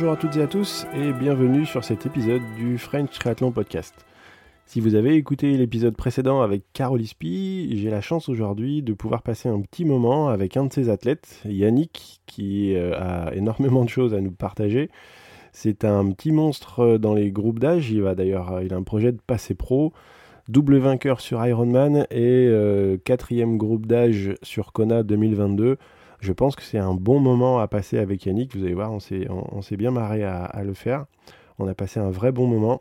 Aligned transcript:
Bonjour 0.00 0.14
à 0.14 0.16
toutes 0.16 0.36
et 0.38 0.42
à 0.42 0.46
tous 0.46 0.86
et 0.94 1.12
bienvenue 1.12 1.66
sur 1.66 1.84
cet 1.84 2.06
épisode 2.06 2.40
du 2.56 2.78
French 2.78 3.10
Triathlon 3.18 3.52
Podcast. 3.52 4.06
Si 4.64 4.80
vous 4.80 4.94
avez 4.94 5.14
écouté 5.14 5.58
l'épisode 5.58 5.94
précédent 5.94 6.40
avec 6.40 6.62
Carol 6.72 7.02
Ispi, 7.02 7.76
j'ai 7.76 7.90
la 7.90 8.00
chance 8.00 8.30
aujourd'hui 8.30 8.80
de 8.80 8.94
pouvoir 8.94 9.20
passer 9.20 9.50
un 9.50 9.60
petit 9.60 9.84
moment 9.84 10.30
avec 10.30 10.56
un 10.56 10.64
de 10.64 10.72
ses 10.72 10.88
athlètes, 10.88 11.42
Yannick, 11.44 12.22
qui 12.24 12.74
euh, 12.74 12.98
a 12.98 13.34
énormément 13.34 13.84
de 13.84 13.90
choses 13.90 14.14
à 14.14 14.22
nous 14.22 14.30
partager. 14.30 14.88
C'est 15.52 15.84
un 15.84 16.10
petit 16.12 16.32
monstre 16.32 16.96
dans 16.96 17.12
les 17.12 17.30
groupes 17.30 17.58
d'âge, 17.58 17.90
il 17.90 18.00
va 18.00 18.14
d'ailleurs, 18.14 18.62
il 18.62 18.72
a 18.72 18.78
un 18.78 18.82
projet 18.82 19.12
de 19.12 19.20
passer 19.20 19.52
pro, 19.52 19.92
double 20.48 20.78
vainqueur 20.78 21.20
sur 21.20 21.46
Ironman 21.46 22.06
et 22.10 22.46
euh, 22.48 22.96
quatrième 23.04 23.58
groupe 23.58 23.84
d'âge 23.84 24.32
sur 24.42 24.72
Kona 24.72 25.02
2022 25.02 25.76
je 26.20 26.32
pense 26.32 26.54
que 26.54 26.62
c'est 26.62 26.78
un 26.78 26.94
bon 26.94 27.18
moment 27.18 27.60
à 27.60 27.68
passer 27.68 27.98
avec 27.98 28.26
Yannick. 28.26 28.54
Vous 28.54 28.64
allez 28.64 28.74
voir, 28.74 28.92
on 28.92 29.00
s'est, 29.00 29.76
bien 29.76 29.90
marré 29.90 30.22
à, 30.22 30.62
le 30.64 30.74
faire. 30.74 31.06
On 31.58 31.66
a 31.66 31.74
passé 31.74 32.00
un 32.00 32.10
vrai 32.10 32.32
bon 32.32 32.46
moment. 32.46 32.80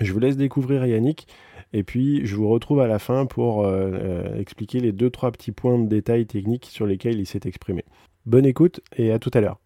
Je 0.00 0.12
vous 0.12 0.18
laisse 0.18 0.36
découvrir 0.36 0.86
Yannick. 0.86 1.28
Et 1.74 1.84
puis, 1.84 2.26
je 2.26 2.36
vous 2.36 2.48
retrouve 2.48 2.80
à 2.80 2.86
la 2.86 2.98
fin 2.98 3.26
pour 3.26 3.64
euh, 3.64 3.90
euh, 3.92 4.38
expliquer 4.38 4.80
les 4.80 4.92
deux, 4.92 5.10
trois 5.10 5.32
petits 5.32 5.52
points 5.52 5.78
de 5.78 5.86
détail 5.86 6.26
techniques 6.26 6.66
sur 6.66 6.86
lesquels 6.86 7.18
il 7.18 7.26
s'est 7.26 7.40
exprimé. 7.44 7.84
Bonne 8.26 8.46
écoute 8.46 8.80
et 8.96 9.12
à 9.12 9.18
tout 9.18 9.30
à 9.34 9.40
l'heure. 9.40 9.58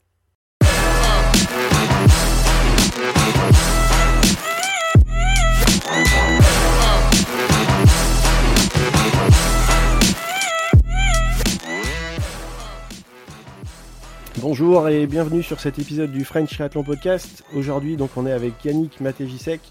Bonjour 14.43 14.87
et 14.91 15.07
bienvenue 15.07 15.43
sur 15.43 15.61
cet 15.61 15.79
épisode 15.79 16.13
du 16.13 16.23
French 16.23 16.51
Triathlon 16.51 16.85
Podcast. 16.85 17.43
Aujourd'hui, 17.55 17.97
donc, 17.97 18.11
on 18.19 18.27
est 18.27 18.33
avec 18.33 18.63
Yannick 18.67 19.01
Matejisek. 19.01 19.63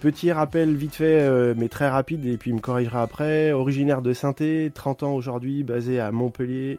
Petit 0.00 0.30
rappel 0.30 0.76
vite 0.76 0.94
fait, 0.94 1.20
euh, 1.20 1.52
mais 1.56 1.68
très 1.68 1.88
rapide, 1.88 2.24
et 2.24 2.36
puis 2.36 2.50
il 2.52 2.54
me 2.54 2.60
corrigera 2.60 3.02
après. 3.02 3.50
Originaire 3.50 4.00
de 4.00 4.12
saint 4.12 4.34
30 4.72 5.02
ans 5.02 5.14
aujourd'hui, 5.14 5.64
basé 5.64 5.98
à 5.98 6.12
Montpellier. 6.12 6.78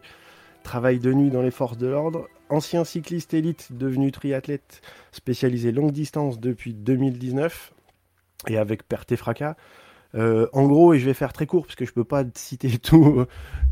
Travaille 0.63 0.99
de 0.99 1.11
nuit 1.11 1.29
dans 1.29 1.41
les 1.41 1.51
forces 1.51 1.77
de 1.77 1.87
l'ordre. 1.87 2.29
Ancien 2.47 2.85
cycliste 2.85 3.33
élite, 3.33 3.73
devenu 3.73 4.13
triathlète 4.13 4.81
spécialisé 5.11 5.73
longue 5.73 5.91
distance 5.91 6.39
depuis 6.39 6.73
2019. 6.73 7.73
Et 8.47 8.57
avec 8.57 8.87
perte 8.87 9.13
fracas. 9.17 9.57
Euh, 10.15 10.47
en 10.53 10.67
gros, 10.67 10.93
et 10.93 10.99
je 10.99 11.05
vais 11.05 11.13
faire 11.13 11.33
très 11.33 11.45
court 11.45 11.65
parce 11.65 11.75
que 11.75 11.85
je 11.85 11.93
peux 11.93 12.03
pas 12.03 12.23
citer 12.33 12.77
tout, 12.79 13.25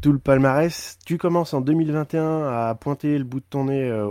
le 0.06 0.20
palmarès. 0.20 0.98
Tu 1.06 1.18
commences 1.18 1.54
en 1.54 1.62
2021 1.62 2.44
à 2.48 2.76
pointer 2.76 3.18
le 3.18 3.24
bout 3.24 3.40
de 3.40 3.46
ton 3.50 3.66
nez 3.66 3.90
euh, 3.90 4.10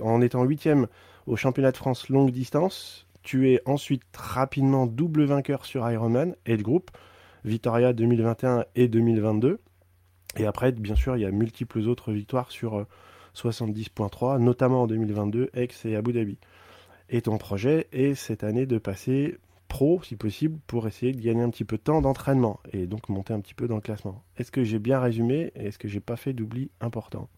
en 0.00 0.20
étant 0.20 0.44
huitième 0.44 0.86
au 1.26 1.36
championnat 1.36 1.72
de 1.72 1.76
France 1.76 2.08
longue 2.08 2.30
distance. 2.30 3.06
Tu 3.22 3.50
es 3.50 3.60
ensuite 3.66 4.02
rapidement 4.16 4.86
double 4.86 5.24
vainqueur 5.24 5.66
sur 5.66 5.88
Ironman 5.90 6.34
et 6.46 6.56
de 6.56 6.62
groupe, 6.62 6.90
Victoria 7.44 7.92
2021 7.92 8.64
et 8.76 8.88
2022. 8.88 9.60
Et 10.36 10.46
après, 10.46 10.72
bien 10.72 10.94
sûr, 10.94 11.16
il 11.16 11.20
y 11.22 11.26
a 11.26 11.30
multiples 11.30 11.80
autres 11.80 12.12
victoires 12.12 12.50
sur 12.50 12.86
70.3, 13.34 14.36
euh, 14.36 14.38
notamment 14.38 14.82
en 14.82 14.86
2022, 14.86 15.50
Aix 15.54 15.68
et 15.84 15.96
Abu 15.96 16.12
Dhabi. 16.12 16.38
Et 17.08 17.22
ton 17.22 17.38
projet 17.38 17.88
est 17.92 18.14
cette 18.14 18.44
année 18.44 18.66
de 18.66 18.78
passer 18.78 19.36
pro, 19.70 20.02
si 20.02 20.16
possible, 20.16 20.58
pour 20.66 20.86
essayer 20.86 21.12
de 21.12 21.20
gagner 21.20 21.42
un 21.42 21.48
petit 21.48 21.64
peu 21.64 21.78
de 21.78 21.82
temps 21.82 22.02
d'entraînement 22.02 22.60
et 22.72 22.86
donc 22.86 23.08
monter 23.08 23.32
un 23.32 23.40
petit 23.40 23.54
peu 23.54 23.68
dans 23.68 23.76
le 23.76 23.80
classement. 23.80 24.22
Est-ce 24.36 24.50
que 24.50 24.64
j'ai 24.64 24.78
bien 24.78 25.00
résumé 25.00 25.52
et 25.54 25.68
est-ce 25.68 25.78
que 25.78 25.88
j'ai 25.88 26.00
pas 26.00 26.16
fait 26.16 26.34
d'oubli 26.34 26.70
important? 26.82 27.28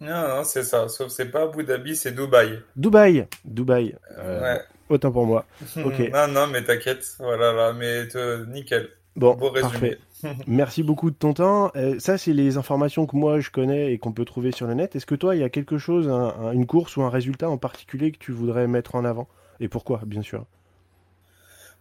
Non, 0.00 0.28
non, 0.28 0.44
c'est 0.44 0.62
ça. 0.62 0.88
Sauf 0.88 1.08
c'est 1.08 1.30
pas 1.30 1.42
Abu 1.42 1.64
Dhabi, 1.64 1.96
c'est 1.96 2.12
Dubaï. 2.12 2.60
Dubaï, 2.76 3.26
Dubaï. 3.44 3.96
Euh, 4.18 4.40
ouais. 4.40 4.60
Autant 4.88 5.10
pour 5.10 5.26
moi. 5.26 5.44
Ok. 5.84 5.98
non, 6.12 6.28
non, 6.28 6.46
mais 6.46 6.62
t'inquiète. 6.62 7.16
Voilà, 7.18 7.52
là, 7.52 7.72
mais 7.72 8.04
nickel. 8.46 8.88
Bon, 9.16 9.34
parfait. 9.36 9.98
Merci 10.46 10.82
beaucoup 10.82 11.10
de 11.10 11.16
ton 11.16 11.32
temps. 11.32 11.72
Euh, 11.74 11.98
ça, 11.98 12.18
c'est 12.18 12.34
les 12.34 12.56
informations 12.56 13.06
que 13.06 13.16
moi 13.16 13.40
je 13.40 13.50
connais 13.50 13.92
et 13.92 13.98
qu'on 13.98 14.12
peut 14.12 14.24
trouver 14.24 14.52
sur 14.52 14.66
le 14.66 14.74
net. 14.74 14.94
Est-ce 14.94 15.06
que 15.06 15.14
toi, 15.14 15.34
il 15.34 15.40
y 15.40 15.44
a 15.44 15.48
quelque 15.48 15.78
chose, 15.78 16.08
une 16.52 16.66
course 16.66 16.96
ou 16.96 17.02
un 17.02 17.10
résultat 17.10 17.48
en 17.48 17.58
particulier 17.58 18.12
que 18.12 18.18
tu 18.18 18.32
voudrais 18.32 18.68
mettre 18.68 18.94
en 18.94 19.04
avant? 19.04 19.28
Et 19.58 19.68
pourquoi, 19.68 20.02
bien 20.06 20.22
sûr? 20.22 20.44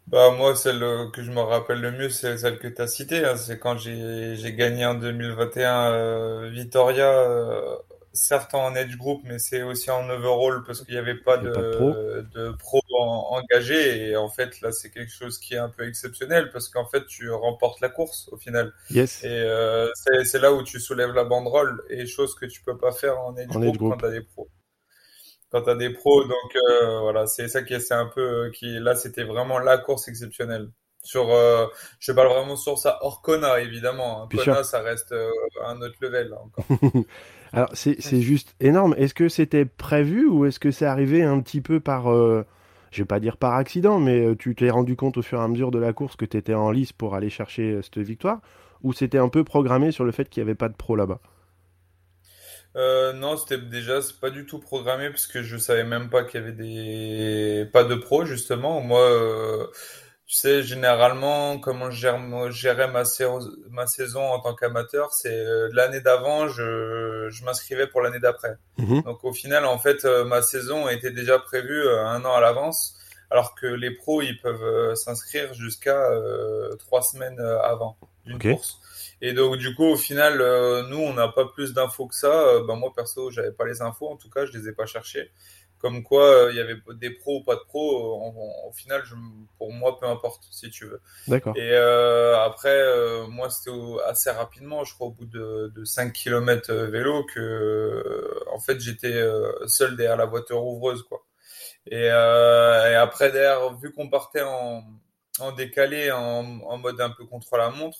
Bah 0.07 0.31
moi, 0.31 0.55
celle 0.55 0.83
euh, 0.83 1.09
que 1.09 1.23
je 1.23 1.31
me 1.31 1.41
rappelle 1.41 1.81
le 1.81 1.91
mieux, 1.91 2.09
c'est 2.09 2.37
celle 2.37 2.59
que 2.59 2.67
tu 2.67 2.81
as 2.81 2.87
citée. 2.87 3.25
Hein. 3.25 3.37
C'est 3.37 3.57
quand 3.57 3.77
j'ai 3.77 4.35
j'ai 4.35 4.53
gagné 4.53 4.85
en 4.85 4.93
2021 4.93 5.91
euh, 5.91 6.49
Vitoria, 6.51 7.09
euh, 7.09 7.75
certes 8.13 8.53
en 8.53 8.75
edge 8.75 8.97
group, 8.97 9.21
mais 9.25 9.39
c'est 9.39 9.63
aussi 9.63 9.89
en 9.89 10.07
overall 10.09 10.63
parce 10.65 10.81
qu'il 10.83 10.93
n'y 10.93 10.99
avait 10.99 11.15
pas 11.15 11.37
de, 11.37 12.25
de 12.33 12.51
pro, 12.51 12.81
engagé. 12.91 14.09
Et 14.09 14.15
en 14.15 14.29
fait, 14.29 14.61
là, 14.61 14.71
c'est 14.71 14.91
quelque 14.91 15.11
chose 15.11 15.39
qui 15.39 15.55
est 15.55 15.59
un 15.59 15.69
peu 15.69 15.87
exceptionnel 15.87 16.49
parce 16.51 16.69
qu'en 16.69 16.85
fait, 16.85 17.05
tu 17.07 17.31
remportes 17.31 17.81
la 17.81 17.89
course 17.89 18.29
au 18.31 18.37
final. 18.37 18.73
Yes. 18.91 19.23
Et 19.23 19.27
euh, 19.29 19.89
c'est 20.23 20.39
là 20.39 20.53
où 20.53 20.63
tu 20.63 20.79
soulèves 20.79 21.13
la 21.13 21.23
banderole 21.23 21.83
et 21.89 22.05
chose 22.05 22.35
que 22.35 22.45
tu 22.45 22.61
peux 22.61 22.77
pas 22.77 22.91
faire 22.91 23.19
en 23.19 23.35
edge 23.37 23.49
group, 23.49 23.77
quand 23.77 23.97
tu 23.97 24.05
as 24.05 24.11
des 24.11 24.21
pros 24.21 24.49
quand 25.55 25.61
tu 25.63 25.69
as 25.69 25.75
des 25.75 25.89
pros. 25.89 26.23
Donc 26.23 26.55
euh, 26.55 26.99
voilà, 26.99 27.27
c'est 27.27 27.47
ça 27.47 27.63
qui 27.63 27.73
est, 27.73 27.91
un 27.91 28.07
peu 28.13 28.51
qui 28.53 28.77
là 28.79 28.95
c'était 28.95 29.23
vraiment 29.23 29.59
la 29.59 29.77
course 29.77 30.07
exceptionnelle. 30.07 30.69
Sur, 31.01 31.31
euh, 31.31 31.67
je 31.99 32.11
parle 32.11 32.29
vraiment 32.29 32.55
sur 32.55 32.79
ça 32.79 32.97
hors 33.01 33.21
Kona 33.21 33.61
évidemment. 33.61 34.23
Hein. 34.23 34.29
Kona, 34.35 34.63
ça 34.63 34.81
reste 34.81 35.11
euh, 35.11 35.29
un 35.65 35.79
autre 35.81 35.95
level 36.01 36.33
encore. 36.33 36.65
Alors 37.53 37.69
c'est 37.73 38.21
juste 38.21 38.53
énorme. 38.59 38.95
Est-ce 38.97 39.13
que 39.13 39.29
c'était 39.29 39.65
prévu 39.65 40.27
ou 40.27 40.45
est-ce 40.45 40.59
que 40.59 40.71
c'est 40.71 40.85
arrivé 40.85 41.23
un 41.23 41.39
petit 41.39 41.61
peu 41.61 41.79
par, 41.79 42.13
je 42.13 43.01
vais 43.01 43.05
pas 43.05 43.21
dire 43.21 43.37
par 43.37 43.53
accident, 43.53 43.97
mais 43.97 44.35
tu 44.35 44.55
t'es 44.55 44.69
rendu 44.69 44.97
compte 44.97 45.15
au 45.15 45.21
fur 45.21 45.39
et 45.39 45.43
à 45.43 45.47
mesure 45.47 45.71
de 45.71 45.79
la 45.79 45.93
course 45.93 46.17
que 46.17 46.25
tu 46.25 46.35
étais 46.35 46.53
en 46.53 46.69
lice 46.71 46.91
pour 46.91 47.15
aller 47.15 47.29
chercher 47.29 47.79
cette 47.81 47.99
victoire? 47.99 48.41
Ou 48.83 48.91
c'était 48.91 49.19
un 49.19 49.29
peu 49.29 49.45
programmé 49.45 49.93
sur 49.93 50.03
le 50.03 50.11
fait 50.11 50.27
qu'il 50.27 50.43
n'y 50.43 50.49
avait 50.49 50.55
pas 50.55 50.67
de 50.67 50.75
pro 50.75 50.97
là-bas? 50.97 51.21
Euh, 52.75 53.13
non, 53.13 53.37
c'était 53.37 53.57
déjà 53.57 54.01
c'est 54.01 54.19
pas 54.19 54.29
du 54.29 54.45
tout 54.45 54.59
programmé 54.59 55.09
parce 55.09 55.27
que 55.27 55.43
je 55.43 55.57
savais 55.57 55.85
même 55.85 56.09
pas 56.09 56.23
qu'il 56.23 56.41
y 56.41 56.43
avait 56.43 56.51
des 56.51 57.69
pas 57.71 57.85
de 57.85 57.95
pros 57.95 58.25
justement. 58.25 58.81
Moi, 58.81 58.99
euh, 58.99 59.67
tu 60.25 60.35
sais, 60.35 60.63
généralement, 60.63 61.57
comment 61.59 61.89
je 61.89 62.49
gérais 62.49 62.87
ma, 62.87 63.03
ma 63.69 63.87
saison 63.87 64.23
en 64.23 64.39
tant 64.39 64.55
qu'amateur, 64.55 65.13
c'est 65.13 65.33
euh, 65.33 65.69
l'année 65.71 66.01
d'avant, 66.01 66.49
je, 66.49 67.29
je 67.29 67.45
m'inscrivais 67.45 67.87
pour 67.87 68.01
l'année 68.01 68.19
d'après. 68.19 68.57
Mhm. 68.77 69.03
Donc 69.03 69.23
au 69.23 69.31
final, 69.31 69.65
en 69.65 69.77
fait, 69.77 70.03
ma 70.25 70.41
saison 70.41 70.89
était 70.89 71.11
déjà 71.11 71.39
prévue 71.39 71.87
un 71.87 72.25
an 72.25 72.33
à 72.33 72.41
l'avance, 72.41 72.97
alors 73.31 73.55
que 73.55 73.67
les 73.67 73.91
pros, 73.91 74.21
ils 74.21 74.37
peuvent 74.41 74.95
s'inscrire 74.95 75.53
jusqu'à 75.53 76.09
trois 76.79 77.01
semaines 77.01 77.39
avant 77.39 77.97
d'une 78.25 78.39
course. 78.39 78.79
Et 79.21 79.33
donc, 79.33 79.57
du 79.57 79.73
coup, 79.75 79.85
au 79.85 79.95
final, 79.95 80.41
euh, 80.41 80.83
nous, 80.83 80.97
on 80.97 81.13
n'a 81.13 81.27
pas 81.27 81.45
plus 81.45 81.73
d'infos 81.73 82.07
que 82.07 82.15
ça. 82.15 82.31
Euh, 82.31 82.65
ben, 82.65 82.75
moi, 82.75 82.91
perso, 82.95 83.31
j'avais 83.31 83.51
pas 83.51 83.65
les 83.65 83.81
infos. 83.81 84.09
En 84.09 84.17
tout 84.17 84.29
cas, 84.29 84.45
je 84.45 84.57
les 84.57 84.67
ai 84.67 84.73
pas 84.73 84.85
cherchées. 84.85 85.31
Comme 85.79 86.03
quoi, 86.03 86.25
euh, 86.25 86.51
il 86.51 86.57
y 86.57 86.59
avait 86.59 86.77
des 86.95 87.11
pros 87.11 87.39
ou 87.39 87.43
pas 87.43 87.55
de 87.55 87.61
pros. 87.61 88.33
au 88.67 88.71
final, 88.73 89.03
je, 89.05 89.13
pour 89.57 89.71
moi, 89.71 89.99
peu 89.99 90.07
importe, 90.07 90.43
si 90.51 90.69
tu 90.69 90.85
veux. 90.85 91.01
D'accord. 91.27 91.55
Et 91.55 91.75
après, 91.75 92.77
moi, 93.27 93.49
c'était 93.49 93.75
assez 94.05 94.31
rapidement, 94.31 94.83
je 94.83 94.93
crois, 94.93 95.07
au 95.07 95.11
bout 95.11 95.25
de, 95.25 95.71
de 95.75 95.85
5 95.85 96.11
km 96.11 96.73
vélo, 96.73 97.25
que, 97.25 98.43
en 98.51 98.59
fait, 98.59 98.79
j'étais 98.79 99.21
seul 99.67 99.95
derrière 99.95 100.17
la 100.17 100.25
voiture 100.25 100.65
ouvreuse, 100.65 101.03
quoi. 101.03 101.23
Et, 101.87 102.05
et 102.05 102.95
après, 102.95 103.31
derrière, 103.31 103.75
vu 103.77 103.91
qu'on 103.91 104.09
partait 104.09 104.41
en, 104.41 104.83
en 105.39 105.51
décalé, 105.51 106.11
en, 106.11 106.61
en 106.61 106.77
mode 106.77 106.99
un 106.99 107.11
peu 107.11 107.25
contre 107.25 107.57
la 107.57 107.69
montre, 107.69 107.99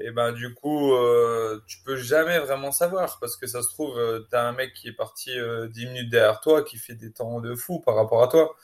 et 0.00 0.10
ben 0.10 0.32
du 0.32 0.54
coup 0.54 0.92
euh, 0.92 1.60
tu 1.66 1.78
peux 1.84 1.96
jamais 1.96 2.38
vraiment 2.38 2.70
savoir 2.70 3.18
parce 3.20 3.36
que 3.36 3.46
ça 3.46 3.62
se 3.62 3.68
trouve 3.68 3.98
euh, 3.98 4.20
un 4.32 4.52
mec 4.52 4.72
qui 4.74 4.88
est 4.88 4.92
parti 4.92 5.30
euh, 5.38 5.68
10 5.68 5.86
minutes 5.86 6.10
derrière 6.10 6.40
toi 6.40 6.62
qui 6.62 6.76
fait 6.76 6.94
des 6.94 7.12
temps 7.12 7.40
de 7.40 7.54
fou 7.54 7.80
par 7.80 7.96
rapport 7.96 8.22
à 8.22 8.28
toi. 8.28 8.54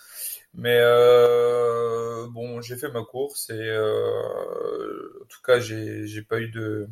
Mais 0.54 0.78
euh, 0.80 2.28
bon 2.28 2.60
j'ai 2.60 2.76
fait 2.76 2.90
ma 2.90 3.02
course 3.02 3.50
et 3.50 3.54
euh, 3.54 5.22
en 5.22 5.26
tout 5.26 5.42
cas 5.44 5.58
j'ai 5.58 6.22
pas 6.22 6.38
eu 6.38 6.48
de 6.48 6.88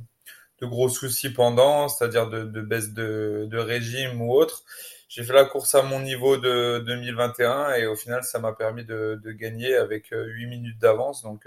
de 0.60 0.66
gros 0.66 0.88
soucis 0.88 1.30
pendant 1.30 1.88
c'est-à-dire 1.88 2.28
de, 2.28 2.44
de 2.44 2.60
baisse 2.60 2.92
de, 2.92 3.46
de 3.48 3.58
régime 3.58 4.20
ou 4.22 4.32
autre. 4.34 4.64
J'ai 5.08 5.22
fait 5.24 5.34
la 5.34 5.44
course 5.44 5.74
à 5.74 5.82
mon 5.82 6.00
niveau 6.00 6.38
de 6.38 6.82
2021 6.86 7.74
et 7.74 7.86
au 7.86 7.94
final 7.94 8.24
ça 8.24 8.38
m'a 8.40 8.52
permis 8.52 8.84
de, 8.84 9.20
de 9.22 9.32
gagner 9.32 9.74
avec 9.76 10.08
8 10.10 10.46
minutes 10.46 10.78
d'avance. 10.78 11.22
Donc 11.22 11.46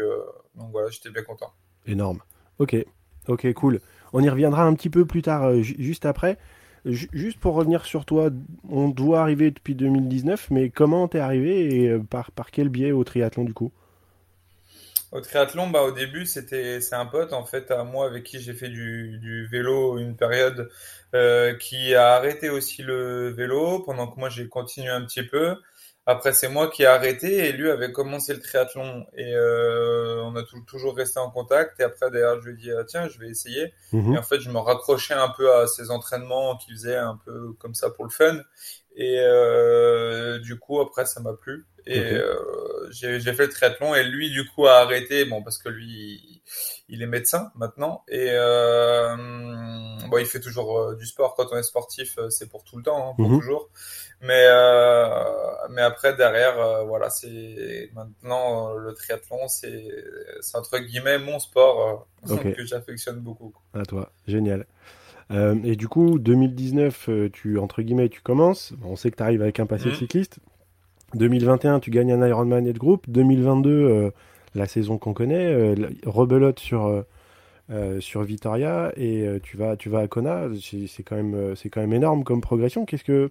donc 0.56 0.72
voilà 0.72 0.90
j'étais 0.90 1.10
bien 1.10 1.24
content. 1.24 1.52
Énorme 1.86 2.22
Ok, 2.60 2.76
ok, 3.28 3.54
cool. 3.54 3.80
On 4.14 4.24
y 4.24 4.30
reviendra 4.30 4.64
un 4.64 4.74
petit 4.76 4.90
peu 4.90 5.06
plus 5.06 5.22
tard, 5.22 5.44
euh, 5.44 5.62
juste 5.62 6.06
après. 6.06 6.38
juste 6.86 7.40
pour 7.40 7.56
revenir 7.56 7.84
sur 7.86 8.06
toi, 8.06 8.30
on 8.70 8.90
doit 8.90 9.22
arriver 9.22 9.52
depuis 9.52 9.76
2019, 9.76 10.52
mais 10.52 10.70
comment 10.70 11.08
t'es 11.08 11.20
arrivé 11.20 11.84
et 11.84 11.90
euh, 11.90 12.00
par, 12.00 12.52
quel 12.52 12.70
biais 12.70 12.92
au 12.92 13.04
triathlon 13.04 13.44
du 13.44 13.54
coup? 13.54 13.72
Au 15.12 15.22
triathlon, 15.22 15.70
bah, 15.70 15.82
au 15.84 15.92
début, 15.92 16.26
c'était 16.26 16.82
c'est 16.82 16.96
un 16.96 17.06
pote 17.06 17.34
en 17.34 17.44
fait 17.46 17.72
à 17.72 17.84
moi 17.84 18.06
avec 18.06 18.24
qui 18.24 18.40
j'ai 18.40 18.54
fait 18.54 18.70
du, 18.70 19.18
du 19.20 19.48
vélo 19.48 19.98
une 19.98 20.16
période 20.16 20.70
euh, 21.14 21.56
qui 21.56 21.96
a 21.96 22.16
arrêté 22.16 22.50
aussi 22.50 22.84
le 22.84 23.30
vélo 23.30 23.80
pendant 23.80 24.08
que 24.08 24.20
moi 24.20 24.30
j'ai 24.30 24.48
continué 24.48 24.90
un 24.90 25.02
petit 25.06 25.24
peu. 25.24 25.56
Après, 26.08 26.34
c'est 26.34 26.50
moi 26.50 26.70
qui 26.70 26.84
ai 26.84 26.86
arrêté 26.86 27.48
et 27.48 27.52
lui 27.52 27.70
avait 27.72 27.92
commencé 27.92 28.34
le 28.34 28.40
triathlon 28.40 29.08
et 29.18 29.34
euh, 29.34 30.22
on 30.24 30.36
a 30.36 30.44
toujours 30.68 30.96
resté 30.96 31.20
en 31.20 31.32
contact. 31.32 31.80
Et 31.80 31.84
après, 31.84 32.12
d'ailleurs, 32.12 32.40
je 32.42 32.50
lui 32.50 32.54
ai 32.54 32.58
dit 32.58 32.72
ah, 32.72 32.84
tiens, 32.84 33.08
je 33.08 33.18
vais 33.18 33.28
essayer. 33.28 33.74
Mhm. 33.92 34.14
Et 34.14 34.18
en 34.20 34.24
fait, 34.24 34.40
je 34.40 34.52
me 34.52 34.60
raccrochais 34.60 35.16
un 35.16 35.30
peu 35.30 35.52
à 35.52 35.66
ses 35.66 35.90
entraînements 35.90 36.58
qu'il 36.58 36.76
faisait 36.76 36.98
un 36.98 37.20
peu 37.26 37.54
comme 37.54 37.74
ça 37.74 37.90
pour 37.90 38.06
le 38.06 38.12
fun. 38.12 38.40
Et 38.96 39.18
euh, 39.20 40.38
du 40.40 40.60
coup, 40.60 40.80
après, 40.80 41.06
ça 41.06 41.22
m'a 41.22 41.34
plu. 41.34 41.66
Et 41.88 42.00
euh, 42.14 42.36
j'ai 42.92 43.20
fait 43.22 43.46
le 43.46 43.50
triathlon 43.50 43.94
et 43.96 44.04
lui, 44.04 44.32
du 44.32 44.46
coup, 44.46 44.66
a 44.68 44.78
arrêté. 44.80 45.26
Bon, 45.26 45.44
parce 45.44 45.58
que 45.58 45.70
lui, 45.70 46.42
il 46.90 47.02
est 47.02 47.08
médecin 47.08 47.52
maintenant. 47.56 48.04
Et 48.08 48.28
euh, 48.32 49.16
bon, 50.10 50.18
il 50.18 50.26
fait 50.26 50.40
toujours 50.40 50.78
euh, 50.80 50.96
du 50.96 51.06
sport. 51.06 51.36
Quand 51.36 51.48
on 51.52 51.58
est 51.58 51.64
sportif, 51.64 52.18
c'est 52.30 52.50
pour 52.50 52.64
tout 52.64 52.78
le 52.78 52.84
temps, 52.84 53.12
hein, 53.12 53.14
pour 53.16 53.30
Mhm. 53.30 53.40
toujours. 53.40 53.70
Mais 54.22 54.46
mais 55.70 55.82
après 55.82 56.16
derrière, 56.16 56.86
voilà, 56.86 57.10
c'est 57.10 57.90
maintenant 57.94 58.74
le 58.74 58.94
triathlon, 58.94 59.48
c'est 59.48 59.90
entre 60.54 60.80
guillemets 60.80 61.20
mon 61.20 61.40
sport 61.40 62.08
euh, 62.30 62.36
Ok. 62.36 62.54
que 62.56 62.66
j'affectionne 62.66 63.20
beaucoup. 63.20 63.50
quoi. 63.50 63.82
À 63.82 63.86
toi, 63.86 64.12
génial. 64.28 64.66
Et 65.32 65.76
du 65.76 65.88
coup, 65.88 66.20
2019, 66.20 67.10
euh, 67.10 67.30
tu 67.32 67.58
entre 67.60 67.82
guillemets, 67.82 68.10
tu 68.10 68.22
commences. 68.22 68.74
Bon, 68.74 68.92
on 68.92 68.96
sait 68.96 69.12
que 69.12 69.18
tu 69.18 69.24
arrives 69.24 69.42
avec 69.42 69.60
un 69.60 69.66
passé 69.66 69.86
de 69.86 69.90
Mhm. 69.90 69.96
cycliste. 69.96 70.40
2021, 71.14 71.80
tu 71.80 71.92
gagnes 71.92 72.12
un 72.12 72.28
Ironman 72.28 72.66
et 72.68 72.74
de 72.74 72.80
groupe. 72.80 73.06
2022, 73.10 73.70
euh, 73.70 74.12
la 74.56 74.66
saison 74.68 74.98
qu'on 74.98 75.14
connaît, 75.14 75.46
euh, 75.54 75.76
rebelote 76.06 76.60
sur 76.60 77.04
euh, 77.72 78.00
sur 78.00 78.24
Vitoria 78.24 78.92
et 78.96 79.28
tu 79.42 79.58
vas 79.58 79.76
tu 79.76 79.90
vas 79.90 80.00
à 80.00 80.08
Kona. 80.08 80.48
C'est 80.60 81.04
quand 81.04 81.16
même 81.16 81.56
quand 81.72 81.82
même 81.82 81.94
énorme 81.94 82.24
comme 82.24 82.42
progression. 82.42 82.86
Qu'est-ce 82.86 83.04
que 83.04 83.30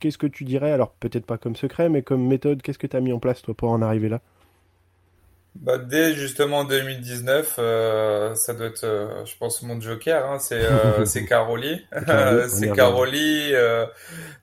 qu'est-ce 0.00 0.18
que 0.18 0.26
tu 0.26 0.44
dirais? 0.44 0.72
Alors 0.72 0.92
peut-être 0.92 1.26
pas 1.26 1.38
comme 1.38 1.56
secret, 1.56 1.88
mais 1.88 2.02
comme 2.02 2.26
méthode, 2.26 2.62
qu'est-ce 2.62 2.78
que 2.78 2.86
tu 2.86 2.96
as 2.96 3.00
mis 3.00 3.12
en 3.12 3.18
place 3.18 3.42
toi 3.42 3.54
pour 3.54 3.70
en 3.70 3.82
arriver 3.82 4.08
là? 4.08 4.20
Bah, 5.54 5.76
dès 5.76 6.14
justement 6.14 6.64
2019, 6.64 7.56
euh, 7.58 8.34
ça 8.34 8.54
doit 8.54 8.66
être, 8.68 8.84
euh, 8.84 9.24
je 9.26 9.36
pense, 9.36 9.62
mon 9.62 9.78
joker, 9.80 10.28
hein, 10.28 10.38
c'est 10.38 10.64
euh, 10.64 11.04
c'est 11.04 11.24
Caroli. 11.26 11.86
C'est. 12.48 12.72
Caroli. 12.72 13.54
euh, 13.54 13.86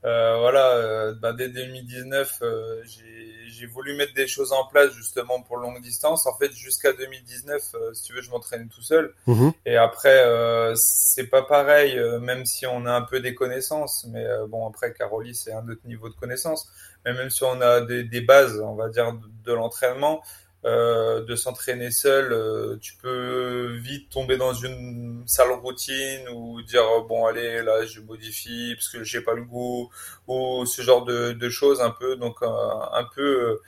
euh, 0.05 0.37
voilà, 0.39 0.67
euh, 0.75 1.13
bah, 1.19 1.33
dès 1.33 1.49
2019, 1.49 2.39
euh, 2.43 2.81
j'ai 2.85 3.65
voulu 3.65 3.95
mettre 3.95 4.13
des 4.13 4.27
choses 4.27 4.53
en 4.53 4.65
place 4.67 4.93
justement 4.93 5.41
pour 5.41 5.57
longue 5.57 5.81
distance. 5.81 6.27
En 6.27 6.37
fait, 6.37 6.53
jusqu'à 6.53 6.93
2019, 6.93 7.61
euh, 7.73 7.93
si 7.93 8.03
tu 8.03 8.13
veux, 8.13 8.21
je 8.21 8.29
m'entraînais 8.29 8.67
tout 8.73 8.83
seul. 8.83 9.13
Mhm. 9.27 9.51
Et 9.65 9.75
après, 9.77 10.23
euh, 10.25 10.73
c'est 10.75 11.27
pas 11.27 11.41
pareil, 11.41 11.99
même 12.21 12.45
si 12.45 12.65
on 12.67 12.85
a 12.85 12.93
un 12.93 13.01
peu 13.01 13.19
des 13.19 13.33
connaissances. 13.35 14.05
Mais 14.09 14.25
bon, 14.47 14.65
après, 14.69 14.93
Caroli, 14.93 15.33
c'est 15.35 15.51
un 15.51 15.67
autre 15.67 15.81
niveau 15.85 16.07
de 16.07 16.13
connaissance. 16.15 16.69
Mais 17.03 17.13
même 17.13 17.29
si 17.31 17.43
on 17.43 17.59
a 17.61 17.81
des, 17.81 18.03
des 18.03 18.21
bases, 18.21 18.61
on 18.61 18.75
va 18.75 18.89
dire, 18.89 19.11
de, 19.11 19.19
de 19.43 19.53
l'entraînement, 19.53 20.21
euh, 20.65 21.23
de 21.23 21.35
s'entraîner 21.37 21.89
seul, 21.89 22.33
euh, 22.33 22.75
tu 22.81 22.95
peux 22.97 23.77
vite 23.77 24.09
tomber 24.09 24.35
dans 24.35 24.53
une 24.53 25.23
sale 25.25 25.51
routine 25.51 26.27
ou 26.35 26.61
dire 26.63 26.83
euh, 26.83 27.01
bon 27.07 27.25
allez 27.27 27.63
là 27.63 27.85
je 27.85 28.01
modifie 28.01 28.73
parce 28.75 28.89
que 28.89 29.01
j'ai 29.05 29.21
pas 29.21 29.35
le 29.35 29.43
goût 29.43 29.89
ou 30.27 30.65
ce 30.65 30.81
genre 30.81 31.05
de, 31.05 31.31
de 31.31 31.49
choses 31.49 31.79
un 31.79 31.91
peu 31.91 32.17
donc 32.17 32.41
euh, 32.41 32.47
un 32.47 33.05
peu 33.15 33.61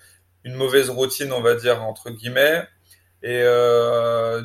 une 0.43 0.55
mauvaise 0.55 0.89
routine 0.89 1.31
on 1.31 1.39
va 1.39 1.55
dire 1.55 1.81
entre 1.81 2.09
guillemets 2.09 2.67
et 3.23 3.43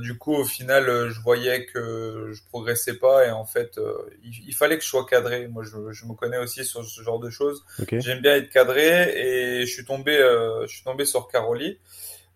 du 0.02 0.18
coup, 0.18 0.34
au 0.34 0.44
final, 0.44 1.08
je 1.08 1.18
voyais 1.22 1.64
que 1.64 2.30
je 2.30 2.42
progressais 2.50 2.98
pas 2.98 3.26
et 3.26 3.30
en 3.30 3.46
fait, 3.46 3.80
il, 4.22 4.48
il 4.48 4.54
fallait 4.54 4.76
que 4.76 4.84
je 4.84 4.88
sois 4.88 5.06
cadré. 5.06 5.48
Moi, 5.48 5.64
je, 5.64 5.92
je 5.92 6.04
me 6.04 6.12
connais 6.12 6.36
aussi 6.36 6.62
sur 6.62 6.84
ce 6.84 7.00
genre 7.00 7.18
de 7.18 7.30
choses. 7.30 7.64
J'aime 7.90 8.20
bien 8.20 8.34
être 8.34 8.50
cadré 8.50 9.14
et 9.16 9.64
je 9.64 9.72
suis 9.72 9.86
tombé, 9.86 10.18
je 10.18 10.66
suis 10.68 10.84
tombé 10.84 11.06
sur 11.06 11.26
Caroli, 11.28 11.78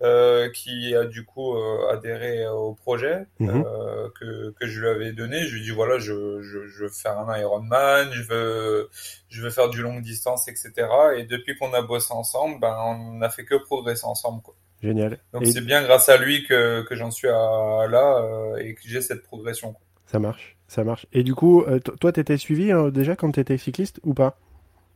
euh, 0.03 0.49
qui 0.51 0.95
a 0.97 1.05
du 1.05 1.25
coup 1.25 1.55
euh, 1.57 1.91
adhéré 1.93 2.47
au 2.49 2.75
projet 2.75 3.27
Mhm. 3.39 3.65
euh, 3.67 4.09
que, 4.19 4.51
que 4.59 4.67
je 4.67 4.81
lui 4.81 4.89
avais 4.89 5.13
donné. 5.13 5.41
Je 5.47 5.55
lui 5.55 5.61
ai 5.61 5.65
dit 5.65 5.71
voilà, 5.71 5.99
je, 5.99 6.41
je, 6.43 6.67
je 6.69 6.85
veux 6.85 6.89
faire 6.91 7.19
un 7.19 7.39
Ironman, 7.39 8.09
je 8.13 8.23
veux, 8.23 8.89
je 9.29 9.43
veux 9.43 9.51
faire 9.51 9.69
du 9.69 9.83
longue 9.83 10.03
distance, 10.03 10.49
etc. 10.49 10.73
Et 11.17 11.25
depuis 11.25 11.57
qu'on 11.59 11.73
a 11.75 11.83
bossé 11.83 12.13
ensemble, 12.15 12.59
ben 12.61 12.75
on 12.79 13.15
n'a 13.19 13.29
fait 13.29 13.45
que 13.45 13.57
progresser 13.57 14.07
ensemble. 14.07 14.41
Quoi. 14.43 14.55
Génial. 14.83 15.19
Donc 15.35 15.43
Et 15.43 15.53
c'est 15.53 15.61
bien 15.61 15.83
grâce 15.83 16.09
à 16.09 16.17
lui 16.17 16.45
que, 16.47 16.83
que 16.83 16.95
j'en 16.97 17.11
suis 17.11 17.29
à, 17.29 17.87
là 17.89 18.55
et 18.59 18.75
que 18.75 18.81
j'ai 18.85 19.03
cette 19.03 19.23
progression. 19.23 19.73
quoi. 19.75 19.83
ça 20.07 20.19
marche, 20.19 20.57
ça 20.67 20.83
marche. 20.85 21.07
Et 21.13 21.23
du 21.23 21.35
coup, 21.35 21.65
toi, 22.01 22.13
t'étais 22.13 22.39
suivi 22.39 22.73
hein, 22.73 22.89
déjà 22.89 23.17
quand 23.17 23.31
t'étais 23.33 23.59
cycliste 23.59 24.01
ou 24.05 24.15
pas? 24.15 24.39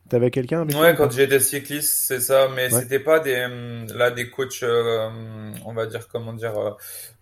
T'avais 0.09 0.31
quelqu'un 0.31 0.63
avec 0.63 0.77
Ouais, 0.77 0.95
quand 0.97 1.11
j'étais 1.11 1.41
cycliste, 1.41 1.93
c'est 2.07 2.21
ça, 2.21 2.49
mais 2.49 2.71
Ouais. 2.71 2.81
c'était 2.81 2.99
pas 2.99 3.21
des 3.21 3.45
hum, 3.45 3.87
là 3.95 4.11
des 4.11 4.31
coachs, 4.31 4.63
euh, 4.63 5.11
on 5.67 5.75
va 5.75 5.87
dire 5.87 6.09
comment 6.09 6.33
dire, 6.33 6.57
euh, 6.59 6.71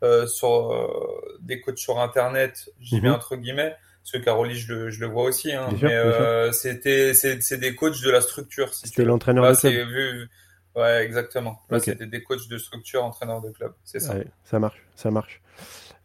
euh, 0.05 0.27
sur 0.29 0.73
euh, 0.73 1.39
des 1.41 1.61
coachs 1.61 1.79
sur 1.79 1.99
internet, 2.01 2.71
j'y 2.81 2.97
Mhm. 2.97 3.03
mets 3.03 3.11
entre 3.11 3.35
guillemets, 3.37 3.75
parce 4.03 4.13
que 4.13 4.19
Caroli, 4.19 4.55
je 4.57 4.73
le, 4.73 4.91
je 4.91 5.01
le 5.01 5.07
vois 5.07 5.25
aussi, 5.25 5.53
hein, 5.53 5.73
Bien 5.73 5.81
mais 5.83 5.95
euh, 5.95 6.53
c'était 6.53 7.15
c'est 7.15 7.59
des 7.59 7.75
coachs 7.75 8.01
de 8.03 8.11
la 8.11 8.21
structure, 8.21 8.73
si 8.75 8.87
C'était 8.87 9.05
l'entraîneur 9.05 9.45
de 9.47 9.55
club. 9.55 9.75
vu, 9.89 10.29
ouais, 10.77 11.05
exactement. 11.05 11.61
Là, 11.71 11.79
c'était 11.81 12.07
des 12.07 12.23
coachs 12.23 12.49
de 12.49 12.59
structure, 12.59 13.05
entraîneurs 13.05 13.41
de 13.41 13.51
club, 13.51 13.73
c'est 13.85 14.01
ça. 14.01 14.15
Ouais, 14.15 14.27
ça 14.45 14.59
marche, 14.59 14.83
ça 14.95 15.11
marche. 15.11 15.41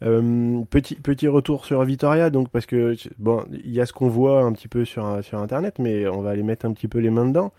Euh, 0.04 0.62
petit, 0.70 0.96
petit 0.96 1.28
retour 1.28 1.66
sur 1.66 1.84
Vitoria, 1.84 2.30
donc 2.30 2.50
parce 2.50 2.66
que 2.68 2.96
bon, 3.18 3.44
il 3.52 3.72
y 3.72 3.82
a 3.82 3.86
ce 3.86 3.94
qu'on 3.94 4.10
voit 4.10 4.42
un 4.42 4.54
petit 4.54 4.68
peu 4.68 4.86
sur, 4.86 5.24
sur 5.24 5.40
internet, 5.40 5.80
mais 5.80 6.08
on 6.08 6.22
va 6.22 6.30
aller 6.32 6.44
mettre 6.44 6.66
un 6.66 6.74
petit 6.74 6.88
peu 6.88 7.00
les 7.00 7.10
mains 7.10 7.26
dedans. 7.26 7.52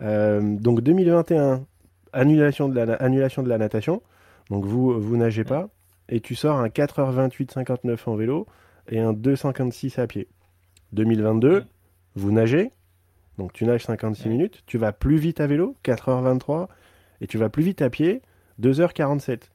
Euh, 0.00 0.40
donc 0.40 0.80
2021, 0.80 1.64
annulation 2.12 2.68
de 2.68 2.80
la, 2.80 2.94
annulation 2.94 3.42
de 3.42 3.48
la 3.48 3.58
natation. 3.58 4.02
Donc 4.50 4.64
vous, 4.64 4.98
vous 4.98 5.16
nagez 5.16 5.44
pas, 5.44 5.68
et 6.08 6.20
tu 6.20 6.34
sors 6.34 6.56
un 6.56 6.68
4h28-59 6.68 7.98
en 8.06 8.16
vélo 8.16 8.46
et 8.88 9.00
un 9.00 9.12
2,56 9.12 10.00
à 10.00 10.06
pied. 10.06 10.28
2022, 10.92 11.60
Mm. 11.60 11.64
vous 12.16 12.32
nagez, 12.32 12.70
donc 13.38 13.52
tu 13.52 13.64
nages 13.64 13.84
56 13.84 14.28
Mm. 14.28 14.28
minutes, 14.28 14.62
tu 14.66 14.78
vas 14.78 14.92
plus 14.92 15.16
vite 15.16 15.40
à 15.40 15.46
vélo, 15.46 15.76
4h23, 15.82 16.68
et 17.20 17.26
tu 17.26 17.38
vas 17.38 17.48
plus 17.48 17.62
vite 17.62 17.82
à 17.82 17.90
pied, 17.90 18.22
2h47. 18.58 19.50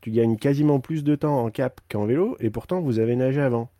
Tu 0.00 0.10
gagnes 0.10 0.36
quasiment 0.36 0.80
plus 0.80 1.04
de 1.04 1.14
temps 1.16 1.44
en 1.44 1.50
cap 1.50 1.80
qu'en 1.90 2.06
vélo, 2.06 2.36
et 2.40 2.50
pourtant 2.50 2.80
vous 2.80 2.98
avez 3.00 3.16
nagé 3.16 3.40
avant. 3.40 3.70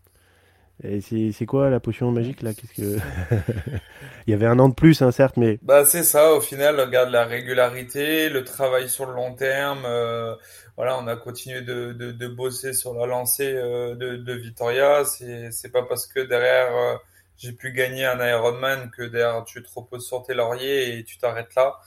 Et 0.82 1.00
c'est 1.00 1.46
quoi 1.46 1.70
la 1.70 1.80
potion 1.80 2.10
magique 2.12 2.42
là? 2.42 2.54
Qu'est-ce 2.54 2.74
que 2.74 2.98
Il 4.26 4.30
y 4.30 4.34
avait 4.34 4.46
un 4.46 4.58
an 4.58 4.68
de 4.68 4.74
plus, 4.74 5.02
hein, 5.02 5.10
certes, 5.12 5.36
mais 5.36 5.60
Bah 5.62 5.84
c'est 5.84 6.04
ça, 6.04 6.32
au 6.34 6.40
final, 6.40 6.80
regarde 6.80 7.10
la 7.10 7.24
régularité, 7.26 8.30
le 8.30 8.44
travail 8.44 8.88
sur 8.88 9.04
le 9.06 9.12
long 9.14 9.34
terme. 9.34 9.84
euh, 9.84 10.34
voilà, 10.76 10.98
on 10.98 11.06
a 11.06 11.16
continué 11.16 11.60
de, 11.60 11.92
de, 11.92 12.12
de 12.12 12.28
bosser 12.28 12.72
sur 12.72 12.94
la 12.94 13.04
lancée 13.06 13.52
euh, 13.54 13.94
de, 13.94 14.16
de 14.16 14.32
Vitoria. 14.34 15.04
C'est 15.04 15.50
c'est 15.52 15.70
pas 15.70 15.82
parce 15.82 16.06
que 16.06 16.20
derrière 16.20 16.74
euh, 16.74 16.96
j'ai 17.40 17.52
pu 17.52 17.72
gagner 17.72 18.04
un 18.04 18.20
Ironman 18.26 18.90
que 18.90 19.02
derrière 19.02 19.44
tu 19.44 19.62
te 19.62 19.68
reposes 19.74 20.06
sur 20.06 20.22
tes 20.22 20.34
lauriers 20.34 20.98
et 20.98 21.04
tu 21.04 21.16
t'arrêtes 21.18 21.54
là. 21.54 21.78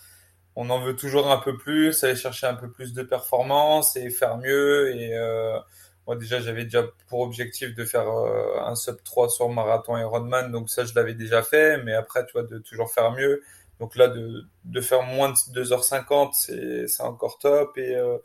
On 0.56 0.70
en 0.72 0.82
veut 0.82 0.96
toujours 0.96 1.32
un 1.32 1.38
peu 1.38 1.58
plus, 1.58 2.04
aller 2.04 2.16
chercher 2.16 2.48
un 2.48 2.56
peu 2.56 2.72
plus 2.72 2.94
de 2.94 3.04
performance 3.04 3.96
et 3.96 4.10
faire 4.10 4.38
mieux. 4.38 4.96
Et 4.96 5.16
euh, 5.16 5.60
moi 6.08 6.16
déjà, 6.16 6.40
j'avais 6.42 6.64
déjà 6.64 6.84
pour 7.08 7.22
objectif 7.22 7.76
de 7.76 7.86
faire 7.86 8.10
euh, 8.10 8.60
un 8.66 8.76
sub 8.76 9.04
3 9.04 9.30
sur 9.30 9.50
marathon 9.50 9.96
Ironman, 9.98 10.52
donc 10.52 10.70
ça 10.72 10.86
je 10.86 10.96
l'avais 10.96 11.14
déjà 11.14 11.44
fait. 11.44 11.78
Mais 11.84 11.94
après, 11.94 12.26
tu 12.26 12.34
vois, 12.34 12.44
de 12.44 12.58
toujours 12.58 12.92
faire 12.92 13.12
mieux. 13.12 13.44
Donc 13.80 13.96
là, 13.96 14.08
de, 14.08 14.46
de 14.66 14.82
faire 14.82 15.04
moins 15.04 15.30
de 15.32 15.36
2h50, 15.54 16.34
c'est 16.34 16.88
c'est 16.88 17.04
encore 17.04 17.38
top. 17.40 17.78
Et, 17.78 17.96
euh, 17.96 18.18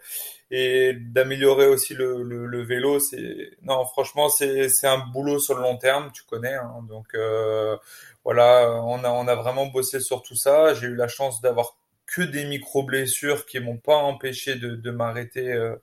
et 0.50 0.94
d'améliorer 0.94 1.66
aussi 1.66 1.94
le, 1.94 2.22
le, 2.22 2.46
le 2.46 2.62
vélo, 2.62 2.98
c'est 3.00 3.50
non, 3.62 3.84
franchement, 3.86 4.28
c'est 4.28 4.68
c'est 4.68 4.86
un 4.86 4.98
boulot 4.98 5.38
sur 5.38 5.54
le 5.56 5.62
long 5.62 5.76
terme, 5.76 6.10
tu 6.12 6.22
connais. 6.24 6.54
Hein, 6.54 6.84
donc 6.88 7.08
euh, 7.14 7.76
voilà, 8.24 8.72
on 8.84 9.02
a 9.04 9.10
on 9.10 9.26
a 9.28 9.34
vraiment 9.34 9.66
bossé 9.66 10.00
sur 10.00 10.22
tout 10.22 10.36
ça. 10.36 10.74
J'ai 10.74 10.86
eu 10.88 10.94
la 10.94 11.08
chance 11.08 11.40
d'avoir 11.40 11.76
que 12.06 12.22
des 12.22 12.44
micro 12.46 12.82
blessures 12.84 13.44
qui 13.46 13.60
m'ont 13.60 13.76
pas 13.76 13.96
empêché 13.96 14.54
de, 14.56 14.76
de 14.76 14.90
m'arrêter, 14.90 15.52
euh, 15.52 15.76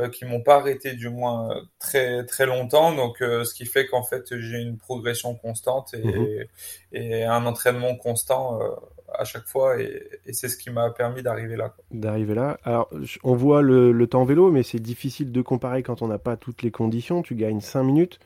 euh, 0.00 0.08
qui 0.08 0.24
m'ont 0.24 0.42
pas 0.42 0.56
arrêté 0.56 0.92
du 0.94 1.08
moins 1.10 1.50
euh, 1.56 1.60
très 1.78 2.24
très 2.26 2.46
longtemps. 2.46 2.92
Donc 2.94 3.20
euh, 3.22 3.44
ce 3.44 3.54
qui 3.54 3.66
fait 3.66 3.86
qu'en 3.86 4.02
fait 4.02 4.36
j'ai 4.38 4.58
une 4.58 4.78
progression 4.78 5.34
constante 5.34 5.94
et, 5.94 6.02
Mhm. 6.02 6.44
et 6.92 7.24
un 7.24 7.44
entraînement 7.46 7.96
constant 7.96 8.60
euh, 8.62 8.68
à 9.16 9.24
chaque 9.24 9.46
fois 9.46 9.80
et, 9.80 10.20
c'est 10.32 10.48
ce 10.48 10.56
qui 10.56 10.70
m'a 10.70 10.90
permis 10.90 11.22
d'arriver 11.22 11.56
là. 11.56 11.74
d'arriver 11.90 12.34
là. 12.34 12.58
Alors, 12.64 12.90
on 13.24 13.34
voit 13.34 13.62
le, 13.62 14.06
temps 14.06 14.24
vélo, 14.24 14.50
mais 14.50 14.62
c'est 14.62 14.80
difficile 14.80 15.32
de 15.32 15.42
comparer 15.42 15.82
quand 15.82 16.02
on 16.02 16.08
n'a 16.08 16.18
pas 16.18 16.36
toutes 16.36 16.62
les 16.62 16.70
conditions. 16.70 17.22
Tu 17.22 17.34
gagnes 17.34 17.60
5 17.60 17.82
minutes. 17.82 18.18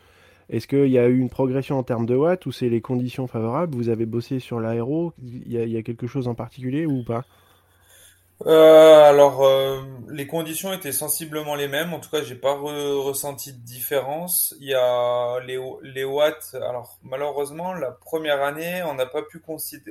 Est-ce 0.49 0.67
qu'il 0.67 0.89
y 0.89 0.99
a 0.99 1.07
eu 1.09 1.19
une 1.19 1.31
progression 1.31 1.79
en 1.79 1.83
termes 1.83 2.07
de 2.07 2.15
watts 2.15 2.47
ou 2.47 2.53
c'est 2.53 2.69
les 2.69 2.81
conditions 2.81 3.27
favorables? 3.27 3.75
Vous 3.75 3.89
avez 3.89 4.07
bossé 4.07 4.39
sur 4.39 4.61
l'aéro 4.61 5.15
il 5.23 5.51
y 5.51 5.77
a 5.77 5.83
quelque 5.83 6.07
chose 6.07 6.29
en 6.29 6.35
particulier 6.35 6.85
ou 6.85 7.05
pas? 7.05 7.25
Euh, 8.47 9.03
alors, 9.05 9.45
euh, 9.45 9.81
les 10.11 10.27
conditions 10.27 10.73
étaient 10.73 10.93
sensiblement 10.93 11.55
les 11.55 11.69
mêmes. 11.69 11.93
En 11.93 12.01
tout 12.01 12.11
cas, 12.11 12.23
j'ai 12.23 12.35
pas 12.35 12.55
ressenti 12.55 13.53
de 13.53 13.59
différence. 13.59 14.55
Il 14.61 14.69
y 14.69 14.75
a 14.75 15.41
les, 15.41 15.59
les 15.83 16.05
watts. 16.05 16.55
Alors, 16.55 16.99
malheureusement, 17.03 17.75
la 17.75 17.91
première 17.91 18.43
année, 18.43 18.83
on 18.85 18.95
n'a 18.95 19.07
pas 19.07 19.23
pu 19.23 19.43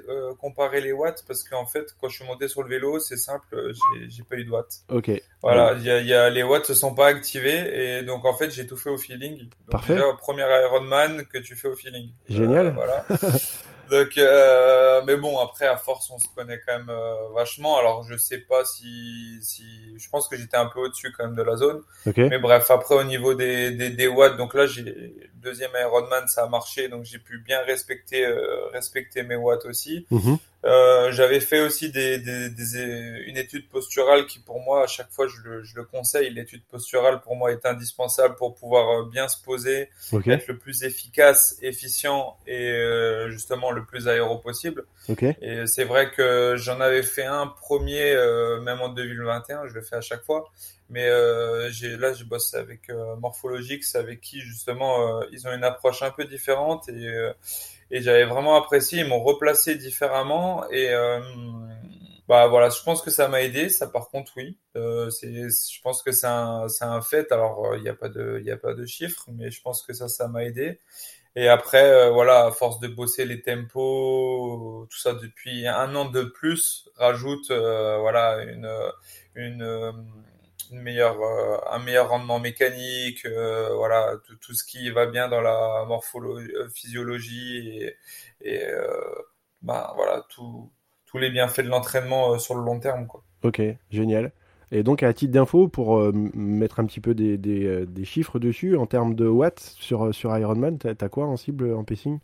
euh, 0.10 0.34
comparer 0.40 0.82
les 0.82 0.92
watts 0.92 1.24
parce 1.28 1.44
qu'en 1.44 1.66
fait, 1.66 1.96
quand 2.00 2.10
je 2.10 2.18
suis 2.18 2.26
monté 2.26 2.48
sur 2.48 2.64
le 2.64 2.70
vélo, 2.70 3.00
c'est 3.00 3.18
simple, 3.18 3.74
j'ai 4.08 4.24
pas 4.24 4.36
eu 4.36 4.46
de 4.46 4.52
watts. 4.52 4.84
Ok. 4.90 5.12
Voilà, 5.42 5.74
il 5.78 5.84
y 5.84 5.90
a, 5.90 6.00
y 6.00 6.14
a, 6.14 6.30
les 6.30 6.44
watts 6.44 6.66
se 6.66 6.74
sont 6.74 6.94
pas 6.94 7.08
activés 7.08 8.00
et 8.00 8.04
donc 8.04 8.26
en 8.26 8.34
fait, 8.34 8.52
j'ai 8.52 8.68
tout 8.68 8.78
fait 8.78 8.90
au 8.90 8.98
feeling. 8.98 9.40
Donc, 9.40 9.50
Parfait. 9.70 9.96
Déjà, 9.96 10.06
premier 10.18 10.46
Ironman 10.66 11.26
que 11.26 11.40
tu 11.40 11.56
fais 11.56 11.68
au 11.68 11.76
feeling. 11.76 12.12
Génial. 12.30 12.74
voilà. 12.74 13.06
Donc, 13.92 14.18
euh, 14.18 15.02
mais 15.06 15.18
bon, 15.18 15.38
après, 15.38 15.68
à 15.68 15.76
force, 15.76 16.10
on 16.12 16.18
se 16.18 16.28
connaît 16.34 16.62
quand 16.66 16.78
même 16.78 16.90
euh, 16.90 17.28
vachement. 17.36 17.78
Alors, 17.78 18.04
je 18.04 18.16
sais 18.16 18.38
pas 18.38 18.64
si, 18.64 19.38
si, 19.42 19.66
je 19.98 20.10
pense 20.10 20.30
que 20.30 20.38
j'étais 20.38 20.56
un 20.56 20.68
peu 20.68 20.80
au-dessus 20.80 21.12
quand 21.12 21.26
même 21.26 21.36
de 21.36 21.42
la 21.42 21.58
zone. 21.58 21.82
Okay. 22.08 22.30
Mais 22.30 22.40
bref, 22.40 22.72
après, 22.72 22.96
au 22.96 23.04
niveau 23.04 23.34
des, 23.34 23.72
des, 23.72 23.90
des 23.90 24.08
watts, 24.08 24.38
donc 24.38 24.54
là, 24.54 24.66
j'ai 24.66 25.30
deuxième 25.36 25.72
Ironman, 25.78 26.26
ça 26.30 26.44
a 26.44 26.48
marché, 26.48 26.88
donc 26.88 27.04
j'ai 27.04 27.20
pu 27.20 27.40
bien 27.40 27.62
respecter, 27.64 28.26
euh, 28.26 28.68
respecter 28.72 29.24
mes 29.24 29.36
watts 29.36 29.66
aussi. 29.66 30.08
Mm-hmm. 30.10 30.38
Euh, 30.64 31.12
j'avais 31.12 31.40
fait 31.40 31.62
aussi 31.62 31.92
des, 31.92 32.20
des, 32.20 32.50
des, 32.52 33.24
une 33.26 33.38
étude 33.38 33.68
posturale 33.68 34.28
qui 34.28 34.38
pour 34.38 34.62
moi 34.62 34.84
à 34.84 34.88
chaque 34.88 35.10
fois 35.10 35.28
je 35.28 35.42
le, 35.44 35.64
je 35.64 35.76
le 35.76 35.86
conseille 35.86 36.32
l'étude 36.32 36.64
posturale 36.66 37.20
pour 37.22 37.36
moi 37.36 37.52
est 37.52 37.66
indispensable 37.66 38.36
pour 38.36 38.54
pouvoir 38.54 39.08
bien 39.08 39.28
se 39.28 39.42
poser 39.42 39.90
okay. 40.12 40.34
être 40.34 40.48
le 40.48 40.60
plus 40.60 40.84
efficace 40.84 41.58
efficient 41.64 42.38
et 42.46 42.70
euh, 42.70 43.32
justement 43.32 43.72
le 43.72 43.86
plus 43.86 44.08
aéro 44.08 44.38
possible 44.38 44.86
okay. 45.10 45.36
et 45.42 45.66
c'est 45.66 45.86
vrai 45.86 46.12
que 46.12 46.56
j'en 46.58 46.80
avais 46.80 47.02
fait 47.02 47.26
un 47.26 47.48
premier 47.48 48.12
euh, 48.12 48.62
même 48.62 48.82
en 48.82 48.90
2021 48.90 49.68
je 49.68 49.74
le 49.74 49.82
fais 49.82 49.96
à 49.96 50.02
chaque 50.02 50.24
fois 50.24 50.52
mais 50.92 51.08
euh, 51.08 51.72
j'ai 51.72 51.98
là 51.98 52.14
je 52.14 52.26
bosse 52.26 52.54
avec 52.54 52.90
euh, 52.90 53.16
Morphologix 53.16 53.96
avec 53.96 54.22
qui 54.22 54.42
justement 54.42 55.22
euh, 55.22 55.26
ils 55.32 55.48
ont 55.48 55.54
une 55.54 55.64
approche 55.64 56.04
un 56.04 56.12
peu 56.12 56.26
différente 56.26 56.88
et 56.90 57.08
euh, 57.08 57.34
et 57.92 58.02
j'avais 58.02 58.26
vraiment 58.26 58.56
apprécié. 58.56 59.00
Ils 59.02 59.08
m'ont 59.08 59.24
replacé 59.24 59.76
différemment 59.76 60.70
et 60.72 60.90
euh, 60.90 61.20
bah 62.28 62.48
voilà, 62.48 62.70
je 62.70 62.82
pense 62.84 63.02
que 63.02 63.12
ça 63.12 63.28
m'a 63.28 63.42
aidé. 63.42 63.70
Ça, 63.70 63.88
par 63.88 64.10
contre, 64.10 64.32
oui, 64.38 64.58
euh, 64.78 65.10
je 65.22 65.82
pense 65.82 66.02
que 66.02 66.12
c'est 66.12 66.28
un, 66.28 66.68
un 66.82 67.02
fait. 67.02 67.32
Alors, 67.32 67.76
il 67.76 67.84
n'y 67.84 67.90
a 67.90 67.94
pas 67.94 68.10
de, 68.10 68.42
il 68.44 68.50
a 68.52 68.58
pas 68.58 68.74
de 68.74 68.86
chiffres, 68.86 69.26
mais 69.34 69.52
je 69.52 69.62
pense 69.62 69.84
que 69.84 69.94
ça, 69.94 70.08
ça 70.08 70.28
m'a 70.28 70.46
aidé. 70.46 70.80
Et 71.36 71.48
après, 71.50 71.90
euh, 71.90 72.10
voilà, 72.12 72.46
à 72.48 72.52
force 72.52 72.80
de 72.80 72.88
bosser 72.88 73.26
les 73.26 73.42
tempos, 73.42 74.88
tout 74.90 74.98
ça 74.98 75.14
depuis 75.14 75.68
un 75.68 75.96
an 75.96 76.06
de 76.10 76.24
plus, 76.24 76.90
rajoute, 76.96 77.52
euh, 77.52 77.98
voilà, 78.00 78.44
une, 78.44 78.70
une 79.36 79.94
une 80.72 80.82
meilleure, 80.82 81.22
euh, 81.22 81.58
un 81.70 81.80
meilleur 81.80 82.10
rendement 82.10 82.40
mécanique, 82.40 83.26
euh, 83.26 83.74
voilà, 83.76 84.16
tout, 84.26 84.36
tout, 84.38 84.54
ce 84.54 84.64
qui 84.64 84.90
va 84.90 85.06
bien 85.06 85.28
dans 85.28 85.42
la 85.42 85.86
morphologie, 85.88 86.52
physiologie 86.74 87.68
et, 87.68 87.96
et 88.42 88.66
euh, 88.66 88.88
ben 89.62 89.92
voilà, 89.96 90.26
tout, 90.30 90.72
tous 91.06 91.18
les 91.18 91.30
bienfaits 91.30 91.62
de 91.62 91.70
l'entraînement 91.70 92.40
sur 92.40 92.56
le 92.56 92.64
long 92.64 92.80
terme, 92.80 93.06
quoi. 93.06 93.24
Ok, 93.44 93.62
génial. 93.92 94.32
Et 94.74 94.84
donc, 94.84 95.04
à 95.04 95.12
titre 95.12 95.34
d'info, 95.34 95.68
pour 95.68 96.00
euh, 96.00 96.14
mettre 96.14 96.80
un 96.80 96.86
petit 96.86 97.02
peu 97.02 97.14
des, 97.14 97.38
des, 97.38 97.86
des, 97.86 98.06
chiffres 98.06 98.40
dessus, 98.40 98.78
en 98.78 98.86
termes 98.86 99.16
de 99.16 99.28
watts 99.28 99.60
sur, 99.60 100.16
sur 100.16 100.38
Ironman, 100.38 100.78
t'as 100.78 100.94
as 100.98 101.10
quoi 101.10 101.26
en 101.26 101.36
cible 101.36 101.74
en 101.74 101.84
pacing 101.84 102.20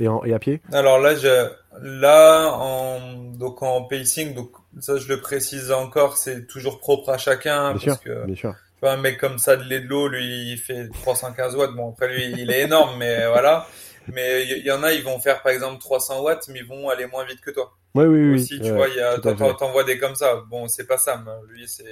et, 0.00 0.08
en, 0.08 0.22
et 0.24 0.34
à 0.34 0.38
pied? 0.38 0.60
Alors 0.72 0.98
là, 0.98 1.14
je, 1.14 1.48
là 1.80 2.52
en, 2.52 2.95
donc 3.36 3.62
en 3.62 3.82
pacing, 3.82 4.34
donc 4.34 4.50
ça 4.80 4.96
je 4.96 5.08
le 5.08 5.20
précise 5.20 5.72
encore, 5.72 6.16
c'est 6.16 6.46
toujours 6.46 6.80
propre 6.80 7.10
à 7.10 7.18
chacun. 7.18 7.72
Bien 7.72 7.72
parce 7.72 7.82
sûr, 7.84 8.00
que, 8.00 8.24
bien 8.26 8.34
sûr. 8.34 8.54
Tu 8.74 8.80
vois, 8.80 8.92
un 8.92 8.96
mec 8.98 9.18
comme 9.18 9.38
ça 9.38 9.56
de 9.56 9.62
lait 9.62 9.80
de 9.80 9.86
l'eau, 9.86 10.08
lui, 10.08 10.52
il 10.52 10.58
fait 10.58 10.88
315 10.90 11.56
watts. 11.56 11.74
Bon, 11.74 11.90
après 11.92 12.08
lui, 12.08 12.34
il 12.38 12.50
est 12.50 12.62
énorme, 12.62 12.98
mais 12.98 13.26
voilà. 13.26 13.66
Mais 14.12 14.44
il 14.44 14.58
y, 14.58 14.66
y, 14.66 14.70
en 14.70 14.82
a, 14.82 14.92
ils 14.92 15.02
vont 15.02 15.18
faire 15.18 15.42
par 15.42 15.52
exemple 15.52 15.80
300 15.80 16.22
watts, 16.22 16.48
mais 16.48 16.60
ils 16.60 16.66
vont 16.66 16.88
aller 16.88 17.06
moins 17.06 17.24
vite 17.24 17.40
que 17.40 17.50
toi. 17.50 17.72
Oui, 17.96 18.04
oui, 18.04 18.28
oui. 18.28 18.34
Aussi, 18.34 18.60
tu 18.60 18.64
ouais, 18.64 18.72
vois, 18.72 18.88
il 18.88 18.96
y 18.96 19.00
a, 19.00 19.18
t'en 19.18 19.72
vois 19.72 19.84
des 19.84 19.98
comme 19.98 20.14
ça. 20.14 20.42
Bon, 20.50 20.68
c'est 20.68 20.86
pas 20.86 20.98
Sam. 20.98 21.30
Lui, 21.48 21.66
c'est, 21.66 21.84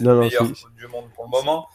le 0.00 0.14
meilleur 0.16 0.44
du 0.44 0.88
monde 0.88 1.06
pour 1.14 1.24
le 1.24 1.30
moment. 1.30 1.68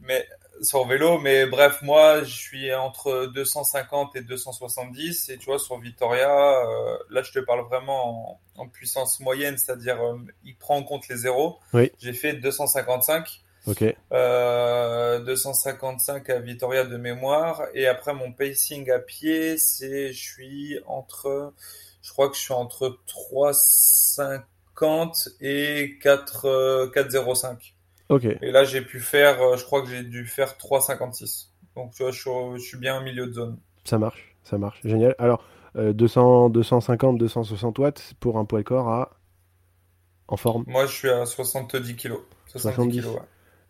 Mais, 0.00 0.26
sur 0.62 0.86
vélo, 0.86 1.18
mais 1.18 1.46
bref, 1.46 1.82
moi, 1.82 2.22
je 2.22 2.34
suis 2.34 2.72
entre 2.74 3.26
250 3.26 4.16
et 4.16 4.22
270. 4.22 5.28
Et 5.30 5.38
tu 5.38 5.46
vois, 5.46 5.58
sur 5.58 5.78
Vitoria, 5.78 6.30
euh, 6.30 6.96
là, 7.10 7.22
je 7.22 7.32
te 7.32 7.38
parle 7.38 7.66
vraiment 7.66 8.40
en, 8.56 8.62
en 8.62 8.68
puissance 8.68 9.20
moyenne, 9.20 9.56
c'est-à-dire, 9.58 10.02
euh, 10.02 10.18
il 10.44 10.56
prend 10.56 10.76
en 10.76 10.82
compte 10.82 11.08
les 11.08 11.16
zéros. 11.16 11.58
Oui. 11.72 11.90
J'ai 11.98 12.12
fait 12.12 12.34
255. 12.34 13.40
Ok. 13.66 13.82
Euh, 14.12 15.20
255 15.20 16.28
à 16.30 16.38
Vitoria 16.38 16.84
de 16.84 16.96
mémoire. 16.96 17.62
Et 17.74 17.86
après, 17.86 18.14
mon 18.14 18.32
pacing 18.32 18.90
à 18.90 18.98
pied, 18.98 19.58
c'est, 19.58 20.12
je 20.12 20.20
suis 20.20 20.78
entre, 20.86 21.52
je 22.02 22.12
crois 22.12 22.28
que 22.28 22.36
je 22.36 22.40
suis 22.40 22.54
entre 22.54 22.98
350 23.06 25.28
et 25.40 25.98
4, 26.00 26.90
405. 26.94 27.74
Ok. 28.08 28.24
Et 28.24 28.50
là, 28.50 28.64
j'ai 28.64 28.80
pu 28.80 29.00
faire, 29.00 29.56
je 29.56 29.64
crois 29.64 29.82
que 29.82 29.88
j'ai 29.88 30.02
dû 30.02 30.26
faire 30.26 30.54
3,56. 30.58 31.48
Donc, 31.76 31.92
tu 31.92 32.02
vois, 32.02 32.12
je 32.12 32.20
suis, 32.20 32.30
je 32.56 32.66
suis, 32.66 32.78
bien 32.78 32.98
au 32.98 33.02
milieu 33.02 33.26
de 33.26 33.32
zone. 33.32 33.58
Ça 33.84 33.98
marche, 33.98 34.34
ça 34.42 34.58
marche. 34.58 34.80
Génial. 34.84 35.14
Alors, 35.18 35.44
euh, 35.76 35.92
200, 35.92 36.50
250, 36.50 37.18
260 37.18 37.78
watts 37.78 38.14
pour 38.18 38.38
un 38.38 38.44
poids 38.44 38.62
corps 38.62 38.88
à... 38.88 39.10
en 40.26 40.36
forme? 40.36 40.64
Moi, 40.66 40.86
je 40.86 40.92
suis 40.92 41.10
à 41.10 41.26
70 41.26 41.96
kg. 41.96 42.14
70, 42.46 42.74
70. 42.74 43.00
kg, 43.00 43.06
ouais. 43.08 43.20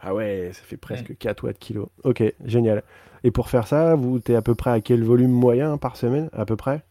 Ah 0.00 0.14
ouais, 0.14 0.50
ça 0.52 0.62
fait 0.62 0.76
presque 0.76 1.10
mmh. 1.10 1.16
4 1.16 1.44
watts 1.44 1.58
kilo. 1.58 1.90
Ok, 2.04 2.22
génial. 2.44 2.82
Et 3.24 3.30
pour 3.30 3.48
faire 3.48 3.66
ça, 3.66 3.96
vous 3.96 4.20
t'es 4.20 4.36
à 4.36 4.42
peu 4.42 4.54
près 4.54 4.70
à 4.70 4.80
quel 4.80 5.02
volume 5.02 5.32
moyen 5.32 5.76
par 5.76 5.96
semaine, 5.96 6.30
à 6.32 6.44
peu 6.44 6.56
près? 6.56 6.84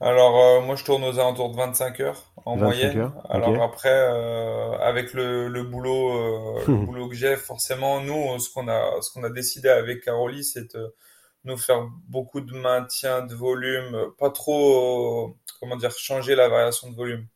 Alors 0.00 0.38
euh, 0.38 0.60
moi 0.60 0.76
je 0.76 0.84
tourne 0.84 1.02
aux 1.02 1.18
alentours 1.18 1.50
de 1.50 1.56
25 1.56 2.00
heures 2.00 2.32
en 2.44 2.56
25 2.56 2.64
moyenne. 2.64 2.98
Heures. 2.98 3.26
Alors 3.28 3.50
okay. 3.50 3.60
après 3.60 3.88
euh, 3.92 4.78
avec 4.78 5.12
le, 5.12 5.48
le 5.48 5.62
boulot 5.64 6.12
euh, 6.12 6.60
le 6.68 6.74
boulot 6.86 7.08
que 7.08 7.16
j'ai, 7.16 7.36
forcément 7.36 8.00
nous 8.00 8.38
ce 8.38 8.52
qu'on 8.52 8.68
a 8.68 9.00
ce 9.00 9.12
qu'on 9.12 9.24
a 9.24 9.30
décidé 9.30 9.68
avec 9.68 10.04
Caroli 10.04 10.44
c'est 10.44 10.72
de 10.74 10.94
nous 11.44 11.56
faire 11.56 11.88
beaucoup 12.08 12.40
de 12.40 12.52
maintien 12.52 13.22
de 13.22 13.34
volume, 13.34 14.12
pas 14.18 14.30
trop 14.30 15.36
comment 15.60 15.76
dire 15.76 15.90
changer 15.90 16.34
la 16.34 16.48
variation 16.48 16.90
de 16.90 16.96
volume. 16.96 17.26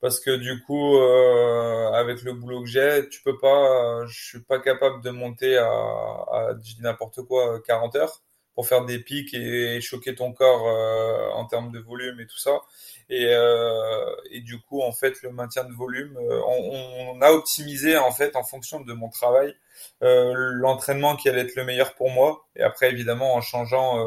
Parce 0.00 0.20
que 0.20 0.36
du 0.36 0.62
coup 0.62 0.96
euh, 0.98 1.90
avec 1.92 2.22
le 2.22 2.32
boulot 2.32 2.62
que 2.62 2.68
j'ai, 2.68 3.08
tu 3.08 3.22
peux 3.22 3.38
pas 3.38 4.06
je 4.06 4.24
suis 4.24 4.42
pas 4.42 4.60
capable 4.60 5.02
de 5.02 5.10
monter 5.10 5.56
à, 5.56 5.66
à 5.66 6.50
je 6.62 6.74
dis 6.74 6.82
n'importe 6.82 7.22
quoi 7.22 7.60
40 7.66 7.96
heures 7.96 8.22
pour 8.58 8.66
faire 8.66 8.84
des 8.84 8.98
pics 8.98 9.34
et 9.34 9.80
choquer 9.80 10.16
ton 10.16 10.32
corps 10.32 10.66
euh, 10.66 11.30
en 11.36 11.44
termes 11.44 11.70
de 11.70 11.78
volume 11.78 12.18
et 12.18 12.26
tout 12.26 12.38
ça. 12.38 12.62
Et, 13.08 13.28
euh, 13.28 14.12
et 14.32 14.40
du 14.40 14.58
coup, 14.58 14.82
en 14.82 14.90
fait, 14.90 15.22
le 15.22 15.30
maintien 15.30 15.62
de 15.62 15.72
volume, 15.72 16.16
euh, 16.16 16.40
on, 16.44 17.14
on, 17.14 17.20
a 17.20 17.30
optimisé 17.30 17.96
en 17.96 18.10
fait 18.10 18.34
en 18.34 18.42
fonction 18.42 18.80
de 18.80 18.92
mon 18.94 19.10
travail 19.10 19.54
l'entraînement 20.00 21.14
qui 21.14 21.28
allait 21.28 21.42
être 21.42 21.54
le 21.54 21.62
meilleur 21.62 21.94
pour 21.94 22.10
moi. 22.10 22.48
Et 22.56 22.64
après, 22.64 22.90
évidemment, 22.90 23.36
en 23.36 23.40
changeant, 23.42 24.04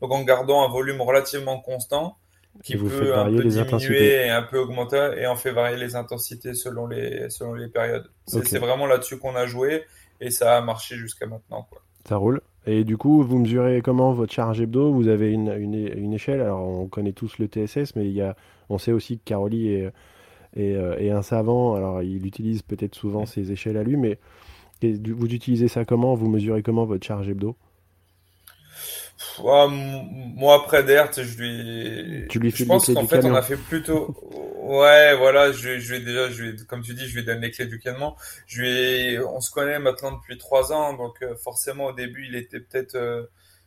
donc 0.00 0.12
en 0.12 0.22
gardant 0.22 0.64
un 0.66 0.72
volume 0.72 1.02
relativement 1.02 1.60
constant 1.60 2.16
qui 2.64 2.74
vous 2.74 2.88
peut 2.88 3.14
un 3.14 3.26
peu 3.26 3.42
les 3.42 3.50
diminuer 3.50 3.60
intensités. 3.60 4.14
et 4.14 4.30
un 4.30 4.44
peu 4.44 4.58
augmenter 4.58 5.10
et 5.18 5.26
on 5.28 5.36
fait 5.36 5.52
varier 5.52 5.76
les 5.76 5.94
intensités 5.94 6.54
selon 6.54 6.86
les 6.86 7.28
selon 7.28 7.52
les 7.52 7.68
périodes. 7.68 8.10
C'est 8.26 8.58
vraiment 8.58 8.86
là-dessus 8.86 9.18
qu'on 9.18 9.36
a 9.36 9.44
joué 9.44 9.84
et 10.22 10.30
ça 10.30 10.56
a 10.56 10.62
marché 10.62 10.96
jusqu'à 10.96 11.26
maintenant. 11.26 11.66
Quoi. 11.70 11.82
Ça 12.08 12.16
roule. 12.16 12.40
Et 12.70 12.84
du 12.84 12.98
coup, 12.98 13.22
vous 13.22 13.38
mesurez 13.38 13.80
comment 13.80 14.12
votre 14.12 14.30
charge 14.30 14.60
hebdo? 14.60 14.92
Vous 14.92 15.08
avez 15.08 15.32
une, 15.32 15.50
une, 15.58 15.74
une 15.74 16.12
échelle? 16.12 16.42
Alors, 16.42 16.60
on 16.60 16.86
connaît 16.86 17.12
tous 17.14 17.38
le 17.38 17.46
TSS, 17.46 17.96
mais 17.96 18.04
il 18.04 18.12
y 18.12 18.20
a, 18.20 18.36
on 18.68 18.76
sait 18.76 18.92
aussi 18.92 19.16
que 19.16 19.24
Caroli 19.24 19.68
est, 19.68 19.90
est, 20.54 20.74
euh, 20.74 20.98
est 20.98 21.08
un 21.08 21.22
savant. 21.22 21.76
Alors, 21.76 22.02
il 22.02 22.26
utilise 22.26 22.60
peut-être 22.60 22.94
souvent 22.94 23.24
ses 23.24 23.52
échelles 23.52 23.78
à 23.78 23.82
lui, 23.82 23.96
mais 23.96 24.18
et 24.82 24.92
vous 24.92 25.32
utilisez 25.32 25.68
ça 25.68 25.86
comment? 25.86 26.14
Vous 26.14 26.28
mesurez 26.28 26.62
comment 26.62 26.84
votre 26.84 27.06
charge 27.06 27.30
hebdo? 27.30 27.56
Moi 29.40 30.54
après 30.54 30.84
tu 30.84 31.14
sais, 31.14 31.24
je 31.24 31.38
lui, 31.38 32.28
Tu 32.28 32.38
lui 32.38 32.50
je 32.50 32.64
pense 32.64 32.86
qu'en 32.86 33.06
fait 33.06 33.24
on 33.24 33.34
a 33.34 33.42
fait 33.42 33.56
plutôt, 33.56 34.14
ouais, 34.62 35.14
voilà, 35.16 35.52
je, 35.52 35.78
je 35.78 35.94
lui 35.94 36.00
ai 36.00 36.04
déjà, 36.04 36.30
je 36.30 36.42
lui 36.44 36.50
ai- 36.62 36.66
comme 36.66 36.82
tu 36.82 36.94
dis, 36.94 37.06
je 37.08 37.16
lui 37.16 37.24
donne 37.24 37.40
les 37.40 37.50
clés 37.50 37.66
du 37.66 37.78
camion. 37.78 38.14
Je 38.46 38.60
lui 38.60 38.68
ai- 38.70 39.18
on 39.20 39.40
se 39.40 39.50
connaît 39.50 39.78
maintenant 39.78 40.12
depuis 40.12 40.38
trois 40.38 40.72
ans, 40.72 40.92
donc 40.94 41.22
euh, 41.22 41.34
forcément 41.36 41.86
au 41.86 41.92
début 41.92 42.26
il 42.26 42.36
était 42.36 42.60
peut-être, 42.60 42.94
euh, 42.96 43.22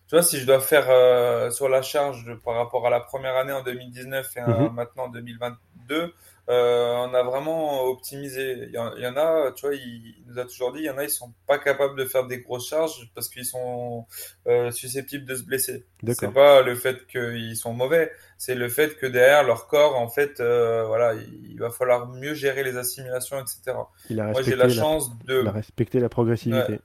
tu 0.07 0.15
vois, 0.15 0.23
si 0.23 0.39
je 0.39 0.45
dois 0.45 0.59
faire 0.59 0.85
euh, 0.89 1.49
sur 1.51 1.69
la 1.69 1.81
charge 1.81 2.25
de- 2.25 2.35
par 2.35 2.55
rapport 2.55 2.85
à 2.87 2.89
la 2.89 2.99
première 2.99 3.35
année 3.37 3.53
en 3.53 3.63
2019 3.63 4.35
et 4.37 4.41
Mhm. 4.41 4.73
maintenant 4.73 5.05
en 5.05 5.09
2022, 5.09 6.13
euh, 6.51 6.95
on 6.97 7.13
a 7.13 7.23
vraiment 7.23 7.85
optimisé. 7.85 8.57
Il 8.67 8.71
y 8.73 8.77
en, 8.77 8.93
il 8.95 9.03
y 9.03 9.07
en 9.07 9.15
a, 9.15 9.51
tu 9.53 9.65
vois, 9.65 9.73
il, 9.73 10.15
il 10.17 10.25
nous 10.27 10.37
a 10.37 10.45
toujours 10.45 10.73
dit, 10.73 10.79
il 10.79 10.85
y 10.85 10.89
en 10.89 10.97
a, 10.97 11.05
ils 11.05 11.09
sont 11.09 11.33
pas 11.47 11.57
capables 11.57 11.97
de 11.97 12.03
faire 12.03 12.27
des 12.27 12.39
grosses 12.39 12.67
charges 12.67 13.09
parce 13.15 13.29
qu'ils 13.29 13.45
sont 13.45 14.05
euh, 14.47 14.69
susceptibles 14.71 15.25
de 15.25 15.35
se 15.35 15.43
blesser. 15.43 15.85
C'est 16.13 16.33
pas 16.33 16.61
le 16.61 16.75
fait 16.75 17.07
qu'ils 17.07 17.55
sont 17.55 17.73
mauvais, 17.73 18.11
c'est 18.37 18.55
le 18.55 18.67
fait 18.67 18.97
que 18.97 19.05
derrière 19.05 19.43
leur 19.43 19.67
corps, 19.67 19.95
en 19.95 20.09
fait, 20.09 20.41
euh, 20.41 20.83
voilà, 20.85 21.13
il 21.13 21.57
va 21.57 21.69
falloir 21.69 22.09
mieux 22.09 22.33
gérer 22.33 22.63
les 22.63 22.75
assimilations, 22.75 23.39
etc. 23.39 23.77
Il 24.09 24.19
a 24.19 24.31
Moi, 24.31 24.41
j'ai 24.41 24.57
la 24.57 24.67
la, 24.67 24.73
chance 24.73 25.09
de, 25.25 25.41
il 25.43 25.47
a 25.47 25.51
respecté 25.51 26.01
la 26.01 26.09
progressivité. 26.09 26.79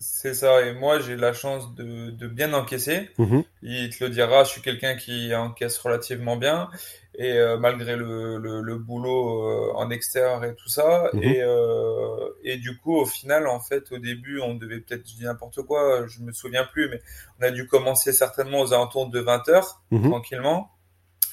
c'est 0.00 0.34
ça, 0.34 0.62
et 0.62 0.74
moi, 0.74 0.98
j'ai 0.98 1.16
la 1.16 1.32
chance 1.32 1.72
de, 1.76 2.10
de 2.10 2.26
bien 2.26 2.52
encaisser. 2.52 3.10
Mhm. 3.18 3.44
Il 3.62 3.90
te 3.90 4.02
le 4.02 4.10
dira, 4.10 4.42
je 4.42 4.50
suis 4.50 4.60
quelqu'un 4.60 4.96
qui 4.96 5.32
encaisse 5.36 5.78
relativement 5.78 6.36
bien, 6.36 6.68
et 7.14 7.32
euh, 7.38 7.58
malgré 7.58 7.96
le, 7.96 8.38
le, 8.38 8.60
le 8.62 8.76
boulot 8.78 9.46
euh, 9.46 9.72
en 9.74 9.90
extérieur 9.90 10.44
et 10.44 10.54
tout 10.54 10.68
ça, 10.68 11.10
Mhm. 11.12 11.22
et, 11.22 11.42
euh, 11.42 12.28
et 12.42 12.56
du 12.56 12.78
coup, 12.78 12.96
au 12.96 13.04
final, 13.06 13.46
en 13.46 13.60
fait, 13.60 13.92
au 13.92 13.98
début, 13.98 14.40
on 14.40 14.54
devait 14.54 14.80
peut-être, 14.80 15.08
je 15.08 15.16
dis 15.16 15.24
n'importe 15.24 15.62
quoi, 15.62 16.06
je 16.06 16.20
me 16.20 16.32
souviens 16.32 16.64
plus, 16.64 16.88
mais 16.88 17.00
on 17.40 17.42
a 17.44 17.50
dû 17.50 17.66
commencer 17.66 18.12
certainement 18.12 18.60
aux 18.60 18.72
alentours 18.72 19.08
de 19.10 19.20
20 19.20 19.48
heures, 19.48 19.82
Mhm. 19.90 20.08
tranquillement. 20.10 20.70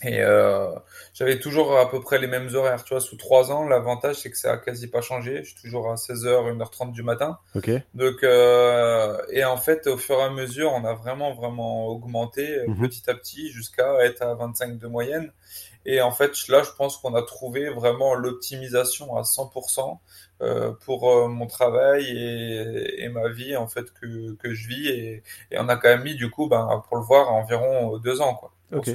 Et 0.02 0.22
euh, 0.22 0.70
j'avais 1.14 1.40
toujours 1.40 1.78
à 1.78 1.90
peu 1.92 2.00
près 2.00 2.20
les 2.20 2.28
mêmes 2.28 2.48
horaires, 2.56 2.86
tu 2.86 2.94
vois, 2.94 3.02
sous 3.02 3.18
trois 3.18 3.52
ans, 3.52 3.68
l'avantage 3.68 4.16
c'est 4.16 4.32
que 4.32 4.38
ça 4.38 4.54
a 4.54 4.58
quasi 4.58 4.88
pas 4.88 5.02
changé, 5.02 5.40
je 5.44 5.50
suis 5.52 5.62
toujours 5.62 5.92
à 5.92 5.96
16h, 5.98 6.46
1h30 6.56 6.94
du 6.94 7.04
matin. 7.04 7.38
Ok. 7.54 7.70
Donc, 7.96 8.24
euh, 8.24 9.18
et 9.30 9.44
en 9.44 9.58
fait, 9.58 9.88
au 9.88 9.98
fur 9.98 10.16
et 10.20 10.24
à 10.24 10.30
mesure, 10.30 10.72
on 10.74 10.86
a 10.86 10.94
vraiment, 10.94 11.34
vraiment 11.34 11.88
augmenté 11.88 12.60
euh, 12.60 12.68
Mhm. 12.70 12.88
petit 12.88 13.10
à 13.10 13.14
petit 13.14 13.52
jusqu'à 13.52 13.94
être 14.06 14.22
à 14.22 14.36
25 14.36 14.78
de 14.78 14.88
moyenne. 14.88 15.34
Et 15.92 16.02
en 16.02 16.12
fait, 16.12 16.48
là, 16.50 16.62
je 16.62 16.70
pense 16.78 16.98
qu'on 16.98 17.16
a 17.16 17.24
trouvé 17.24 17.68
vraiment 17.70 18.14
l'optimisation 18.14 19.18
à 19.18 19.24
100% 19.24 19.98
euh, 20.42 20.72
pour 20.86 21.10
euh, 21.10 21.28
mon 21.28 21.48
travail 21.48 22.06
et, 22.06 23.04
et 23.04 23.10
ma 23.10 23.30
vie, 23.30 23.58
en 23.58 23.68
fait, 23.68 23.92
que, 23.94 24.36
que 24.36 24.54
je 24.54 24.68
vis. 24.68 24.88
Et, 24.88 25.24
et 25.50 25.58
on 25.58 25.68
a 25.68 25.78
quand 25.78 25.90
même 25.90 26.04
mis, 26.04 26.14
du 26.14 26.30
coup, 26.30 26.48
ben, 26.48 26.84
pour 26.88 26.98
le 26.98 27.04
voir, 27.04 27.34
environ 27.34 27.98
deux 27.98 28.22
ans, 28.22 28.36
quoi, 28.36 28.52
pour 28.72 28.86
ce. 28.86 28.92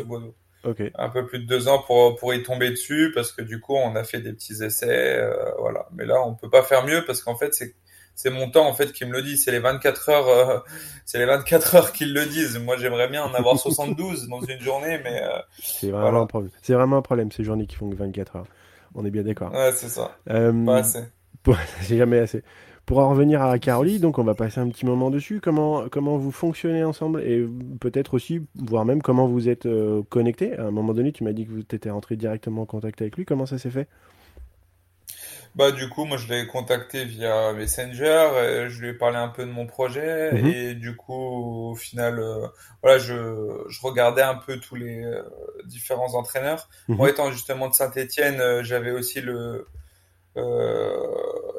Un 0.95 1.09
peu 1.09 1.27
plus 1.27 1.41
de 1.41 1.47
deux 1.47 1.67
ans 1.67 1.83
pour, 1.83 2.15
pour 2.15 2.33
y 2.33 2.45
tomber 2.45 2.71
dessus, 2.71 3.11
parce 3.13 3.33
que 3.33 3.43
du 3.43 3.61
coup, 3.61 3.75
on 3.75 3.97
a 3.97 4.05
fait 4.05 4.21
des 4.21 4.33
petits 4.33 4.63
essais, 4.63 5.19
euh, 5.19 5.51
voilà. 5.59 5.89
Mais 5.93 6.07
là, 6.07 6.23
on 6.25 6.37
peut 6.37 6.49
pas 6.49 6.63
faire 6.63 6.87
mieux, 6.87 7.05
parce 7.05 7.23
qu'en 7.23 7.35
fait, 7.35 7.53
c'est 7.55 7.75
c'est 8.15 8.31
mon 8.31 8.51
temps 8.51 8.67
en 8.69 8.75
fait 8.75 8.93
qui 8.93 9.05
me 9.05 9.13
le 9.13 9.23
dit. 9.23 9.37
C'est 9.37 9.51
les 9.51 9.59
24 9.59 10.09
heures, 10.09 10.29
euh, 10.29 10.59
c'est 11.05 11.19
les 11.19 11.27
24 11.27 11.75
heures 11.75 11.93
qui 11.93 12.05
le 12.05 12.25
disent. 12.27 12.59
Moi, 12.59 12.77
j'aimerais 12.79 13.09
bien 13.09 13.23
en 13.25 13.35
avoir 13.35 13.59
72 13.59 14.29
dans 14.31 14.41
une 14.41 14.61
journée, 14.61 15.01
mais 15.05 15.23
euh, 15.23 15.39
C'est 15.63 15.91
vraiment 15.91 16.03
Voilà. 16.11 16.19
un 16.21 16.27
problème. 16.27 16.51
C'est 16.63 16.75
vraiment 16.75 16.97
un 16.99 17.03
problème 17.03 17.31
ces 17.33 17.45
journées 17.45 17.67
qui 17.67 17.77
font 17.77 17.91
que 17.91 17.97
24 17.97 18.37
heures. 18.37 18.47
On 18.95 19.05
est 19.05 19.11
bien 19.11 19.23
d'accord. 19.23 19.53
ouais, 19.53 19.73
c'est 19.75 19.89
ça. 19.89 20.17
Euh, 20.31 20.65
Pas 20.65 20.77
assez. 20.79 21.01
pour- 21.43 21.57
c'est 21.83 21.97
jamais 21.97 22.19
assez. 22.21 22.43
Pour 22.87 22.99
en 22.99 23.09
revenir 23.09 23.41
à 23.41 23.59
Caroli, 23.59 23.99
donc 23.99 24.19
on 24.19 24.25
va 24.25 24.35
passer 24.35 24.61
un 24.61 24.69
petit 24.69 24.85
moment 24.85 25.11
dessus. 25.11 25.41
Comment 25.43 25.89
comment 25.89 26.19
vous 26.19 26.31
fonctionnez 26.31 26.85
ensemble 26.85 27.23
et 27.23 27.43
peut-être 27.81 28.13
aussi, 28.13 28.43
voire 28.57 28.85
même 28.85 29.01
comment 29.01 29.27
vous 29.27 29.49
êtes 29.49 29.67
connectés? 30.11 30.55
À 30.59 30.65
un 30.67 30.71
moment 30.71 30.93
donné, 30.93 31.11
tu 31.11 31.25
m'as 31.25 31.33
dit 31.33 31.47
que 31.47 31.51
vous 31.51 31.61
étiez 31.61 31.91
rentré 31.91 32.17
directement 32.17 32.61
en 32.63 32.67
contact 32.67 33.01
avec 33.01 33.17
lui. 33.17 33.25
Comment 33.25 33.47
ça 33.47 33.57
s'est 33.57 33.71
fait? 33.71 33.89
Bah, 35.57 35.71
du 35.71 35.89
coup, 35.89 36.05
moi, 36.05 36.17
je 36.17 36.27
l'ai 36.29 36.47
contacté 36.49 37.05
via 37.05 37.53
Messenger, 37.53 38.29
et 38.43 38.71
je 38.71 38.81
lui 38.81 38.89
ai 38.89 38.93
parlé 38.95 39.17
un 39.19 39.29
peu 39.29 39.45
de 39.45 39.51
mon 39.51 39.67
projet, 39.67 40.33
Mhm. 40.33 40.47
et 40.47 40.75
du 40.75 40.97
coup, 40.97 41.71
au 41.71 41.75
final, 41.77 42.19
euh, 42.19 42.47
voilà, 42.83 42.99
je, 42.99 43.63
je 43.69 43.81
regardais 43.83 44.23
un 44.23 44.35
peu 44.35 44.59
tous 44.59 44.75
les 44.75 45.05
euh, 45.05 45.23
différents 45.67 46.15
entraîneurs. 46.15 46.69
Mhm. 46.89 46.97
Moi, 46.97 47.11
étant 47.11 47.31
justement 47.31 47.69
de 47.69 47.75
Saint-Étienne, 47.75 48.41
euh, 48.41 48.65
j'avais 48.65 48.91
aussi 48.91 49.21
le, 49.21 49.69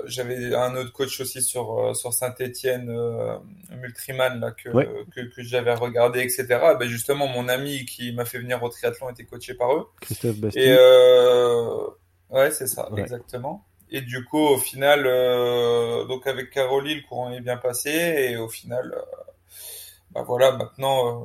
j'avais 0.06 0.54
un 0.54 0.76
autre 0.76 0.92
coach 0.92 1.20
aussi 1.22 1.42
sur 1.42 1.96
sur 1.96 2.12
Saint-Étienne, 2.14 2.92
Multriman 3.72 4.40
là 4.42 4.52
que 4.52 4.70
Ouais. 4.70 4.90
que, 5.16 5.22
que 5.22 5.42
j'avais 5.42 5.74
regardé, 5.74 6.20
etc. 6.20 6.46
Ben 6.78 6.88
justement, 6.88 7.28
mon 7.28 7.48
ami 7.48 7.86
qui 7.86 8.12
m'a 8.14 8.26
fait 8.26 8.40
venir 8.40 8.62
au 8.62 8.68
triathlon 8.70 9.10
était 9.10 9.24
coaché 9.24 9.54
par 9.54 9.74
eux. 9.74 9.88
Christophe 10.02 10.36
Et 10.38 10.42
Bastille. 10.42 10.76
euh, 10.78 11.88
ouais, 12.32 12.52
c'est 12.52 12.68
ça, 12.68 12.92
Ouais. 12.92 13.02
exactement. 13.02 13.64
Et 13.92 14.02
du 14.02 14.24
coup, 14.26 14.40
au 14.40 14.58
final, 14.58 15.06
euh, 15.08 16.06
donc 16.06 16.28
avec 16.28 16.50
Caroline, 16.52 16.98
le 16.98 17.04
courant 17.08 17.32
est 17.32 17.42
bien 17.42 17.58
passé. 17.58 17.90
Et 17.92 18.38
au 18.38 18.50
final, 18.50 18.94
euh, 18.96 19.02
bah 20.12 20.24
voilà, 20.24 20.52
maintenant, 20.54 21.24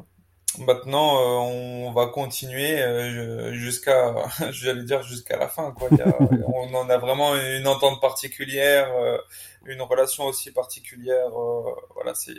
euh, 0.59 0.64
maintenant, 0.64 1.18
euh, 1.20 1.88
on 1.88 1.92
va 1.92 2.07
continuer 2.09 2.81
euh, 2.83 3.53
jusqu'à, 3.55 4.14
j'allais 4.51 4.85
dire 4.85 5.03
jusqu'à 5.03 5.37
la 5.38 5.49
fin, 5.49 5.73
quoi. 5.73 5.90
Il 5.92 5.99
y 5.99 6.03
a- 6.03 6.18
on 6.46 6.75
en 6.75 6.88
a 6.90 6.99
vraiment 6.99 7.35
une 7.37 7.66
entente 7.66 8.01
particulière, 8.01 8.90
euh, 8.94 9.18
une 9.66 9.83
relation 9.83 10.25
aussi 10.27 10.53
particulière. 10.53 11.29
euh, 11.38 11.73
voilà, 11.94 12.14
c'est, 12.14 12.35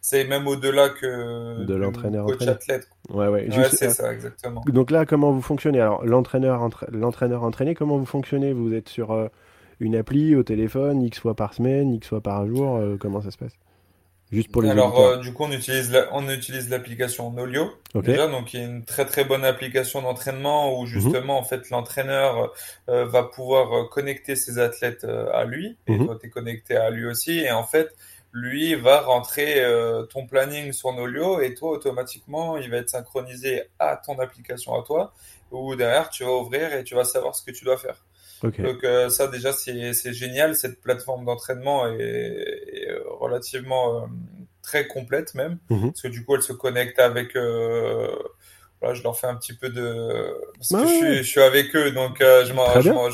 c'est 0.00 0.24
même 0.24 0.46
au-delà 0.46 0.88
que 0.90 1.66
De 1.66 1.74
l'entraîneur 1.74 2.24
coach 2.24 2.34
entraîneur. 2.34 2.56
athlète. 2.56 2.88
Ouais, 3.10 3.28
ouais. 3.28 3.46
Ouais, 3.48 3.50
Juste, 3.52 3.74
c'est 3.74 3.86
euh, 3.86 3.92
ça, 3.94 4.12
exactement. 4.12 4.64
Donc 4.66 4.90
là, 4.90 5.06
comment 5.06 5.32
vous 5.32 5.42
fonctionnez? 5.42 5.80
Alors, 5.80 6.04
l'entraîneur, 6.04 6.62
entra- 6.62 6.88
l'entraîneur 6.90 7.42
entraîné, 7.42 7.74
comment 7.74 7.98
vous 7.98 8.06
fonctionnez? 8.06 8.52
Vous 8.52 8.72
êtes 8.74 8.88
sur 8.88 9.12
euh, 9.12 9.28
une 9.80 9.96
appli 9.96 10.34
au 10.36 10.42
téléphone, 10.42 11.02
X 11.02 11.20
fois 11.20 11.34
par 11.34 11.54
semaine, 11.54 11.92
X 11.94 12.08
fois 12.08 12.20
par 12.20 12.46
jour 12.46 12.76
euh, 12.76 12.96
Comment 12.98 13.20
ça 13.22 13.30
se 13.30 13.38
passe? 13.38 13.52
Juste 14.30 14.50
pour 14.52 14.62
les 14.62 14.68
Alors, 14.70 14.98
euh, 14.98 15.16
du 15.18 15.32
coup, 15.32 15.44
on 15.44 15.52
utilise 15.52 15.90
la- 15.92 16.08
on 16.12 16.28
utilise 16.28 16.68
l'application 16.68 17.30
Nolio 17.32 17.70
déjà, 18.02 18.26
donc 18.28 18.52
il 18.54 18.60
y 18.60 18.62
a 18.62 18.66
une 18.66 18.84
très 18.84 19.06
très 19.06 19.24
bonne 19.24 19.44
application 19.44 20.02
d'entraînement 20.02 20.78
où 20.78 20.86
justement 20.86 21.38
en 21.38 21.44
fait 21.44 21.70
l'entraîneur 21.70 22.52
euh, 22.88 23.04
va 23.06 23.22
pouvoir 23.22 23.88
connecter 23.88 24.36
ses 24.36 24.58
athlètes 24.58 25.04
euh, 25.04 25.30
à 25.32 25.44
lui 25.44 25.76
et 25.86 25.92
Mhm. 25.92 26.04
toi 26.04 26.18
t'es 26.20 26.28
connecté 26.28 26.76
à 26.76 26.90
lui 26.90 27.06
aussi 27.06 27.38
et 27.38 27.52
en 27.52 27.64
fait 27.64 27.88
lui 28.32 28.74
va 28.74 29.00
rentrer 29.00 29.64
euh, 29.64 30.02
ton 30.04 30.26
planning 30.26 30.72
sur 30.72 30.92
Nolio 30.92 31.40
et 31.40 31.54
toi 31.54 31.70
automatiquement 31.70 32.56
il 32.58 32.70
va 32.70 32.76
être 32.78 32.90
synchronisé 32.90 33.62
à 33.78 33.96
ton 33.96 34.18
application 34.18 34.78
à 34.78 34.82
toi 34.82 35.12
où 35.50 35.74
derrière 35.76 36.10
tu 36.10 36.24
vas 36.24 36.32
ouvrir 36.32 36.72
et 36.74 36.84
tu 36.84 36.94
vas 36.94 37.04
savoir 37.04 37.34
ce 37.34 37.42
que 37.42 37.50
tu 37.50 37.64
dois 37.64 37.78
faire. 37.78 38.04
Donc 38.42 38.84
euh, 38.84 39.08
ça 39.08 39.26
déjà 39.26 39.52
c'est 39.52 39.92
c'est 39.94 40.12
génial, 40.12 40.54
cette 40.54 40.80
plateforme 40.80 41.24
d'entraînement 41.24 41.88
est, 41.88 41.98
est, 41.98 42.88
euh, 42.90 43.02
relativement 43.18 43.96
euh, 44.02 44.06
très 44.62 44.86
complète 44.86 45.34
même, 45.34 45.58
Mhm. 45.70 45.90
parce 45.90 46.02
que 46.02 46.08
du 46.08 46.24
coup 46.24 46.36
elle 46.36 46.42
se 46.42 46.52
connecte 46.52 46.98
avec, 47.00 47.34
voilà, 48.80 48.94
je 48.94 49.02
leur 49.02 49.18
fais 49.18 49.26
un 49.26 49.34
petit 49.36 49.54
peu 49.54 49.68
de, 49.70 50.34
parce 50.56 50.70
Ouais, 50.70 50.82
que 50.82 50.86
je 50.88 50.92
ouais. 50.92 50.98
suis, 50.98 51.16
je 51.18 51.22
suis 51.28 51.40
avec 51.42 51.74
eux, 51.74 51.90
donc 51.90 52.20
euh, 52.20 52.44
je 52.44 52.52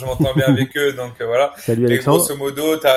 m'entends 0.04 0.34
bien 0.34 0.46
avec 0.48 0.76
eux, 0.76 0.92
donc 0.92 1.20
euh, 1.20 1.26
voilà. 1.26 1.52
Salut 1.58 1.90
Et 1.90 1.98
grosso 1.98 2.36
modo, 2.36 2.76
t'as 2.76 2.96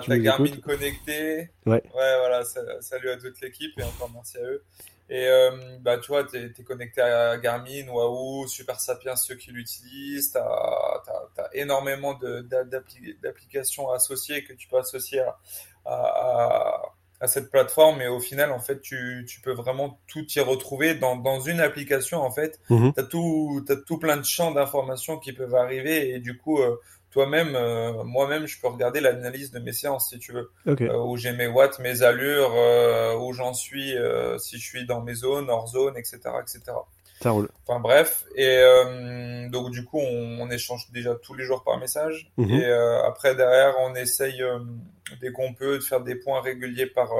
si 0.00 0.04
tu 0.04 0.10
nous 0.18 0.22
Garmin 0.22 0.44
écoutes. 0.46 0.60
connecté. 0.62 1.50
Ouais. 1.66 1.82
voilà. 1.92 2.44
sa- 2.44 2.80
Salut 2.82 3.10
à 3.10 3.16
toute 3.16 3.40
l'équipe 3.40 3.72
et 3.78 3.82
encore 3.82 4.10
merci 4.14 4.36
à 4.38 4.42
eux. 4.42 4.62
Et 5.08 5.28
euh, 5.28 5.52
bah 5.82 5.98
tu 5.98 6.08
vois, 6.08 6.24
t'es 6.24 6.46
es 6.58 6.62
connecté 6.64 7.00
à 7.00 7.36
Garmin, 7.38 7.86
Wahoo, 7.88 8.48
Super 8.48 8.80
Sapiens, 8.80 9.14
ceux 9.14 9.36
qui 9.36 9.52
l'utilisent. 9.52 10.32
T'as 10.32 10.40
as, 10.44 11.02
t'as 11.36 11.48
énormément 11.52 12.14
d'applications 13.22 13.90
associées 13.92 14.42
que 14.44 14.52
tu 14.52 14.66
peux 14.68 14.78
associer 14.78 15.20
à, 15.20 15.36
à, 15.84 16.80
à- 17.20 17.26
cette 17.28 17.50
plateforme. 17.50 18.00
Et 18.02 18.08
au 18.08 18.20
final, 18.20 18.52
en 18.52 18.58
fait, 18.60 18.80
tu, 18.80 19.24
tu 19.28 19.40
peux 19.40 19.52
vraiment 19.52 19.98
tout 20.06 20.24
y 20.34 20.40
retrouver 20.40 20.94
dans, 20.94 21.16
dans 21.16 21.40
une 21.40 21.60
application. 21.60 22.20
En 22.22 22.30
fait, 22.30 22.60
t'as 22.94 23.02
tout, 23.04 23.62
t'as 23.66 23.76
tout 23.76 23.98
plein 23.98 24.16
de 24.16 24.24
champs 24.24 24.50
d'informations 24.52 25.18
qui 25.18 25.32
peuvent 25.32 25.54
arriver 25.54 26.10
et 26.10 26.18
du 26.20 26.36
coup, 26.36 26.60
euh, 26.60 26.76
toi-même, 27.12 27.54
euh, 27.56 28.04
moi-même, 28.04 28.46
je 28.46 28.60
peux 28.60 28.68
regarder 28.68 29.00
l'analyse 29.00 29.50
de 29.50 29.58
mes 29.58 29.72
séances 29.72 30.10
si 30.10 30.18
tu 30.18 30.32
veux, 30.32 30.50
Ok. 30.66 30.82
euh, 30.82 30.98
où 30.98 31.16
j'ai 31.16 31.32
mes 31.32 31.46
watts, 31.46 31.78
mes 31.78 32.02
allures, 32.02 32.52
euh, 32.54 33.16
où 33.16 33.32
j'en 33.32 33.54
suis, 33.54 33.96
euh, 33.96 34.36
si 34.38 34.58
je 34.58 34.64
suis 34.66 34.84
dans 34.84 35.00
mes 35.00 35.14
zones, 35.14 35.48
hors 35.48 35.66
zone, 35.68 35.96
etc., 35.96 36.18
etc. 36.42 36.60
Ça 37.22 37.30
roule. 37.30 37.48
Enfin 37.66 37.80
bref, 37.80 38.24
et 38.34 38.46
euh, 38.58 39.48
donc 39.48 39.70
du 39.70 39.84
coup, 39.84 39.98
on, 39.98 40.38
on 40.40 40.50
échange 40.50 40.88
déjà 40.92 41.14
tous 41.14 41.34
les 41.34 41.44
jours 41.44 41.64
par 41.64 41.78
message, 41.78 42.30
Mhm. 42.36 42.50
et 42.50 42.64
euh, 42.66 43.02
après 43.04 43.34
derrière, 43.34 43.74
on 43.80 43.94
essaye 43.94 44.42
euh, 44.42 44.58
dès 45.20 45.32
qu'on 45.32 45.54
peut 45.54 45.78
de 45.78 45.82
faire 45.82 46.00
des 46.02 46.14
points 46.16 46.40
réguliers 46.42 46.86
par 46.86 47.10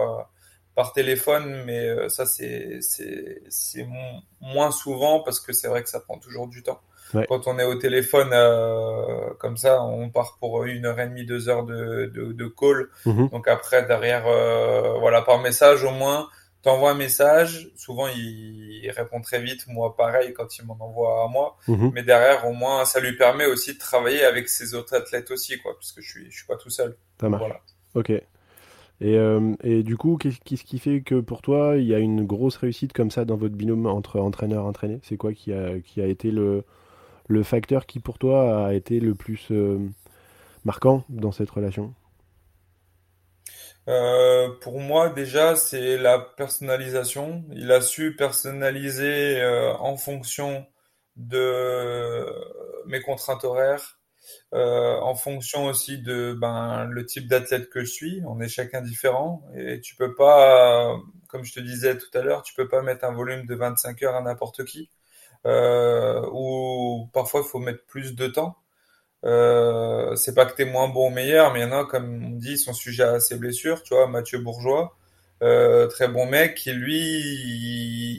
par 0.75 0.93
téléphone, 0.93 1.63
mais 1.65 2.09
ça 2.11 2.27
c'est 2.27 2.79
c'est 2.83 3.41
c'est 3.49 3.85
mo- 3.85 4.21
moins 4.43 4.71
souvent 4.71 5.21
parce 5.21 5.41
que 5.41 5.55
c'est 5.55 5.69
vrai 5.69 5.83
que 5.83 5.89
ça 5.89 6.01
prend 6.01 6.19
toujours 6.19 6.47
du 6.49 6.63
temps. 6.63 6.81
Ouais. 7.15 7.25
Quand 7.29 7.47
on 7.47 7.59
est 7.59 7.65
au 7.65 7.77
téléphone 7.77 8.31
comme 9.39 9.57
ça, 9.57 9.83
on 9.83 10.11
part 10.11 10.37
pour 10.41 10.65
une 10.65 10.85
heure 10.87 11.01
et 11.01 11.07
demie, 11.07 11.25
deux 11.25 11.49
heures 11.49 11.65
de 11.65 12.07
de, 12.15 12.33
de 12.33 12.47
call. 12.49 12.89
Mhm. 13.07 13.29
Donc 13.31 13.49
après 13.49 13.87
derrière, 13.87 14.25
voilà 15.01 15.23
par 15.23 15.39
message 15.41 15.83
au 15.85 15.91
moins, 15.93 16.29
t'envoies 16.67 16.91
un 16.91 17.01
message. 17.07 17.71
Souvent 17.77 18.09
il, 18.09 18.85
il 18.85 18.91
répond 18.91 19.21
très 19.21 19.41
vite. 19.41 19.63
Moi 19.69 19.97
pareil 19.97 20.33
quand 20.35 20.59
il 20.59 20.67
m'en 20.67 20.77
envoie 20.81 21.25
à 21.25 21.29
moi. 21.29 21.57
Mhm. 21.69 21.93
Mais 21.95 22.03
derrière 22.03 22.47
au 22.47 22.53
moins 22.53 22.85
ça 22.85 22.99
lui 23.01 23.17
permet 23.17 23.47
aussi 23.47 23.75
de 23.75 23.79
travailler 23.79 24.25
avec 24.25 24.49
ses 24.49 24.75
autres 24.75 24.95
athlètes 24.95 25.31
aussi 25.31 25.59
quoi, 25.63 25.73
parce 25.75 25.93
que 25.93 26.03
je 26.03 26.11
suis 26.11 26.31
je 26.31 26.37
suis 26.37 26.47
pas 26.47 26.57
tout 26.57 26.71
seul. 26.71 26.97
Ça 27.21 27.29
marche. 27.29 27.45
Voilà. 27.45 27.61
Ok. 27.95 28.11
Et, 28.11 29.17
euh, 29.19 29.55
et 29.63 29.83
du 29.83 29.97
coup, 29.99 30.17
qu'est-ce 30.17 30.41
qu'est-ce 30.43 30.65
qui 30.65 30.79
fait 30.79 31.03
que 31.03 31.21
pour 31.21 31.43
toi, 31.43 31.77
il 31.77 31.85
y 31.85 31.95
a 31.95 31.99
une 31.99 32.25
grosse 32.25 32.57
réussite 32.57 32.95
comme 32.95 33.11
ça 33.11 33.27
dans 33.27 33.37
votre 33.37 33.55
binôme 33.55 33.87
entre 33.87 34.19
entraîneur 34.21 34.65
et 34.65 34.69
entraîné? 34.69 35.01
C'est 35.03 35.19
quoi 35.19 35.35
qui 35.35 35.53
a, 35.53 35.79
qui 35.81 36.01
a 36.01 36.07
été 36.07 36.31
le, 36.31 36.65
le 37.29 37.43
facteur 37.43 37.85
qui 37.85 38.01
pour 38.01 38.17
toi 38.17 38.69
a 38.69 38.73
été 38.73 38.99
le 38.99 39.15
plus 39.15 39.49
euh, 39.51 39.79
marquant 40.65 41.05
dans 41.11 41.31
cette 41.31 41.51
relation? 41.51 41.93
Euh, 43.89 44.49
pour 44.61 44.81
moi, 44.81 45.11
déjà, 45.11 45.57
c'est 45.57 45.97
la 45.97 46.19
personnalisation. 46.19 47.45
Il 47.53 47.71
a 47.73 47.81
su 47.81 48.17
personnaliser 48.17 49.41
euh, 49.41 49.75
en 49.77 49.97
fonction 49.97 50.67
de 51.17 52.27
mes 52.87 53.01
contraintes 53.01 53.45
horaires, 53.45 53.99
euh, 54.55 54.97
en 55.01 55.15
fonction 55.15 55.67
aussi 55.67 55.99
de 56.03 56.35
ben, 56.39 56.87
le 56.87 57.07
type 57.07 57.29
d'athlète 57.29 57.71
que 57.71 57.81
je 57.85 57.91
suis. 57.91 58.23
On 58.27 58.41
est 58.41 58.49
chacun 58.49 58.83
différent 58.83 59.43
et 59.57 59.81
tu 59.81 59.97
peux 59.97 60.15
pas, 60.15 60.97
comme 61.29 61.45
je 61.45 61.55
te 61.55 61.61
disais 61.61 61.97
tout 61.97 62.11
à 62.15 62.23
l'heure, 62.23 62.43
tu 62.43 62.55
peux 62.55 62.69
pas 62.69 62.83
mettre 62.83 63.05
un 63.05 63.13
volume 63.13 63.47
de 63.47 63.55
25 63.55 64.03
heures 64.03 64.17
à 64.17 64.23
n'importe 64.23 64.65
qui. 64.65 64.91
Euh, 65.47 66.27
ou 66.33 67.09
parfois 67.13 67.43
il 67.45 67.49
faut 67.49 67.59
mettre 67.61 67.85
plus 67.87 68.15
de 68.15 68.27
temps. 68.27 68.57
Euh, 69.27 70.15
c'est 70.15 70.35
pas 70.35 70.47
que 70.47 70.55
tu 70.55 70.63
es 70.63 70.65
moins 70.65 70.89
bon 70.89 71.09
ou 71.09 71.11
meilleur, 71.11 71.53
mais 71.53 71.61
il 71.61 71.63
y 71.63 71.67
en 71.67 71.73
a, 71.73 71.85
comme 71.85 72.25
on 72.25 72.31
dit, 72.31 72.57
son 72.57 72.73
sujet 72.73 73.03
à 73.03 73.21
ses 73.21 73.37
blessures. 73.37 73.83
Tu 73.83 73.95
vois, 73.95 74.07
Mathieu 74.07 74.39
Bourgeois, 74.39 74.97
euh, 75.43 75.89
très 75.89 76.07
bon 76.07 76.27
mec, 76.27 76.55
qui 76.55 76.73
lui, 76.73 76.97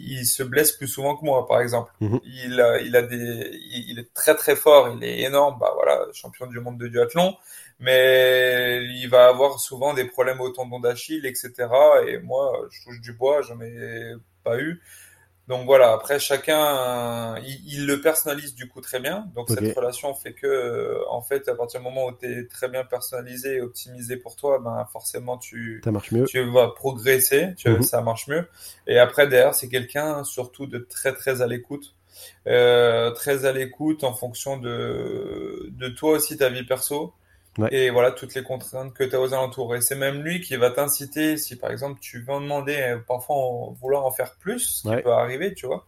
il, 0.06 0.26
se 0.26 0.44
blesse 0.44 0.74
plus 0.74 0.88
souvent 0.88 1.16
que 1.16 1.24
moi, 1.24 1.48
par 1.48 1.62
exemple. 1.62 1.92
Mhm. 2.02 2.20
Il, 2.26 2.60
a, 2.62 2.82
il 2.82 2.96
a 2.96 3.02
des, 3.04 3.50
il, 3.72 4.00
est 4.00 4.14
très 4.14 4.36
très 4.36 4.56
fort, 4.58 4.90
il 4.90 5.04
est 5.04 5.22
énorme, 5.22 5.58
bah 5.60 5.72
voilà, 5.76 6.06
champion 6.14 6.46
du 6.48 6.60
monde 6.60 6.78
de 6.78 6.88
duathlon, 6.88 7.38
mais 7.80 8.84
il 8.84 9.08
va 9.08 9.28
avoir 9.28 9.60
souvent 9.60 9.94
des 9.94 10.06
problèmes 10.06 10.42
au 10.42 10.50
tendon 10.50 10.80
d'Achille, 10.80 11.26
etc. 11.26 11.54
Et 12.08 12.18
moi, 12.20 12.68
je 12.70 12.84
touche 12.84 13.00
du 13.00 13.14
bois, 13.14 13.42
j'en 13.42 13.62
ai 13.62 14.14
pas 14.44 14.60
eu. 14.60 14.82
Donc 15.48 15.66
voilà, 15.66 15.94
après 15.94 16.20
chacun, 16.20 17.38
il, 17.38 17.86
le 17.86 18.02
personnalise 18.02 18.54
du 18.54 18.68
coup 18.68 18.82
très 18.82 19.00
bien. 19.00 19.28
Donc 19.34 19.48
cette 19.50 19.76
relation 19.76 20.14
fait 20.14 20.34
que, 20.34 21.02
en 21.10 21.22
fait, 21.22 21.48
à 21.48 21.56
partir 21.56 21.80
du 21.80 21.86
moment 21.86 22.08
où 22.08 22.12
tu 22.12 22.26
es 22.26 22.48
très 22.48 22.68
bien 22.68 22.84
personnalisé 22.84 23.56
et 23.56 23.62
optimisé 23.62 24.18
pour 24.18 24.36
toi, 24.36 24.60
ben 24.60 24.86
forcément 24.92 25.38
tu, 25.38 25.80
ça 25.84 25.92
marche 25.92 26.12
mieux. 26.12 26.26
tu 26.26 26.44
vas 26.52 26.68
progresser, 26.70 27.54
tu, 27.56 27.70
mhm. 27.70 27.82
ça 27.82 28.02
marche 28.02 28.28
mieux. 28.28 28.46
Et 28.88 29.00
après 29.00 29.28
derrière, 29.28 29.56
c'est 29.56 29.70
quelqu'un 29.70 30.26
surtout 30.26 30.68
de 30.68 30.80
très 30.80 31.14
très 31.14 31.42
à 31.42 31.48
l'écoute. 31.48 31.96
Euh, 32.48 33.12
très 33.12 33.46
à 33.46 33.54
l'écoute 33.54 34.04
en 34.04 34.14
fonction 34.14 34.58
de, 34.58 35.70
de 35.72 35.88
toi 35.90 36.12
aussi, 36.12 36.36
ta 36.36 36.50
vie 36.50 36.66
perso. 36.66 37.14
Et 37.72 37.90
voilà, 37.90 38.12
toutes 38.12 38.36
les 38.36 38.44
contraintes 38.44 38.94
que 38.94 39.04
tu 39.04 39.16
as 39.16 39.22
aux 39.22 39.34
alentours. 39.34 39.76
Et 39.76 39.82
c'est 39.82 39.96
même 39.96 40.22
lui 40.22 40.42
qui 40.42 40.56
va 40.56 40.70
t'inciter, 40.70 41.38
si 41.38 41.56
par 41.56 41.72
exemple 41.72 42.00
tu 42.00 42.24
en 42.28 42.42
demander, 42.42 42.78
euh, 42.78 43.00
parfois 43.00 43.36
en 43.36 43.72
vouloir 43.72 44.06
en 44.06 44.12
faire 44.12 44.36
plus, 44.36 44.82
ce 44.84 44.96
qui 44.96 45.02
peut 45.02 45.12
arriver, 45.12 45.54
tu 45.54 45.66
vois. 45.66 45.86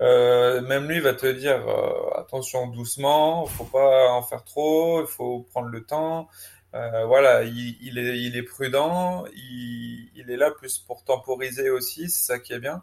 Euh, 0.00 0.62
même 0.62 0.88
lui 0.88 0.98
va 1.00 1.12
te 1.12 1.26
dire 1.26 1.68
euh, 1.68 2.18
attention 2.18 2.68
doucement, 2.68 3.44
faut 3.44 3.64
pas 3.64 4.10
en 4.10 4.22
faire 4.22 4.44
trop, 4.44 5.02
il 5.02 5.06
faut 5.06 5.46
prendre 5.50 5.68
le 5.68 5.84
temps. 5.84 6.28
Euh, 6.74 7.04
voilà, 7.04 7.42
il, 7.42 7.76
il, 7.82 7.98
est, 7.98 8.18
il 8.20 8.36
est 8.36 8.42
prudent, 8.42 9.24
il, 9.34 10.08
il, 10.14 10.30
est 10.30 10.36
là 10.36 10.52
plus 10.52 10.78
pour 10.78 11.02
temporiser 11.04 11.68
aussi, 11.68 12.08
c'est 12.08 12.24
ça 12.32 12.38
qui 12.38 12.52
est 12.52 12.60
bien. 12.60 12.82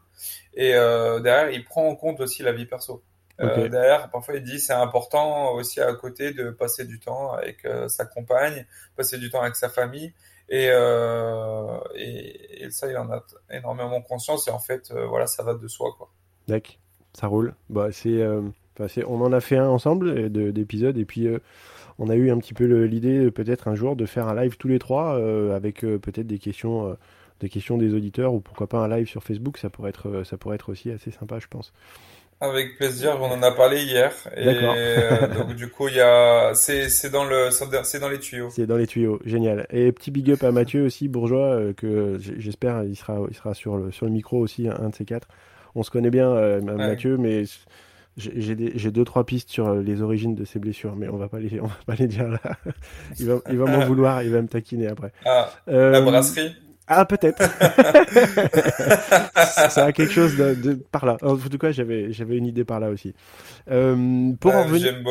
Et 0.53 0.75
euh, 0.75 1.19
derrière, 1.21 1.49
il 1.51 1.63
prend 1.63 1.87
en 1.87 1.95
compte 1.95 2.19
aussi 2.19 2.43
la 2.43 2.51
vie 2.51 2.65
perso. 2.65 3.01
Euh, 3.39 3.67
derrière, 3.69 4.09
parfois, 4.09 4.35
il 4.35 4.43
dit 4.43 4.59
c'est 4.59 4.73
important 4.73 5.51
aussi 5.51 5.79
à 5.79 5.93
côté 5.93 6.33
de 6.33 6.49
passer 6.49 6.85
du 6.85 6.99
temps 6.99 7.33
avec 7.33 7.65
euh, 7.65 7.87
sa 7.87 8.05
compagne, 8.05 8.65
passer 8.95 9.17
du 9.17 9.29
temps 9.29 9.41
avec 9.41 9.55
sa 9.55 9.69
famille. 9.69 10.13
Et, 10.49 10.69
euh, 10.71 11.77
et, 11.95 12.63
et, 12.63 12.71
ça, 12.71 12.89
il 12.89 12.97
en 12.97 13.11
a 13.11 13.23
énormément 13.51 14.01
conscience. 14.01 14.47
Et 14.47 14.51
en 14.51 14.59
fait, 14.59 14.91
euh, 14.91 15.05
voilà, 15.05 15.27
ça 15.27 15.43
va 15.43 15.53
de 15.53 15.67
soi. 15.67 15.93
Quoi. 15.97 16.09
D'accord, 16.47 16.75
ça 17.13 17.27
roule. 17.27 17.53
Bah, 17.69 17.89
c'est, 17.91 18.23
on 19.05 19.21
en 19.21 19.33
a 19.33 19.39
fait 19.39 19.57
un 19.57 19.67
ensemble 19.67 20.29
d'épisodes. 20.29 20.97
Et 20.97 21.05
puis, 21.05 21.27
on 21.99 22.09
a 22.09 22.15
eu 22.15 22.31
un 22.31 22.37
petit 22.39 22.53
peu 22.53 22.65
l'idée, 22.85 23.29
peut-être 23.29 23.67
un 23.67 23.75
jour, 23.75 23.95
de 23.95 24.05
faire 24.05 24.27
un 24.27 24.41
live 24.41 24.57
tous 24.57 24.67
les 24.67 24.79
trois 24.79 25.15
avec 25.53 25.81
peut-être 25.81 26.27
des 26.27 26.39
questions 26.39 26.97
des 27.39 27.49
questions 27.49 27.77
des 27.77 27.93
auditeurs 27.93 28.33
ou 28.33 28.39
pourquoi 28.39 28.65
pas 28.65 28.79
un 28.79 28.87
live 28.87 29.07
sur 29.07 29.23
Facebook, 29.23 29.59
ça 29.59 29.69
pourrait 29.69 29.89
être, 29.89 30.23
ça 30.23 30.37
pourrait 30.37 30.55
être 30.55 30.69
aussi 30.69 30.89
assez 30.89 31.11
sympa, 31.11 31.37
je 31.37 31.47
pense. 31.47 31.71
Avec 32.39 32.77
plaisir, 32.77 33.17
on 33.19 33.31
en 33.31 33.41
a 33.41 33.51
parlé 33.51 33.83
hier. 33.83 34.13
Et 34.35 34.45
euh, 34.45 35.27
donc 35.33 35.55
du 35.55 35.69
coup, 35.69 35.87
il 35.87 35.95
y 35.95 36.01
a, 36.01 36.53
c'est, 36.53 36.87
c'est 36.87 37.09
dans 37.09 37.23
le, 37.23 37.49
c'est 37.51 37.99
dans 37.99 38.09
les 38.09 38.19
tuyaux. 38.19 38.49
C'est 38.51 38.67
dans 38.67 38.77
les 38.77 38.85
tuyaux, 38.85 39.19
génial. 39.25 39.65
Et 39.71 39.91
petit 39.91 40.11
big 40.11 40.29
up 40.29 40.43
à 40.43 40.51
Mathieu 40.51 40.85
aussi, 40.85 41.07
bourgeois, 41.07 41.55
euh, 41.55 41.73
que 41.73 42.19
j'espère 42.19 42.83
il 42.83 42.95
sera, 42.95 43.19
il 43.27 43.35
sera 43.35 43.55
sur 43.55 43.77
le, 43.77 43.91
sur 43.91 44.05
le 44.05 44.11
micro 44.11 44.37
aussi, 44.37 44.67
un 44.67 44.89
de 44.89 44.95
ces 44.95 45.05
quatre. 45.05 45.27
On 45.73 45.81
se 45.81 45.89
connaît 45.89 46.11
bien, 46.11 46.29
euh, 46.29 46.61
Mathieu, 46.61 47.17
mais 47.17 47.45
j'ai, 48.17 48.71
j'ai 48.75 48.91
deux 48.91 49.03
trois 49.03 49.25
pistes 49.25 49.49
sur 49.49 49.73
les 49.73 50.03
origines 50.03 50.35
de 50.35 50.45
ses 50.45 50.59
blessures, 50.59 50.95
mais 50.95 51.07
on 51.09 51.17
va 51.17 51.29
pas 51.29 51.39
les, 51.39 51.59
on 51.59 51.65
va 51.65 51.77
pas 51.87 51.95
les 51.95 52.07
dire 52.07 52.27
là. 52.27 52.39
il 53.19 53.25
va, 53.25 53.39
il 53.49 53.57
va 53.57 53.65
m'en 53.65 53.83
vouloir, 53.85 54.21
il 54.21 54.29
va 54.29 54.43
me 54.43 54.47
taquiner 54.47 54.87
après. 54.87 55.11
Ah, 55.25 55.49
la 55.65 56.01
brasserie. 56.01 56.55
Ah, 56.87 57.05
peut-être. 57.05 57.37
ça 59.69 59.85
a 59.85 59.91
quelque 59.91 60.13
chose 60.13 60.37
de, 60.37 60.73
par 60.91 61.05
là. 61.05 61.17
En 61.21 61.37
tout 61.37 61.57
cas, 61.57 61.71
j'avais, 61.71 62.13
j'avais 62.13 62.37
une 62.37 62.45
idée 62.45 62.63
par 62.63 62.79
là 62.79 62.89
aussi. 62.89 63.13
Euh, 63.69 64.31
pour 64.39 64.55
en 64.55 64.63
revenir... 64.63 64.93
J'aime 64.93 65.03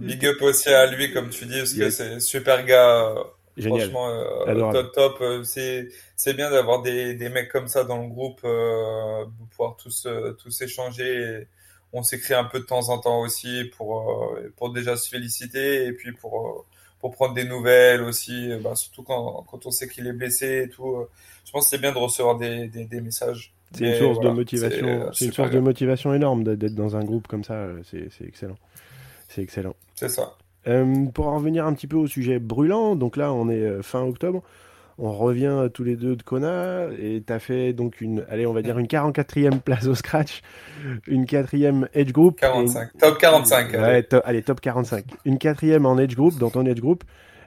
big 0.00 0.24
up 0.26 0.40
aussi 0.42 0.68
à 0.68 0.86
lui, 0.86 1.12
comme 1.12 1.30
tu 1.30 1.46
dis, 1.46 1.58
parce 1.58 1.74
que 1.74 1.90
c'est 1.90 2.20
super 2.20 2.64
gars. 2.64 3.12
Génial. 3.56 3.90
Franchement, 3.90 4.10
euh, 4.10 4.72
top, 4.72 4.92
top. 4.92 5.16
Euh, 5.20 5.44
c'est, 5.44 5.88
c'est 6.16 6.34
bien 6.34 6.50
d'avoir 6.50 6.82
des, 6.82 7.14
des 7.14 7.28
mecs 7.28 7.50
comme 7.50 7.68
ça 7.68 7.84
dans 7.84 8.02
le 8.02 8.08
groupe, 8.08 8.40
euh, 8.44 9.24
pour 9.38 9.48
pouvoir 9.48 9.76
tous, 9.76 10.06
euh, 10.06 10.32
tous 10.32 10.60
échanger. 10.62 11.46
on 11.92 12.02
s'écrit 12.02 12.34
un 12.34 12.44
peu 12.44 12.58
de 12.58 12.64
temps 12.64 12.88
en 12.88 12.98
temps 12.98 13.20
aussi 13.20 13.70
pour, 13.76 14.36
pour 14.56 14.72
déjà 14.72 14.96
se 14.96 15.08
féliciter 15.08 15.86
et 15.86 15.92
puis 15.92 16.12
pour, 16.12 16.66
pour 17.04 17.12
prendre 17.12 17.34
des 17.34 17.44
nouvelles 17.44 18.00
aussi, 18.00 18.50
euh, 18.50 18.58
bah, 18.64 18.74
surtout 18.74 19.02
quand, 19.02 19.44
quand 19.46 19.66
on 19.66 19.70
sait 19.70 19.88
qu'il 19.88 20.06
est 20.06 20.14
blessé 20.14 20.62
et 20.64 20.68
tout. 20.70 20.88
Euh, 20.88 21.10
je 21.44 21.52
pense 21.52 21.64
que 21.64 21.76
c'est 21.76 21.78
bien 21.78 21.92
de 21.92 21.98
recevoir 21.98 22.38
des, 22.38 22.66
des, 22.68 22.86
des 22.86 23.02
messages. 23.02 23.52
C'est 23.74 23.84
une 23.84 23.94
source 23.98 24.20
de 24.20 24.30
motivation. 24.30 25.10
C'est 25.12 25.26
une 25.26 25.32
source 25.34 25.50
de 25.50 25.58
motivation 25.58 26.14
énorme 26.14 26.44
d'être 26.56 26.74
dans 26.74 26.96
un 26.96 27.04
groupe 27.04 27.28
comme 27.28 27.44
ça. 27.44 27.56
Euh, 27.56 27.82
c'est 27.84 28.24
excellent. 28.26 28.56
C'est 29.28 29.42
excellent. 29.42 29.76
C'est 29.96 30.08
ça. 30.08 30.34
pour 31.12 31.26
en 31.26 31.36
revenir 31.36 31.66
un 31.66 31.74
petit 31.74 31.88
peu 31.88 31.98
au 31.98 32.06
sujet 32.06 32.38
brûlant, 32.38 32.96
donc 32.96 33.18
là 33.18 33.34
on 33.34 33.50
est 33.50 33.82
fin 33.82 34.00
octobre 34.00 34.42
on 34.98 35.12
revient 35.12 35.68
tous 35.72 35.84
les 35.84 35.96
deux 35.96 36.16
de 36.16 36.22
Kona 36.22 36.86
et 36.98 37.22
tu 37.26 37.32
as 37.32 37.38
fait 37.38 37.72
donc 37.72 38.00
une, 38.00 38.24
allez, 38.28 38.46
on 38.46 38.52
va 38.52 38.62
dire 38.62 38.78
une 38.78 38.86
44e 38.86 39.60
place 39.60 39.86
au 39.86 39.94
scratch, 39.94 40.42
une 41.06 41.26
quatrième 41.26 41.88
edge 41.94 42.12
group. 42.12 42.38
45, 42.40 42.90
top 42.98 43.18
45. 43.18 43.72
Ouais, 43.72 44.06
allez, 44.24 44.42
top 44.42 44.60
45. 44.60 45.04
Une 45.24 45.38
quatrième 45.38 45.86
en 45.86 45.98
edge 45.98 46.14
group, 46.14 46.38
dans 46.38 46.50
ton 46.50 46.64
edge 46.66 46.80
group, 46.80 47.04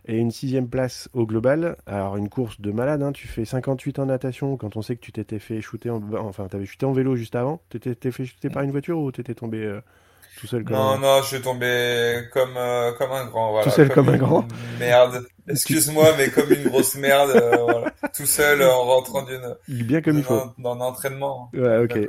et 0.07 0.17
une 0.17 0.31
sixième 0.31 0.67
place 0.69 1.09
au 1.13 1.25
global. 1.25 1.75
Alors, 1.85 2.17
une 2.17 2.29
course 2.29 2.59
de 2.61 2.71
malade, 2.71 3.03
hein. 3.03 3.11
tu 3.11 3.27
fais 3.27 3.45
58 3.45 3.99
en 3.99 4.05
natation 4.05 4.57
quand 4.57 4.77
on 4.77 4.81
sait 4.81 4.95
que 4.95 5.01
tu 5.01 5.11
t'étais 5.11 5.39
fait 5.39 5.61
shooter 5.61 5.89
en, 5.89 6.01
enfin, 6.19 6.47
t'avais 6.47 6.65
shooté 6.65 6.85
en 6.85 6.93
vélo 6.93 7.15
juste 7.15 7.35
avant. 7.35 7.61
Tu 7.69 7.79
t'étais 7.79 8.11
fait 8.11 8.25
shooter 8.25 8.49
par 8.49 8.63
une 8.63 8.71
voiture 8.71 8.99
ou 8.99 9.11
t'étais 9.11 9.35
tombé 9.35 9.63
euh, 9.63 9.81
tout 10.39 10.47
seul 10.47 10.63
comme 10.63 10.75
Non, 10.75 10.97
non, 10.99 11.21
je 11.21 11.27
suis 11.27 11.41
tombé 11.41 12.21
comme, 12.31 12.55
euh, 12.55 12.91
comme 12.93 13.11
un 13.11 13.25
grand, 13.25 13.51
voilà. 13.51 13.65
Tout 13.65 13.75
seul 13.75 13.89
comme, 13.89 14.09
un 14.09 14.17
grand. 14.17 14.45
Merde. 14.79 15.25
Excuse-moi, 15.49 16.13
mais 16.17 16.29
comme 16.29 16.51
une 16.51 16.63
grosse 16.69 16.95
merde, 16.95 17.31
euh, 17.31 17.57
voilà. 17.57 17.91
Tout 18.15 18.25
seul 18.25 18.61
en 18.63 18.83
rentrant 18.83 19.23
d'une. 19.23 19.55
Bien 19.85 20.01
comme 20.01 20.17
il 20.17 20.23
faut. 20.23 20.41
Dans 20.57 20.79
entraînement. 20.79 21.49
Ouais, 21.53 21.77
ok. 21.77 21.99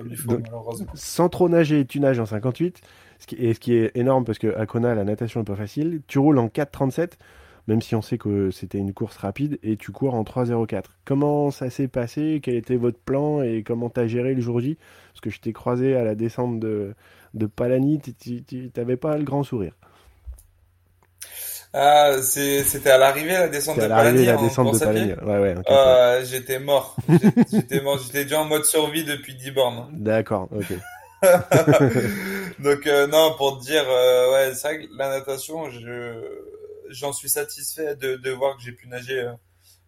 sans 0.94 1.28
trop 1.28 1.48
nager, 1.48 1.86
tu 1.86 2.00
nages 2.00 2.18
en 2.18 2.26
58. 2.26 2.80
Ce 3.20 3.26
qui, 3.26 3.34
et 3.34 3.52
ce 3.52 3.58
qui 3.58 3.74
est 3.74 3.90
énorme 3.96 4.24
parce 4.24 4.38
que 4.38 4.56
à 4.56 4.66
Kona, 4.66 4.94
la 4.94 5.04
natation 5.04 5.40
est 5.40 5.44
pas 5.44 5.56
facile. 5.56 6.02
Tu 6.06 6.18
roules 6.18 6.38
en 6.38 6.46
4,37, 6.46 7.12
même 7.68 7.82
si 7.82 7.94
on 7.94 8.02
sait 8.02 8.16
que 8.16 8.50
c'était 8.50 8.78
une 8.78 8.94
course 8.94 9.18
rapide, 9.18 9.58
et 9.62 9.76
tu 9.76 9.92
cours 9.92 10.14
en 10.14 10.22
3,04. 10.22 10.84
Comment 11.04 11.50
ça 11.50 11.68
s'est 11.68 11.86
passé? 11.86 12.40
Quel 12.42 12.54
était 12.54 12.76
votre 12.76 12.98
plan? 12.98 13.42
Et 13.42 13.62
comment 13.62 13.90
t'as 13.90 14.06
géré 14.06 14.34
le 14.34 14.40
jour 14.40 14.58
J? 14.58 14.78
Parce 15.12 15.20
que 15.20 15.28
je 15.28 15.38
t'ai 15.38 15.52
croisé 15.52 15.94
à 15.94 16.02
la 16.02 16.14
descente 16.14 16.58
de, 16.58 16.94
de 17.34 17.46
Palani, 17.46 18.00
tu 18.00 18.70
n'avais 18.74 18.96
pas 18.96 19.18
le 19.18 19.24
grand 19.24 19.42
sourire. 19.42 19.74
Ah, 21.74 22.12
c'était 22.22 22.88
à 22.88 22.96
l'arrivée 22.96 23.34
la 23.34 23.48
descente 23.48 23.76
de 23.76 23.86
Palani. 23.86 24.24
la 24.24 24.36
descente 24.38 24.72
de 24.72 24.78
Palani. 24.78 25.12
Ouais, 25.22 25.38
ouais, 25.38 25.54
euh, 25.70 26.24
j'étais 26.24 26.58
mort. 26.58 26.96
J'étais 27.52 27.82
mort. 27.82 27.98
J'étais 27.98 28.24
déjà 28.24 28.40
en 28.40 28.46
mode 28.46 28.64
survie 28.64 29.04
depuis 29.04 29.34
10 29.34 29.50
bornes. 29.50 29.88
D'accord, 29.92 30.48
ok. 30.50 30.72
Donc 32.60 32.86
euh, 32.86 33.06
non, 33.08 33.34
pour 33.36 33.58
te 33.58 33.64
dire, 33.64 33.84
euh, 33.86 34.32
ouais, 34.32 34.54
c'est 34.54 34.68
vrai 34.68 34.86
que 34.86 34.96
la 34.96 35.10
natation, 35.10 35.68
je 35.68 36.22
j'en 36.90 37.12
suis 37.12 37.28
satisfait 37.28 37.96
de, 37.96 38.16
de 38.16 38.30
voir 38.30 38.56
que 38.56 38.62
j'ai 38.62 38.72
pu 38.72 38.88
nager 38.88 39.30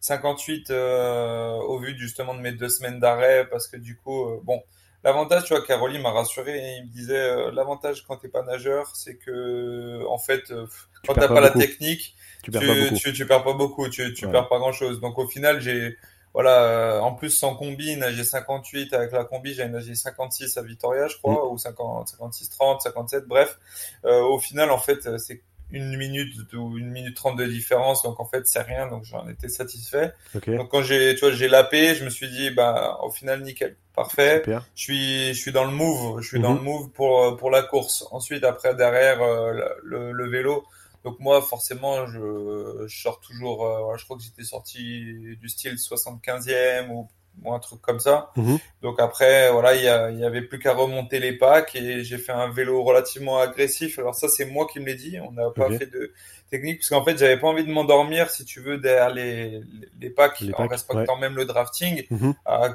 58 0.01 0.71
au 0.71 1.79
vu 1.79 1.97
justement 1.99 2.35
de 2.35 2.41
mes 2.41 2.53
deux 2.53 2.69
semaines 2.69 3.01
d'arrêt 3.01 3.49
parce 3.51 3.69
que 3.69 3.77
du 3.77 3.97
coup, 3.97 4.41
bon, 4.43 4.63
L'avantage, 5.03 5.45
tu 5.45 5.55
vois, 5.55 5.65
Caroline 5.65 6.03
m'a 6.03 6.11
rassuré 6.11 6.59
et 6.59 6.77
il 6.77 6.85
me 6.85 6.91
disait 6.91 7.17
euh, 7.17 7.51
l'avantage 7.53 8.05
quand 8.07 8.17
t'es 8.17 8.29
pas 8.29 8.43
nageur, 8.43 8.95
c'est 8.95 9.17
que 9.17 10.07
en 10.07 10.19
fait, 10.19 10.51
euh, 10.51 10.67
quand 11.07 11.15
t'as 11.15 11.29
pas, 11.29 11.41
la 11.41 11.51
technique, 11.51 12.15
tu 12.43 12.51
perds, 12.51 12.61
pas 12.61 12.97
tu, 12.97 13.13
tu, 13.15 13.27
perds 13.27 13.43
pas 13.43 13.55
beaucoup, 13.55 13.89
tu, 13.89 14.13
tu 14.13 14.29
perds 14.29 14.49
pas 14.49 14.59
grand 14.59 14.73
chose. 14.73 15.01
Donc 15.01 15.19
au 15.19 15.27
final, 15.27 15.61
j'ai 15.61 15.97
voilà, 16.35 16.65
euh, 16.65 17.01
en 17.01 17.15
plus 17.15 17.31
sans 17.31 17.57
combi, 17.57 17.97
nager 17.97 18.25
58 18.25 18.93
avec 18.93 19.13
la 19.13 19.25
combi, 19.25 19.55
j'ai 19.55 19.67
nagé 19.69 19.95
56 19.95 20.59
à 20.59 20.63
Vitoria, 20.63 21.09
je 21.09 21.17
crois, 21.17 21.47
mm. 21.47 21.53
ou 21.53 21.57
50, 21.57 22.09
56 22.09 22.51
30, 22.51 22.83
57, 22.83 23.27
bref. 23.27 23.59
au 24.05 24.39
final, 24.39 24.71
en 24.71 24.79
fait, 24.79 25.17
c'est 25.19 25.43
une 25.73 25.97
minute 25.97 26.35
ou 26.55 26.77
une 26.79 26.91
minute 26.91 27.17
trente 27.17 27.37
de 27.37 27.47
différence, 27.47 28.03
donc 28.03 28.19
en 28.21 28.25
fait 28.27 28.47
c'est 28.47 28.63
rien, 28.63 28.89
donc 28.89 29.05
j'en 29.05 29.29
étais 29.29 29.49
satisfait. 29.49 30.13
Ok. 30.35 30.51
Donc 30.51 30.69
quand 30.71 30.83
j'ai, 30.83 31.15
tu 31.15 31.21
vois, 31.21 31.33
j'ai 31.33 31.49
lapé, 31.49 31.95
je 31.95 32.05
me 32.05 32.11
suis 32.11 32.29
dit, 32.29 32.51
bah 32.51 32.99
au 33.03 33.11
final 33.11 33.43
nickel, 33.43 33.77
parfait. 33.95 34.39
Super. 34.39 34.67
Je 34.75 34.83
suis, 34.83 35.29
je 35.35 35.41
suis 35.41 35.53
dans 35.53 35.65
le 35.65 35.71
move, 35.73 36.21
je 36.21 36.29
suis 36.29 36.41
dans 36.41 36.51
Mhm. 36.53 36.59
le 36.59 36.63
move 36.65 36.91
pour 36.91 37.37
pour 37.37 37.51
la 37.51 37.63
course. 37.63 38.07
Ensuite 38.11 38.45
après 38.45 38.75
derrière 38.75 39.23
euh, 39.23 39.53
le, 39.83 40.13
le 40.13 40.29
vélo. 40.29 40.65
Donc 41.05 41.19
moi 41.19 41.41
forcément 41.41 42.07
je, 42.09 42.85
je 42.87 43.01
sors 43.03 43.21
toujours, 43.21 43.65
euh, 43.65 43.97
je 43.97 44.05
crois 44.05 44.17
que 44.19 44.23
j'étais 44.23 44.45
sorti 44.45 45.37
du 45.41 45.49
style 45.49 45.77
75e 45.77 46.91
ou, 46.91 47.09
ou 47.45 47.53
un 47.55 47.59
truc 47.59 47.81
comme 47.81 48.01
ça. 48.01 48.31
Mhm. 48.37 48.59
Donc 48.83 49.01
après, 49.01 49.51
voilà, 49.51 49.75
il 49.75 50.19
y, 50.19 50.25
avait 50.25 50.43
plus 50.43 50.59
qu'à 50.59 50.73
remonter 50.75 51.19
les 51.19 51.33
packs 51.37 51.75
et 51.77 52.05
j'ai 52.05 52.19
fait 52.19 52.33
un 52.33 52.51
vélo 52.51 52.83
relativement 52.83 53.39
agressif. 53.39 53.99
Alors 53.99 54.15
ça, 54.15 54.29
c'est 54.29 54.45
moi 54.47 54.67
qui 54.73 54.81
me 54.81 54.87
l'ai 54.87 54.95
dit. 54.95 55.19
On 55.21 55.33
n'a 55.33 55.51
pas 55.51 55.69
fait 55.71 55.87
de 55.87 56.13
technique 56.51 56.79
parce 56.81 56.89
qu'en 56.91 57.05
fait, 57.05 57.17
j'avais 57.17 57.39
pas 57.39 57.47
envie 57.47 57.65
de 57.65 57.71
m'endormir, 57.73 58.31
si 58.31 58.45
tu 58.45 58.61
veux, 58.61 58.79
derrière 58.79 59.11
les, 59.11 59.63
les 60.01 60.11
packs, 60.11 60.41
Les 60.41 60.53
en 60.53 60.57
packs, 60.59 60.71
respectant 60.73 61.17
même 61.17 61.37
le 61.37 61.45
drafting 61.45 62.05
Mhm. 62.11 62.35
à, 62.45 62.75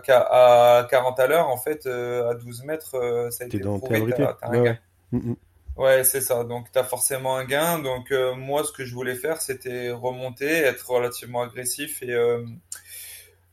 à 0.80 0.88
40 0.90 1.20
à 1.20 1.28
l'heure. 1.28 1.50
En 1.50 1.58
fait, 1.58 1.86
euh, 1.86 2.30
à 2.30 2.34
12 2.36 2.64
mètres, 2.64 2.96
euh, 2.96 3.30
ça 3.32 3.44
a 3.44 3.48
été 3.48 3.60
dans 3.60 3.78
prouvé. 3.80 3.98
un 3.98 4.02
Ouais, 4.04 4.12
gain. 4.12 4.62
ouais. 4.64 4.80
Mhm. 5.12 5.36
Ouais, 5.78 6.06
c'est 6.06 6.22
ça. 6.22 6.46
Donc, 6.46 6.72
tu 6.72 6.80
as 6.80 6.86
forcément 6.86 7.36
un 7.36 7.44
gain. 7.44 7.80
Donc, 7.80 8.12
euh, 8.14 8.34
moi, 8.34 8.64
ce 8.64 8.72
que 8.72 8.86
je 8.86 8.94
voulais 8.94 9.16
faire, 9.16 9.42
c'était 9.42 9.92
remonter, 9.92 10.48
être 10.50 10.90
relativement 10.90 11.42
agressif 11.42 12.02
et 12.02 12.14
euh, 12.14 12.46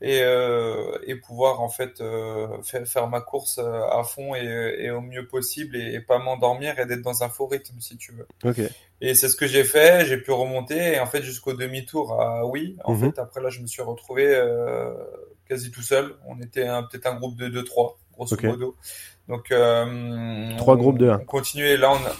et, 0.05 0.19
euh, 0.21 0.97
et 1.07 1.15
pouvoir 1.15 1.61
en 1.61 1.69
fait 1.69 2.01
euh, 2.01 2.47
faire, 2.61 2.85
faire 2.85 3.07
ma 3.07 3.21
course 3.21 3.57
euh, 3.57 3.87
à 3.89 4.03
fond 4.03 4.35
et, 4.35 4.75
et 4.79 4.91
au 4.91 4.99
mieux 4.99 5.25
possible 5.27 5.77
et, 5.77 5.93
et 5.93 6.01
pas 6.01 6.19
m'endormir 6.19 6.77
et 6.77 6.85
d'être 6.85 7.01
dans 7.01 7.23
un 7.23 7.29
faux 7.29 7.47
rythme, 7.47 7.79
si 7.79 7.95
tu 7.97 8.11
veux. 8.11 8.27
Et 9.01 9.15
c'est 9.15 9.29
ce 9.29 9.35
que 9.37 9.47
j'ai 9.47 9.63
fait. 9.63 10.05
J'ai 10.05 10.17
pu 10.17 10.31
remonter 10.31 10.95
et 10.95 10.99
en 10.99 11.05
fait 11.07 11.23
jusqu'au 11.23 11.53
demi-tour 11.53 12.19
à 12.21 12.45
oui. 12.45 12.77
En 12.83 12.93
Mhm. 12.93 12.99
fait, 13.13 13.19
après 13.19 13.41
là, 13.41 13.49
je 13.49 13.61
me 13.61 13.67
suis 13.67 13.81
retrouvé 13.81 14.25
quasi 15.47 15.71
tout 15.71 15.81
seul. 15.81 16.15
On 16.27 16.39
était 16.41 16.65
peut-être 16.91 17.07
un 17.07 17.15
groupe 17.15 17.37
de 17.37 17.47
2-3, 17.47 17.97
grosso 18.13 18.35
Ok. 18.35 18.43
modo. 18.43 18.75
Donc, 19.29 19.51
euh, 19.51 20.49
Trois 20.57 20.73
on- 20.75 20.77
groupes 20.77 20.97
de 20.97 21.09
un. 21.09 21.19
On 21.21 21.25
continuait. 21.25 21.77
Là, 21.77 21.91
on 21.91 21.95
a... 21.95 22.13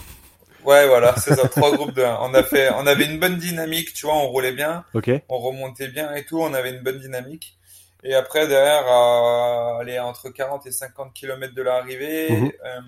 Ouais, 0.66 0.88
voilà, 0.88 1.16
c'est 1.18 1.34
ça, 1.36 1.50
trois 1.50 1.72
groupes 1.76 1.94
de 1.94 2.02
un. 2.04 2.18
On 2.22 2.34
a 2.34 2.44
fait, 2.44 2.70
on 2.78 2.88
avait 2.88 3.06
une 3.06 3.20
bonne 3.20 3.38
dynamique, 3.38 3.94
tu 3.94 4.06
vois, 4.06 4.16
on 4.16 4.28
roulait 4.30 4.54
bien, 4.54 4.86
on 5.28 5.38
remontait 5.38 5.90
bien 5.90 6.14
et 6.16 6.24
tout, 6.24 6.40
on 6.42 6.54
avait 6.54 6.72
une 6.72 6.82
bonne 6.82 7.00
dynamique. 7.00 7.58
Et 8.04 8.14
après, 8.16 8.48
derrière, 8.48 8.86
à 8.88 9.80
aller 9.80 9.98
entre 10.00 10.30
40 10.30 10.66
et 10.66 10.72
50 10.72 11.14
km 11.14 11.54
de 11.54 11.62
l'arrivée, 11.62 12.32
Mhm. 12.32 12.52
euh, 12.66 12.80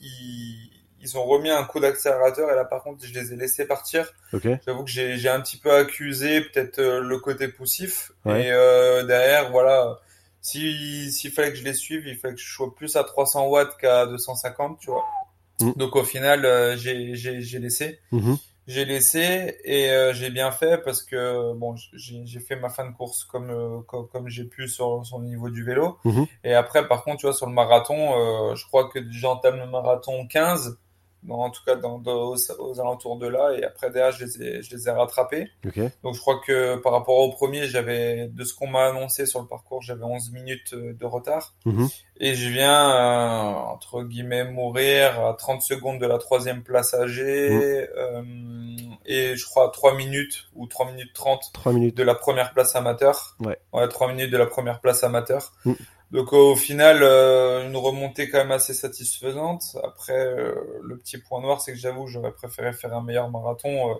ils, 0.00 0.70
ils 1.00 1.16
ont 1.16 1.24
remis 1.24 1.50
un 1.50 1.64
coup 1.64 1.80
d'accélérateur 1.80 2.50
et 2.50 2.54
là, 2.56 2.64
par 2.64 2.82
contre, 2.82 3.04
je 3.06 3.12
les 3.12 3.32
ai 3.32 3.36
laissés 3.36 3.66
partir. 3.66 4.12
J'avoue 4.66 4.84
que 4.84 4.90
j'ai 4.90 5.28
un 5.28 5.40
petit 5.40 5.56
peu 5.56 5.72
accusé 5.72 6.40
peut-être 6.40 6.80
euh, 6.80 7.00
le 7.00 7.18
côté 7.18 7.48
poussif. 7.48 8.12
Ouais. 8.24 8.46
Et 8.46 8.52
euh, 8.52 9.04
derrière, 9.04 9.50
voilà, 9.50 9.98
si 10.42 11.10
s'il 11.12 11.30
fallait 11.30 11.50
que 11.50 11.56
je 11.58 11.64
les 11.64 11.74
suive, 11.74 12.06
il 12.06 12.16
fallait 12.16 12.34
que 12.34 12.40
je 12.40 12.52
sois 12.52 12.74
plus 12.74 12.96
à 12.96 13.04
300 13.04 13.46
watts 13.46 13.76
qu'à 13.78 14.06
250, 14.06 14.78
tu 14.80 14.90
vois. 14.90 15.04
Mm. 15.60 15.72
Donc 15.76 15.96
au 15.96 16.04
final, 16.04 16.44
euh, 16.44 16.76
j'ai 16.76 17.58
laissé, 17.58 18.00
Mhm. 18.12 18.36
J'ai 18.68 18.84
laissé 18.84 19.56
et 19.64 19.90
euh, 19.90 20.12
j'ai 20.12 20.28
bien 20.28 20.52
fait 20.52 20.78
parce 20.84 21.02
que 21.02 21.54
bon, 21.54 21.74
j'ai 21.94 22.26
j'ai 22.26 22.38
fait 22.38 22.54
ma 22.54 22.68
fin 22.68 22.84
de 22.84 22.94
course 22.94 23.24
comme 23.24 23.50
euh, 23.50 23.80
comme, 23.86 24.06
comme 24.08 24.28
j'ai 24.28 24.44
pu 24.44 24.68
sur 24.68 25.04
sur 25.06 25.18
le 25.18 25.24
niveau 25.24 25.48
du 25.48 25.64
vélo. 25.64 25.98
Mhm. 26.04 26.26
Et 26.44 26.54
après, 26.54 26.86
par 26.86 27.02
contre, 27.02 27.16
tu 27.16 27.26
vois, 27.26 27.34
sur 27.34 27.46
le 27.46 27.52
marathon, 27.52 27.96
euh, 27.96 28.54
je 28.54 28.66
crois 28.66 28.90
que 28.90 29.00
j'entame 29.10 29.56
le 29.56 29.66
marathon 29.66 30.26
15 30.26 30.78
dans- 31.22 31.40
en 31.40 31.50
tout 31.50 31.62
cas 31.66 31.74
dans, 31.76 31.98
dans- 31.98 32.30
aux, 32.32 32.36
aux 32.58 32.80
alentours 32.80 33.18
de 33.18 33.26
là, 33.26 33.52
et 33.58 33.64
après 33.64 33.90
derrière 33.90 34.12
je 34.12 34.24
les 34.24 34.42
ai, 34.42 34.62
je 34.62 34.74
les 34.76 34.88
ai 34.88 34.90
rattrapés. 34.90 35.48
Donc 36.02 36.14
je 36.14 36.20
crois 36.20 36.40
que 36.46 36.76
par 36.76 36.92
rapport 36.92 37.16
au 37.18 37.30
premier, 37.32 37.66
j'avais 37.66 38.28
de 38.28 38.44
ce 38.44 38.54
qu'on 38.54 38.68
m'a 38.68 38.86
annoncé 38.88 39.26
sur 39.26 39.40
le 39.40 39.46
parcours, 39.46 39.82
j'avais 39.82 40.04
11 40.04 40.30
minutes 40.32 40.72
euh, 40.74 40.92
de 40.94 41.04
retard, 41.06 41.54
Mhm. 41.64 41.88
et 42.20 42.34
je 42.34 42.48
viens 42.48 42.90
euh, 42.90 43.52
entre 43.54 44.02
guillemets 44.02 44.44
mourir 44.44 45.24
à 45.26 45.34
30 45.34 45.62
secondes 45.62 46.00
de 46.00 46.06
la 46.06 46.18
troisième 46.18 46.62
place 46.62 46.94
AG, 46.94 47.18
euh, 47.20 48.22
et 49.06 49.36
je 49.36 49.44
crois 49.46 49.66
à 49.66 49.68
3 49.70 49.94
minutes 49.96 50.46
ou 50.54 50.66
3 50.66 50.86
minutes 50.86 51.12
30 51.14 51.40
Trois 51.52 51.72
minutes. 51.72 51.96
de 51.96 52.02
la 52.02 52.14
première 52.14 52.52
place 52.52 52.74
amateur. 52.76 53.36
Ouais. 53.40 53.58
Ouais, 53.72 53.88
3 53.88 54.08
minutes 54.12 54.30
de 54.30 54.36
la 54.38 54.46
première 54.46 54.80
place 54.80 55.02
amateur. 55.04 55.52
Mm. 55.64 55.72
Donc 56.10 56.32
au 56.32 56.56
final, 56.56 57.00
euh, 57.02 57.66
une 57.66 57.76
remontée 57.76 58.30
quand 58.30 58.38
même 58.38 58.50
assez 58.50 58.72
satisfaisante. 58.72 59.76
Après, 59.84 60.16
euh, 60.16 60.54
le 60.82 60.96
petit 60.96 61.18
point 61.18 61.40
noir, 61.40 61.60
c'est 61.60 61.72
que 61.72 61.78
j'avoue 61.78 62.06
j'aurais 62.06 62.32
préféré 62.32 62.72
faire 62.72 62.94
un 62.94 63.02
meilleur 63.02 63.30
marathon 63.30 63.90
euh, 63.90 63.94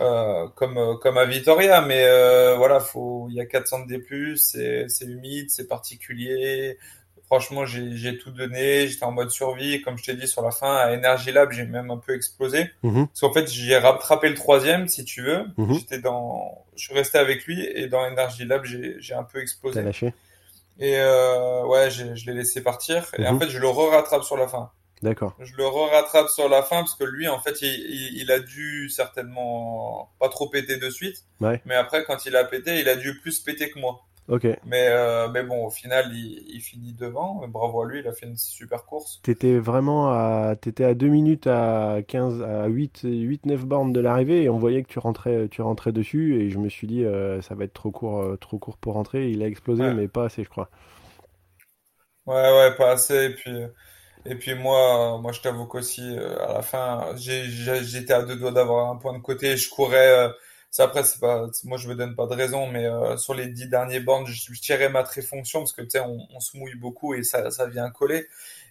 euh, 0.00 0.48
comme 0.56 0.98
comme 1.00 1.18
à 1.18 1.24
Vitoria, 1.24 1.80
mais 1.80 2.04
euh, 2.04 2.56
voilà, 2.56 2.80
faut 2.80 3.28
il 3.30 3.36
y 3.36 3.40
a 3.40 3.46
400 3.46 3.86
D+, 3.86 4.02
c'est 4.36 4.88
c'est 4.88 5.04
humide, 5.06 5.50
c'est 5.50 5.68
particulier. 5.68 6.78
Franchement, 7.26 7.64
j'ai 7.64 7.96
j'ai 7.96 8.18
tout 8.18 8.30
donné, 8.30 8.88
j'étais 8.88 9.04
en 9.04 9.12
mode 9.12 9.30
survie, 9.30 9.82
comme 9.82 9.96
je 9.98 10.04
t'ai 10.04 10.14
dit 10.14 10.28
sur 10.28 10.42
la 10.42 10.50
fin 10.50 10.76
à 10.76 10.92
Energy 10.92 11.32
Lab, 11.32 11.50
j'ai 11.52 11.64
même 11.64 11.90
un 11.90 11.96
peu 11.96 12.14
explosé. 12.14 12.70
Mhm. 12.82 13.06
Parce 13.06 13.20
qu'en 13.20 13.32
fait, 13.32 13.50
j'ai 13.50 13.76
rattrapé 13.78 14.28
le 14.28 14.34
troisième, 14.34 14.86
si 14.86 15.04
tu 15.04 15.22
veux. 15.22 15.44
Mhm. 15.56 15.74
J'étais 15.74 15.98
dans, 15.98 16.64
je 16.76 16.84
suis 16.84 16.94
resté 16.94 17.18
avec 17.18 17.44
lui 17.46 17.64
et 17.64 17.88
dans 17.88 18.00
Energy 18.00 18.44
Lab, 18.44 18.64
j'ai 18.64 18.96
j'ai 18.98 19.14
un 19.14 19.24
peu 19.24 19.40
explosé. 19.40 19.82
lâché. 19.82 20.12
Et 20.78 20.96
euh, 20.98 21.64
ouais, 21.66 21.90
je 21.90 22.26
l'ai 22.26 22.34
laissé 22.34 22.62
partir. 22.62 23.06
Et 23.18 23.26
en 23.26 23.34
Mhm. 23.34 23.40
fait, 23.40 23.48
je 23.50 23.58
le 23.58 23.68
re-rattrape 23.68 24.22
sur 24.24 24.36
la 24.36 24.46
fin. 24.48 24.70
D'accord. 25.02 25.34
Je 25.40 25.54
le 25.56 25.66
re-rattrape 25.66 26.28
sur 26.30 26.48
la 26.48 26.62
fin 26.62 26.76
parce 26.78 26.94
que 26.94 27.04
lui, 27.04 27.28
en 27.28 27.38
fait, 27.38 27.60
il, 27.62 27.68
il, 27.68 28.22
il 28.22 28.30
a 28.32 28.38
dû 28.40 28.88
certainement 28.88 30.10
pas 30.18 30.28
trop 30.28 30.48
péter 30.48 30.76
de 30.78 30.88
suite. 30.90 31.24
Ouais. 31.40 31.60
Mais 31.66 31.74
après, 31.74 32.04
quand 32.04 32.24
il 32.26 32.34
a 32.36 32.44
pété, 32.44 32.80
il 32.80 32.88
a 32.88 32.96
dû 32.96 33.18
plus 33.20 33.38
péter 33.40 33.70
que 33.70 33.78
moi. 33.78 34.00
Ok. 34.28 34.46
Mais, 34.64 34.88
euh, 34.90 35.28
mais 35.30 35.42
bon, 35.44 35.64
au 35.66 35.70
final, 35.70 36.10
il, 36.14 36.44
il 36.54 36.60
finit 36.60 36.92
devant. 36.92 37.46
Bravo 37.48 37.82
à 37.82 37.86
lui, 37.88 38.00
il 38.00 38.08
a 38.08 38.12
fait 38.12 38.26
une 38.26 38.36
super 38.36 38.84
course. 38.84 39.22
T'étais 39.22 39.58
vraiment 39.58 40.08
à, 40.12 40.54
t'étais 40.54 40.84
à 40.84 40.94
2 40.94 41.08
minutes 41.08 41.48
à 41.48 41.98
15, 42.06 42.42
à 42.42 42.66
8, 42.68 43.00
8, 43.04 43.44
9 43.44 43.66
bornes 43.66 43.92
de 43.92 43.98
l'arrivée 44.00 44.44
et 44.44 44.48
on 44.48 44.58
voyait 44.58 44.84
que 44.84 44.88
tu 44.88 45.00
rentrais, 45.00 45.48
tu 45.48 45.62
rentrais 45.62 45.90
dessus 45.92 46.36
et 46.40 46.48
je 46.48 46.58
me 46.58 46.68
suis 46.68 46.86
dit, 46.86 47.04
euh, 47.04 47.40
ça 47.42 47.56
va 47.56 47.64
être 47.64 47.72
trop 47.74 47.90
court, 47.90 48.20
euh, 48.22 48.36
trop 48.36 48.58
court 48.60 48.76
pour 48.78 48.92
rentrer. 48.94 49.28
Il 49.30 49.42
a 49.42 49.48
explosé, 49.48 49.90
Ouais. 49.90 49.94
mais 49.94 50.06
pas 50.06 50.26
assez, 50.26 50.44
je 50.44 50.48
crois. 50.48 50.70
Ouais, 52.26 52.34
ouais, 52.34 52.76
pas 52.76 52.92
assez. 52.92 53.14
Et 53.26 53.30
puis, 53.34 53.52
et 54.26 54.34
puis 54.36 54.54
moi, 54.54 55.18
moi, 55.20 55.32
je 55.32 55.40
t'avoue 55.40 55.66
qu'aussi, 55.66 56.02
à 56.18 56.52
la 56.54 56.62
fin, 56.62 57.14
j'étais 57.16 58.12
à 58.12 58.22
deux 58.22 58.36
doigts 58.36 58.52
d'avoir 58.52 58.90
un 58.90 58.96
point 58.96 59.14
de 59.16 59.22
côté. 59.22 59.56
Je 59.56 59.70
courais. 59.70 60.30
Ça 60.76 60.84
après, 60.84 61.04
c'est 61.04 61.20
pas, 61.20 61.48
moi, 61.64 61.78
je 61.78 61.88
me 61.88 61.94
donne 61.94 62.14
pas 62.14 62.26
de 62.26 62.34
raison, 62.34 62.66
mais 62.66 62.84
euh, 62.84 63.16
sur 63.16 63.32
les 63.32 63.46
dix 63.46 63.66
derniers 63.66 63.98
bornes, 63.98 64.26
je, 64.26 64.52
je 64.52 64.60
tirais 64.60 64.90
ma 64.90 65.04
tréfonction 65.04 65.60
parce 65.60 65.72
que 65.72 65.80
tu 65.80 65.88
sais, 65.92 66.00
on, 66.00 66.28
on 66.34 66.38
se 66.38 66.54
mouille 66.58 66.74
beaucoup 66.74 67.14
et 67.14 67.22
ça, 67.22 67.50
ça 67.50 67.64
vient 67.66 67.88
coller. 67.88 68.26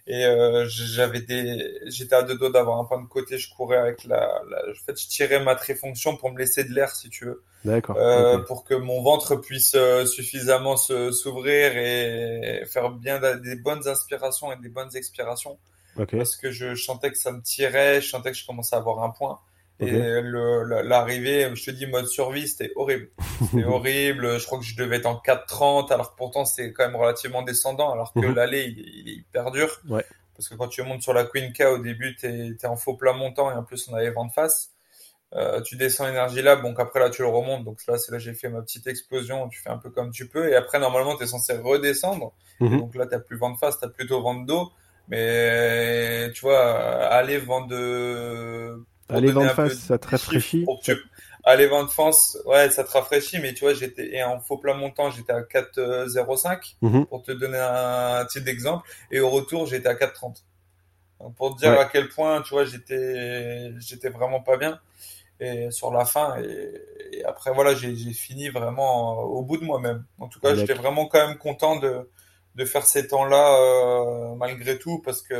Et 0.06 0.24
euh, 0.24 0.66
j'avais 0.68 1.20
des, 1.20 1.80
j'étais 1.86 2.14
à 2.14 2.22
deux 2.22 2.38
doigts 2.38 2.52
d'avoir 2.52 2.78
un 2.78 2.84
point 2.84 3.02
de 3.02 3.08
côté. 3.08 3.38
Je 3.38 3.52
courais 3.52 3.78
avec 3.78 4.04
la, 4.04 4.40
la, 4.48 4.58
en 4.70 4.84
fait, 4.86 5.00
je 5.00 5.08
tirais 5.08 5.42
ma 5.42 5.56
tréfonction 5.56 6.16
pour 6.16 6.30
me 6.30 6.38
laisser 6.38 6.62
de 6.62 6.72
l'air, 6.72 6.94
si 6.94 7.10
tu 7.10 7.24
veux 7.24 7.42
D'accord. 7.64 7.96
euh, 7.96 8.38
pour 8.38 8.62
que 8.62 8.74
mon 8.74 9.02
ventre 9.02 9.34
puisse 9.34 9.76
suffisamment 10.04 10.76
se 10.76 11.10
s'ouvrir 11.10 11.76
et 11.76 12.62
faire 12.66 12.90
bien 12.90 13.18
des 13.34 13.56
bonnes 13.56 13.88
inspirations 13.88 14.52
et 14.52 14.56
des 14.58 14.68
bonnes 14.68 14.94
expirations 14.94 15.58
Ok. 15.98 16.16
parce 16.16 16.36
que 16.36 16.52
je 16.52 16.76
sentais 16.76 17.10
que 17.10 17.18
ça 17.18 17.32
me 17.32 17.42
tirait, 17.42 18.00
je 18.00 18.08
sentais 18.08 18.30
que 18.30 18.36
je 18.36 18.46
commençais 18.46 18.76
à 18.76 18.78
avoir 18.78 19.02
un 19.02 19.10
point 19.10 19.40
Et 19.78 19.90
l'arrivée, 20.84 21.50
je 21.54 21.64
te 21.64 21.70
dis 21.70 21.86
mode 21.86 22.06
survie, 22.06 22.48
c'était 22.48 22.72
horrible. 22.76 23.08
C'était 23.50 23.64
horrible, 23.64 24.38
je 24.38 24.46
crois 24.46 24.58
que 24.58 24.64
je 24.64 24.76
devais 24.76 24.96
être 24.96 25.06
en 25.06 25.16
4.30 25.16 25.92
alors 25.92 26.12
que 26.12 26.16
pourtant 26.16 26.44
c'est 26.44 26.72
quand 26.72 26.86
même 26.86 26.96
relativement 26.96 27.42
descendant 27.42 27.90
alors 27.92 28.12
que 28.12 28.20
Mhm. 28.20 28.34
l'aller 28.34 28.62
il, 28.64 28.78
il 28.78 29.08
est 29.08 29.14
hyper 29.16 29.50
dur. 29.50 29.80
Ouais. 29.88 30.04
Parce 30.34 30.48
que 30.48 30.54
quand 30.54 30.68
tu 30.68 30.82
montes 30.82 31.02
sur 31.02 31.12
la 31.14 31.24
Queen 31.24 31.52
K 31.52 31.62
au 31.62 31.78
début, 31.78 32.14
t'es 32.16 32.52
es 32.62 32.66
en 32.66 32.76
faux 32.76 32.94
plat 32.94 33.12
montant 33.12 33.50
et 33.50 33.54
en 33.54 33.62
plus 33.64 33.88
on 33.88 33.94
avait 33.94 34.10
vent 34.10 34.24
de 34.26 34.32
face. 34.32 34.70
Euh, 35.34 35.60
tu 35.60 35.76
descends 35.76 36.06
Energy 36.06 36.40
Lab, 36.40 36.62
donc 36.62 36.78
après 36.78 37.00
là 37.00 37.10
tu 37.10 37.20
le 37.22 37.28
remontes, 37.28 37.64
donc 37.64 37.78
là 37.88 37.98
c'est 37.98 38.12
là 38.12 38.18
j'ai 38.18 38.32
fait 38.32 38.48
ma 38.48 38.62
petite 38.62 38.86
explosion, 38.86 39.48
tu 39.48 39.60
fais 39.60 39.70
un 39.70 39.76
peu 39.76 39.90
comme 39.90 40.10
tu 40.12 40.28
peux, 40.28 40.48
et 40.50 40.54
après 40.54 40.78
normalement 40.78 41.16
tu 41.16 41.24
es 41.24 41.26
censé 41.26 41.52
redescendre, 41.58 42.32
Mhm. 42.60 42.78
donc 42.78 42.94
là 42.94 43.06
t'as 43.06 43.18
plus 43.18 43.36
vent 43.36 43.50
de 43.50 43.58
face, 43.58 43.78
t'as 43.80 43.88
plutôt 43.88 44.22
vent 44.22 44.34
de 44.34 44.46
dos, 44.46 44.70
mais 45.08 46.30
tu 46.32 46.42
vois, 46.42 46.60
aller 47.06 47.38
vent 47.38 47.66
de... 47.66 48.84
donner 49.08 49.32
vent 49.32 49.44
de 49.44 49.48
face, 49.48 49.74
ça 49.78 49.98
te 49.98 50.08
rafraîchit. 50.08 50.66
tu- 50.82 50.96
Aller 51.48 51.68
vent 51.68 51.84
de 51.84 51.90
face, 51.90 52.36
ouais 52.46 52.70
ça 52.70 52.82
te 52.82 52.90
rafraîchit, 52.90 53.38
mais 53.38 53.54
tu 53.54 53.60
vois 53.60 53.72
j'étais 53.72 54.12
et 54.16 54.22
en 54.24 54.40
faux 54.40 54.58
plat 54.58 54.74
montant 54.74 55.10
j'étais 55.12 55.32
à 55.32 55.42
4,05 55.42 56.76
Mhm. 56.82 57.06
pour 57.06 57.22
te 57.22 57.30
donner 57.30 57.58
un 57.58 58.24
titre 58.26 58.44
d'exemple, 58.46 58.88
et 59.12 59.20
au 59.20 59.30
retour 59.30 59.66
j'étais 59.66 59.88
à 59.88 59.94
4,30. 59.94 60.44
Donc, 61.20 61.34
Pour 61.36 61.54
te 61.54 61.60
dire 61.60 61.70
Ouais. 61.70 61.78
à 61.78 61.84
quel 61.86 62.08
point, 62.08 62.42
tu 62.42 62.50
vois, 62.50 62.64
j'étais, 62.64 63.70
j'étais 63.78 64.10
vraiment 64.10 64.40
pas 64.40 64.56
bien. 64.58 64.80
Et 65.40 65.70
sur 65.70 65.90
la 65.92 66.04
fin, 66.04 66.36
et, 66.42 66.82
et 67.12 67.24
après, 67.24 67.52
voilà, 67.52 67.74
j'ai, 67.74 67.94
fini 68.12 68.48
vraiment 68.48 69.20
au 69.20 69.42
bout 69.42 69.56
de 69.58 69.64
moi-même. 69.64 70.04
En 70.18 70.28
tout 70.28 70.40
cas, 70.40 70.54
j'étais 70.54 70.74
vraiment 70.74 71.06
quand 71.06 71.26
même 71.26 71.38
content 71.38 71.76
de, 71.76 72.10
de 72.54 72.64
faire 72.64 72.84
ces 72.86 73.06
temps-là, 73.08 73.54
euh, 73.60 74.34
malgré 74.34 74.78
tout, 74.78 75.00
parce 75.04 75.22
que 75.22 75.34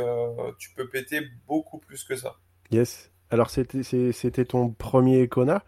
tu 0.57 0.69
peux 0.71 0.87
péter 0.87 1.21
beaucoup 1.47 1.77
plus 1.79 2.03
que 2.03 2.15
ça. 2.15 2.35
Yes. 2.71 3.11
Alors 3.29 3.49
c'était 3.49 4.45
ton 4.45 4.69
premier 4.69 5.27
Kona. 5.27 5.63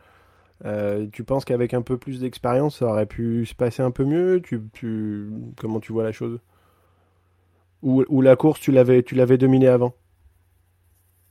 Euh, 0.66 1.08
tu 1.12 1.24
penses 1.24 1.46
qu'avec 1.46 1.74
un 1.74 1.82
peu 1.82 1.98
plus 1.98 2.20
d'expérience, 2.20 2.80
ça 2.80 2.86
aurait 2.86 3.06
pu 3.06 3.46
se 3.46 3.56
passer 3.56 3.82
un 3.82 3.92
peu 3.92 4.04
mieux? 4.04 4.42
Tu, 4.44 4.62
tu, 4.74 5.30
Comment 5.58 5.80
tu 5.80 5.94
vois 5.94 6.04
la 6.04 6.12
chose? 6.12 6.40
Ou, 7.82 8.22
la 8.22 8.36
course, 8.36 8.60
tu 8.60 8.74
l'avais, 8.74 9.04
tu 9.04 9.16
l'avais 9.16 9.38
dominée 9.38 9.70
avant? 9.70 9.94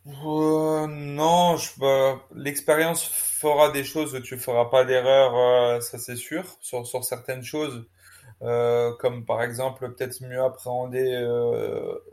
Euh, 0.06 0.86
Non, 0.86 1.56
bah, 1.78 2.22
l'expérience 2.34 3.04
fera 3.04 3.70
des 3.70 3.84
choses, 3.84 4.18
tu 4.22 4.38
feras 4.38 4.64
pas 4.66 4.84
d'erreur, 4.84 5.36
euh, 5.36 5.80
ça 5.80 5.98
c'est 5.98 6.16
sûr, 6.16 6.44
sur, 6.60 7.04
certaines 7.04 7.42
choses. 7.42 7.86
Comme 8.40 9.24
par 9.26 9.42
exemple 9.42 9.92
peut-être 9.92 10.22
mieux 10.22 10.40
appréhender 10.40 11.10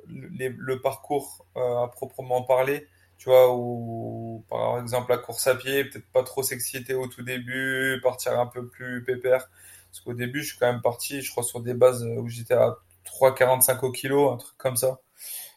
le, 0.08 0.76
parcours 0.82 1.46
à 1.56 1.88
proprement 1.94 2.42
parler 2.42 2.88
tu 3.18 3.30
vois, 3.30 3.56
ou 3.56 4.44
par 4.50 4.80
exemple 4.80 5.12
la 5.12 5.18
course 5.18 5.48
à 5.48 5.56
pied, 5.56 5.86
peut-être 5.86 6.12
pas 6.12 6.24
trop 6.24 6.44
s'exciter 6.44 6.94
au 6.94 7.08
tout 7.08 7.24
début, 7.24 8.00
partir 8.04 8.40
un 8.40 8.48
peu 8.48 8.68
plus 8.68 9.04
pépère. 9.04 9.50
Parce 9.92 10.02
qu'au 10.02 10.14
début, 10.14 10.42
je 10.44 10.50
suis 10.50 10.58
quand 10.60 10.72
même 10.72 10.82
parti, 10.82 11.22
je 11.22 11.32
crois, 11.32 11.44
sur 11.44 11.62
des 11.62 11.74
bases 11.74 12.04
où 12.04 12.28
j'étais 12.28 12.54
à 12.54 12.78
3,45 13.06 13.86
au 13.86 13.92
kilo, 13.92 14.30
un 14.32 14.38
truc 14.38 14.58
comme 14.58 14.76
ça. 14.76 15.00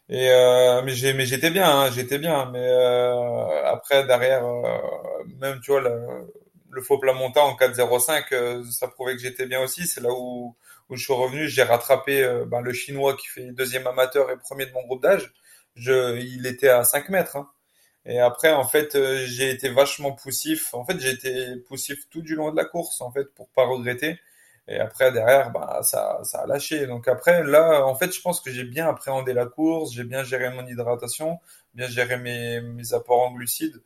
Et 0.08 0.30
euh, 0.30 0.82
mais 0.82 0.94
j'étais 1.26 1.50
bien, 1.50 1.68
hein, 1.68 1.90
j'étais 1.90 2.18
bien. 2.18 2.50
Mais 2.52 2.66
euh, 2.66 3.64
après 3.66 4.06
derrière, 4.06 4.44
euh, 4.46 4.78
même 5.38 5.60
tu 5.60 5.70
vois 5.72 5.80
le, 5.82 6.32
le 6.70 6.82
faux 6.82 6.98
plat 6.98 7.12
montant 7.12 7.46
en 7.48 7.56
4,05, 7.56 8.24
euh, 8.32 8.64
ça 8.70 8.88
prouvait 8.88 9.14
que 9.16 9.22
j'étais 9.22 9.46
bien 9.46 9.60
aussi. 9.62 9.86
C'est 9.86 10.00
là 10.00 10.10
où 10.12 10.54
où 10.88 10.96
je 10.96 11.04
suis 11.04 11.12
revenu, 11.12 11.48
j'ai 11.48 11.64
rattrapé 11.64 12.26
ben, 12.46 12.62
le 12.62 12.72
chinois 12.72 13.14
qui 13.14 13.26
fait 13.26 13.52
deuxième 13.52 13.86
amateur 13.86 14.30
et 14.30 14.38
premier 14.38 14.64
de 14.64 14.72
mon 14.72 14.82
groupe 14.86 15.02
d'âge 15.02 15.30
il 15.78 16.46
était 16.46 16.68
à 16.68 16.84
5 16.84 17.08
mètres. 17.08 17.36
Hein. 17.36 17.48
Et 18.08 18.20
après, 18.20 18.52
en 18.52 18.64
fait, 18.64 18.94
euh, 18.94 19.24
j'ai 19.26 19.50
été 19.50 19.68
vachement 19.68 20.12
poussif. 20.12 20.72
En 20.74 20.84
fait, 20.84 20.98
j'ai 20.98 21.10
été 21.10 21.56
poussif 21.68 22.08
tout 22.10 22.22
du 22.22 22.34
long 22.34 22.50
de 22.50 22.56
la 22.56 22.64
course, 22.64 23.00
en 23.02 23.12
fait, 23.12 23.26
pour 23.34 23.48
pas 23.50 23.66
regretter. 23.66 24.18
Et 24.68 24.78
après, 24.78 25.12
derrière, 25.12 25.50
bah, 25.50 25.80
ça, 25.82 26.20
ça 26.24 26.40
a 26.40 26.46
lâché. 26.46 26.86
Donc 26.86 27.08
après, 27.08 27.44
là, 27.44 27.84
en 27.86 27.94
fait, 27.94 28.14
je 28.14 28.20
pense 28.20 28.40
que 28.40 28.50
j'ai 28.50 28.64
bien 28.64 28.88
appréhendé 28.88 29.32
la 29.34 29.46
course, 29.46 29.92
j'ai 29.92 30.04
bien 30.04 30.24
géré 30.24 30.50
mon 30.50 30.66
hydratation, 30.66 31.38
bien 31.74 31.86
géré 31.88 32.18
mes, 32.18 32.60
mes 32.62 32.94
apports 32.94 33.20
en 33.20 33.32
glucides. 33.32 33.82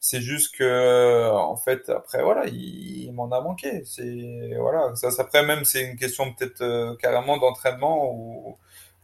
C'est 0.00 0.20
juste 0.20 0.56
que, 0.56 1.30
en 1.30 1.56
fait, 1.56 1.88
après, 1.90 2.22
voilà, 2.22 2.46
il, 2.46 3.10
m'en 3.12 3.30
a 3.32 3.40
manqué. 3.40 3.84
C'est, 3.84 4.54
voilà, 4.58 4.94
ça, 4.96 5.08
après 5.18 5.44
même, 5.44 5.64
c'est 5.64 5.82
une 5.82 5.96
question 5.96 6.32
peut-être 6.34 6.62
euh, 6.62 6.96
carrément 6.96 7.36
d'entraînement 7.38 8.10
ou 8.14 8.56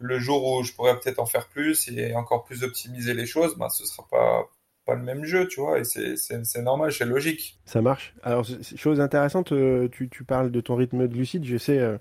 le 0.05 0.19
jour 0.19 0.45
où 0.45 0.63
je 0.63 0.73
pourrais 0.73 0.99
peut-être 1.01 1.19
en 1.19 1.27
faire 1.27 1.49
plus 1.49 1.89
et 1.89 2.15
encore 2.15 2.45
plus 2.45 2.63
optimiser 2.63 3.15
les 3.15 3.27
choses, 3.27 3.57
ben, 3.57 3.69
ce 3.71 3.87
sera 3.87 4.07
pas, 4.11 4.47
pas 4.85 4.95
le 4.95 5.03
même 5.03 5.25
jeu, 5.25 5.49
tu 5.49 5.61
vois, 5.61 5.79
et 5.79 5.85
c'est 5.85 6.63
normal, 6.63 6.93
c'est 6.93 7.07
logique. 7.07 7.59
Ça 7.65 7.81
marche. 7.81 8.15
Alors, 8.23 8.45
chose 8.77 9.01
intéressante, 9.01 9.53
euh, 9.53 9.89
tu, 9.89 10.09
tu, 10.09 10.25
parles 10.25 10.51
de 10.51 10.61
ton 10.61 10.77
rythme 10.77 11.09
de 11.09 11.15
lucide, 11.15 11.45
je 11.45 11.57
sais, 11.57 11.79
euh, 11.79 11.97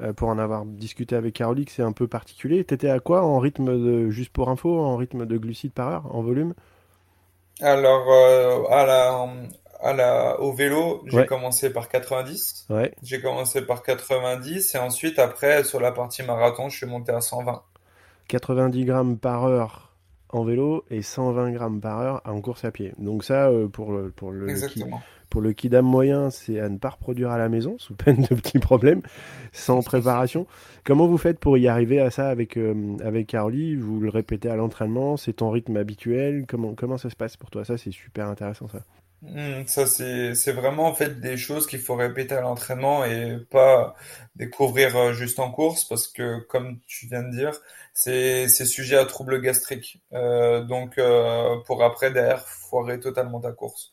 euh, 0.00 0.12
pour 0.12 0.28
en 0.28 0.38
avoir 0.38 0.64
discuté 0.64 1.14
avec 1.14 1.34
Caroline, 1.34 1.66
c'est 1.68 1.82
un 1.82 1.92
peu 1.92 2.08
particulier. 2.08 2.64
T'étais 2.64 2.90
à 2.90 2.98
quoi 2.98 3.22
en 3.22 3.38
rythme 3.38 3.66
de, 3.66 4.10
juste 4.10 4.32
pour 4.32 4.48
info, 4.48 4.78
en 4.78 4.96
rythme 4.96 5.24
de 5.24 5.38
glucides 5.38 5.72
par 5.72 5.88
heure, 5.88 6.14
en 6.14 6.22
volume? 6.22 6.54
Alors, 7.60 8.10
à 8.70 8.84
la, 8.84 9.28
à 9.80 9.92
la, 9.92 10.40
au 10.40 10.52
vélo, 10.52 11.02
j'ai 11.06 11.26
commencé 11.26 11.70
par 11.70 11.88
90. 11.88 12.66
Ouais. 12.70 12.92
J'ai 13.02 13.20
commencé 13.20 13.62
par 13.62 13.82
90 13.82 14.74
et 14.74 14.78
ensuite, 14.78 15.18
après, 15.18 15.64
sur 15.64 15.80
la 15.80 15.92
partie 15.92 16.22
marathon, 16.22 16.68
je 16.68 16.76
suis 16.76 16.86
monté 16.86 17.12
à 17.12 17.20
120. 17.20 17.62
90 18.28 18.84
grammes 18.84 19.18
par 19.18 19.44
heure 19.44 19.86
en 20.30 20.44
vélo 20.44 20.84
et 20.90 21.02
120 21.02 21.52
grammes 21.52 21.80
par 21.80 22.00
heure 22.00 22.20
en 22.24 22.40
course 22.40 22.64
à 22.64 22.70
pied. 22.70 22.92
Donc 22.98 23.24
ça, 23.24 23.48
euh, 23.48 23.68
pour 23.68 23.92
le, 23.92 24.10
pour 24.10 24.32
le, 24.32 24.46
pour 25.30 25.40
le 25.40 25.52
kidam 25.52 25.84
moyen, 25.84 26.30
c'est 26.30 26.60
à 26.60 26.68
ne 26.68 26.78
pas 26.78 26.90
reproduire 26.90 27.30
à 27.30 27.38
la 27.38 27.48
maison, 27.48 27.76
sous 27.78 27.94
peine 27.94 28.22
de 28.22 28.34
petits 28.34 28.58
problèmes, 28.58 29.02
sans 29.52 29.82
préparation. 29.82 30.46
Comment 30.84 31.06
vous 31.06 31.18
faites 31.18 31.38
pour 31.38 31.58
y 31.58 31.68
arriver 31.68 32.00
à 32.00 32.10
ça 32.10 32.28
avec, 32.28 32.56
euh, 32.56 32.96
avec 33.04 33.28
Carly? 33.28 33.76
Vous 33.76 34.00
le 34.00 34.08
répétez 34.08 34.48
à 34.48 34.56
l'entraînement 34.56 35.16
C'est 35.16 35.34
ton 35.34 35.50
rythme 35.50 35.76
habituel 35.76 36.44
comment, 36.48 36.74
comment 36.74 36.98
ça 36.98 37.10
se 37.10 37.16
passe 37.16 37.36
pour 37.36 37.50
toi? 37.50 37.64
Ça, 37.64 37.78
c'est 37.78 37.92
super 37.92 38.26
intéressant, 38.28 38.68
ça. 38.68 38.80
Hmm, 39.28 39.66
ça, 39.66 39.86
c'est, 39.86 40.34
c'est 40.34 40.52
vraiment 40.52 40.86
en 40.86 40.94
fait 40.94 41.20
des 41.20 41.36
choses 41.36 41.66
qu'il 41.66 41.80
faut 41.80 41.96
répéter 41.96 42.34
à 42.36 42.40
l'entraînement 42.42 43.04
et 43.04 43.38
pas 43.50 43.96
découvrir 44.36 44.94
euh, 44.96 45.12
juste 45.14 45.40
en 45.40 45.50
course 45.50 45.84
parce 45.84 46.06
que, 46.06 46.38
comme 46.48 46.78
tu 46.86 47.06
viens 47.08 47.22
de 47.24 47.30
dire, 47.30 47.52
c'est, 47.92 48.46
c'est 48.46 48.66
sujet 48.66 48.96
à 48.96 49.04
troubles 49.04 49.40
gastriques. 49.40 50.00
Euh, 50.12 50.62
donc, 50.62 50.98
euh, 50.98 51.56
pour 51.66 51.82
après, 51.82 52.12
derrière, 52.12 52.46
foirer 52.46 53.00
totalement 53.00 53.40
ta 53.40 53.50
course. 53.52 53.92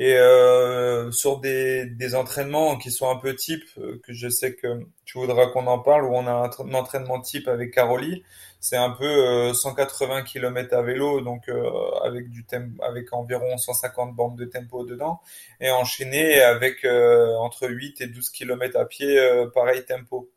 Et 0.00 0.14
euh, 0.14 1.10
sur 1.10 1.40
des, 1.40 1.84
des 1.84 2.14
entraînements 2.14 2.78
qui 2.78 2.92
sont 2.92 3.10
un 3.10 3.16
peu 3.16 3.34
type, 3.34 3.64
euh, 3.78 4.00
que 4.04 4.12
je 4.12 4.28
sais 4.28 4.54
que 4.54 4.86
tu 5.04 5.18
voudras 5.18 5.48
qu'on 5.48 5.66
en 5.66 5.80
parle, 5.80 6.04
où 6.04 6.14
on 6.14 6.24
a 6.28 6.30
un, 6.30 6.74
entraînement 6.74 7.20
type 7.20 7.48
avec 7.48 7.72
Caroli, 7.72 8.22
c'est 8.60 8.76
un 8.76 8.90
peu 8.90 9.52
180 9.52 10.18
euh, 10.18 10.22
km 10.22 10.76
à 10.76 10.82
vélo, 10.82 11.20
donc 11.20 11.48
euh, 11.48 11.90
avec 12.04 12.30
du 12.30 12.44
tempo, 12.44 12.80
avec 12.84 13.12
environ 13.12 13.56
150 13.58 14.14
bandes 14.14 14.38
de 14.38 14.44
tempo 14.44 14.84
dedans, 14.84 15.20
et 15.60 15.72
enchaîné 15.72 16.42
avec 16.42 16.84
entre 16.84 17.68
8 17.68 18.00
et 18.00 18.06
12 18.06 18.30
km 18.30 18.78
à 18.78 18.84
pied, 18.84 19.18
pareil 19.52 19.84
tempo. 19.84 20.30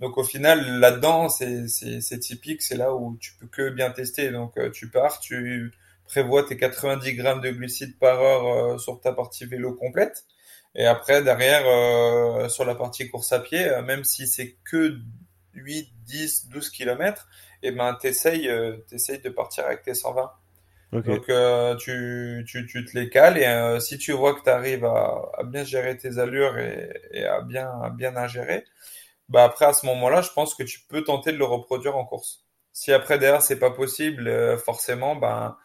donc 0.00 0.16
au 0.16 0.24
final, 0.24 0.78
là-dedans, 0.80 1.28
c'est 1.28 2.18
typique, 2.20 2.62
c'est 2.62 2.76
là 2.76 2.94
où 2.94 3.18
tu 3.20 3.34
peux 3.38 3.48
que 3.48 3.68
bien 3.68 3.90
tester. 3.90 4.30
Donc 4.30 4.54
tu 4.72 4.88
pars, 4.88 5.20
tu 5.20 5.72
prévois 6.06 6.44
tes 6.44 6.56
90 6.56 7.14
grammes 7.14 7.40
de 7.40 7.50
glucides 7.50 7.98
par 7.98 8.20
heure 8.20 8.46
euh, 8.46 8.78
sur 8.78 9.00
ta 9.00 9.12
partie 9.12 9.46
vélo 9.46 9.74
complète. 9.74 10.24
Et 10.74 10.86
après, 10.86 11.22
derrière, 11.22 11.66
euh, 11.66 12.48
sur 12.48 12.64
la 12.64 12.74
partie 12.74 13.08
course 13.08 13.32
à 13.32 13.40
pied, 13.40 13.66
euh, 13.68 13.82
même 13.82 14.04
si 14.04 14.26
c'est 14.26 14.56
que 14.64 14.98
8, 15.54 15.88
10, 16.04 16.48
12 16.48 16.70
km, 16.70 17.28
et 17.62 17.72
ben, 17.72 17.94
t'essayes, 17.94 18.50
t'essayes 18.88 19.20
de 19.20 19.30
partir 19.30 19.64
avec 19.64 19.82
tes 19.82 19.94
120. 19.94 20.30
Donc, 20.92 21.26
tu, 21.78 22.44
tu, 22.46 22.66
tu, 22.66 22.84
te 22.84 22.96
les 22.96 23.08
cales 23.08 23.38
et 23.38 23.80
si 23.80 23.98
tu 23.98 24.12
vois 24.12 24.34
que 24.34 24.42
tu 24.42 24.50
arrives 24.50 24.84
à, 24.84 25.30
à, 25.36 25.42
bien 25.42 25.64
gérer 25.64 25.96
tes 25.96 26.18
allures 26.18 26.58
et, 26.58 26.90
et, 27.10 27.24
à 27.24 27.40
bien, 27.40 27.68
à 27.82 27.90
bien 27.90 28.16
ingérer, 28.16 28.64
bah 29.28 29.44
après, 29.44 29.64
à 29.64 29.72
ce 29.72 29.84
moment-là, 29.86 30.20
je 30.20 30.30
pense 30.30 30.54
que 30.54 30.62
tu 30.62 30.80
peux 30.88 31.02
tenter 31.02 31.32
de 31.32 31.38
le 31.38 31.44
reproduire 31.44 31.96
en 31.96 32.04
course. 32.04 32.44
Si 32.72 32.92
après, 32.92 33.18
derrière, 33.18 33.42
c'est 33.42 33.58
pas 33.58 33.70
possible, 33.70 34.58
forcément, 34.58 35.16
ben, 35.16 35.56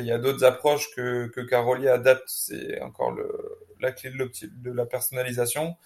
il 0.00 0.04
y 0.04 0.12
a, 0.12 0.18
d'autres 0.18 0.44
approches 0.44 0.90
que, 0.94 1.28
que 1.28 1.40
Caroli 1.40 1.88
adapte. 1.88 2.24
C'est 2.26 2.80
encore 2.80 3.12
le, 3.12 3.30
la 3.80 3.92
clé 3.92 4.10
de, 4.10 4.30
de 4.56 4.72
la 4.72 4.86
personnalisation. 4.86 5.76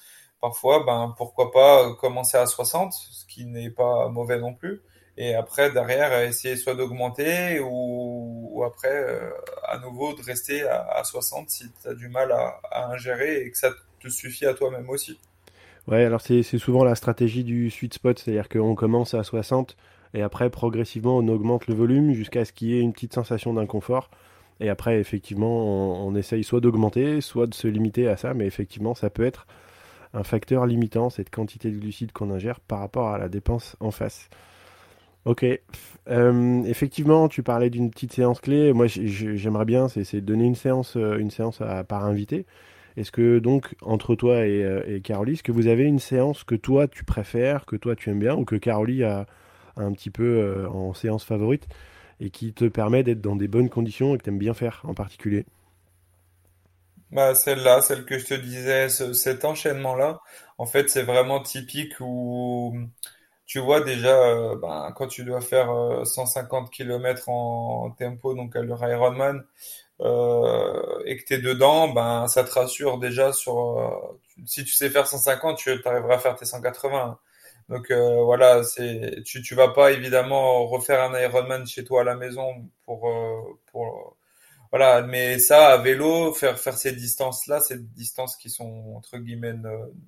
Parfois, 0.41 0.85
ben, 0.85 1.15
pourquoi 1.17 1.51
pas 1.51 1.95
commencer 1.95 2.37
à 2.37 2.47
60, 2.47 2.93
ce 2.93 3.27
qui 3.27 3.45
n'est 3.45 3.71
pas 3.71 4.09
mauvais 4.09 4.39
non 4.39 4.55
plus. 4.55 4.81
Et 5.17 5.35
après, 5.35 5.73
derrière, 5.73 6.17
essayer 6.23 6.55
soit 6.55 6.77
d'augmenter 6.77 7.59
ou, 7.61 8.63
après, 8.65 8.89
euh, 8.89 9.31
à 9.65 9.79
nouveau, 9.79 10.15
de 10.15 10.23
rester 10.23 10.63
à, 10.63 10.83
à 10.83 11.03
60 11.03 11.51
si 11.51 11.65
tu 11.83 11.89
as 11.89 11.95
du 11.95 12.09
mal 12.09 12.31
à, 12.31 12.61
à 12.71 12.87
ingérer 12.93 13.43
et 13.43 13.51
que 13.51 13.59
ça 13.59 13.71
te 14.01 14.09
suffit 14.09 14.47
à 14.47 14.55
toi-même 14.55 14.89
aussi. 14.89 15.19
Ouais, 15.89 16.05
alors 16.05 16.21
c'est 16.21 16.43
souvent 16.43 16.85
la 16.85 16.95
stratégie 16.95 17.45
du 17.45 17.71
sweet 17.71 17.95
spot, 17.95 18.19
c'est-à-dire 18.19 18.51
qu'on 18.51 18.75
commence 18.75 19.15
à 19.15 19.25
60, 19.25 19.75
et 20.15 20.23
après, 20.23 20.51
progressivement, 20.51 21.19
on 21.19 21.29
augmente 21.29 21.67
le 21.67 21.75
volume 21.75 22.13
jusqu'à 22.13 22.45
ce 22.45 22.53
qu'il 22.53 22.69
y 22.69 22.79
ait 22.79 22.81
une 22.81 22.93
petite 22.93 23.15
sensation 23.15 23.55
d'inconfort. 23.55 24.11
Et 24.61 24.69
après, 24.69 24.99
effectivement, 24.99 26.07
on, 26.07 26.15
essaye 26.17 26.43
soit 26.43 26.61
d'augmenter, 26.61 27.21
soit 27.21 27.47
de 27.47 27.55
se 27.55 27.69
limiter 27.69 28.09
à 28.09 28.17
ça. 28.17 28.35
Mais 28.35 28.47
effectivement, 28.47 28.95
ça 28.95 29.11
peut 29.11 29.25
être 29.25 29.47
un 30.15 30.25
facteur 30.25 30.67
limitant, 30.67 31.11
cette 31.11 31.31
quantité 31.31 31.71
de 31.71 31.79
glucides 31.79 32.13
qu'on 32.13 32.31
ingère 32.31 32.61
par 32.61 32.81
rapport 32.81 33.09
à 33.09 33.19
la 33.19 33.29
dépense 33.29 33.77
en 33.81 33.91
face. 33.91 34.29
Ok. 35.27 35.45
Euh, 36.09 36.63
effectivement, 36.65 37.29
tu 37.29 37.43
parlais 37.43 37.71
d'une 37.71 37.91
petite 37.91 38.15
séance 38.15 38.41
clé. 38.41 38.73
Moi, 38.73 38.87
j'aimerais 38.87 39.67
bien, 39.67 39.89
c'est 39.89 40.21
donner 40.21 40.45
une 40.45 40.55
séance, 40.55 40.97
euh, 40.97 41.19
une 41.19 41.31
séance 41.31 41.61
à, 41.61 41.85
par 41.85 42.05
invité. 42.05 42.47
Est-ce 42.97 43.13
que 43.13 43.39
donc, 43.39 43.77
entre 43.83 44.17
toi 44.17 44.47
et, 44.47 44.65
euh, 44.65 44.83
et 44.87 45.01
Carolie, 45.03 45.35
est-ce 45.35 45.43
que 45.43 45.53
vous 45.53 45.69
avez 45.69 45.85
une 45.85 46.01
séance 46.01 46.43
que 46.43 46.57
toi 46.57 46.89
tu 46.89 47.05
préfères, 47.05 47.65
que 47.67 47.77
toi 47.77 47.95
tu 47.95 48.11
aimes 48.11 48.19
bien, 48.19 48.35
ou 48.35 48.45
que 48.45 48.57
Carolie 48.57 49.05
a, 49.05 49.27
un 49.79 49.93
petit 49.93 50.11
peu 50.11 50.25
euh, 50.25 50.69
en 50.69 50.95
séance 50.95 51.25
favorite 51.25 51.67
et 52.21 52.31
qui 52.31 52.53
te 52.53 52.65
permet 52.65 53.03
d'être 53.03 53.21
dans 53.21 53.37
des 53.37 53.49
bonnes 53.49 53.71
conditions 53.71 54.15
et 54.15 54.19
que 54.19 54.25
tu 54.25 54.31
aimes 54.31 54.39
bien 54.39 54.55
faire 54.55 54.83
en 54.85 54.95
particulier 54.95 55.47
bah, 57.11 57.35
celle-là, 57.35 57.81
celle 57.81 58.05
que 58.05 58.19
je 58.19 58.27
te 58.27 58.35
disais, 58.35 58.91
cet 58.91 59.47
enchaînement-là, 59.47 60.21
en 60.59 60.67
fait, 60.67 60.91
c'est 60.91 61.05
vraiment 61.05 61.41
typique 61.41 61.95
où 62.01 62.77
tu 63.47 63.61
vois 63.61 63.81
déjà, 63.81 64.15
euh, 64.15 64.57
ben, 64.61 64.93
quand 64.95 65.07
tu 65.07 65.25
dois 65.25 65.41
faire 65.41 65.71
150 66.05 66.67
euh, 66.67 66.71
km 66.71 67.31
en, 67.31 67.91
tempo, 67.93 68.35
donc 68.35 68.55
à 68.57 68.61
l'heure 68.63 68.87
Ironman, 68.87 69.43
et 70.01 71.17
que 71.17 71.25
tu 71.27 71.35
es 71.35 71.39
dedans, 71.39 71.89
ben, 71.89 72.29
ça 72.29 72.45
te 72.45 72.51
rassure 72.53 72.99
déjà 72.99 73.33
sur... 73.33 74.19
si 74.45 74.65
tu 74.65 74.73
sais 74.73 74.91
faire 74.91 75.07
150, 75.07 75.57
tu 75.57 75.71
arriveras 75.87 76.17
à 76.17 76.19
faire 76.19 76.37
tes 76.37 76.45
180. 76.45 77.19
Donc 77.69 77.91
euh, 77.91 78.23
voilà, 78.23 78.63
c'est 78.65 79.23
tu 79.25 79.43
tu 79.43 79.55
vas 79.55 79.69
pas 79.69 79.93
évidemment 79.93 80.67
refaire 80.67 81.03
un 81.03 81.19
Ironman 81.21 81.67
chez 81.67 81.85
toi 81.85 82.01
à 82.03 82.05
la 82.05 82.17
maison 82.17 82.69
pour 82.85 83.09
euh, 83.09 83.41
pour 83.71 84.17
voilà, 84.71 85.01
mais 85.03 85.39
ça, 85.39 85.69
à 85.69 85.79
vélo, 85.79 86.35
faire 86.35 86.59
faire 86.59 86.77
ces 86.77 86.93
distances-là, 86.93 87.61
ces 87.61 87.79
distances 87.79 88.37
qui 88.37 88.51
sont 88.51 88.93
entre 88.97 89.17
guillemets 89.19 89.55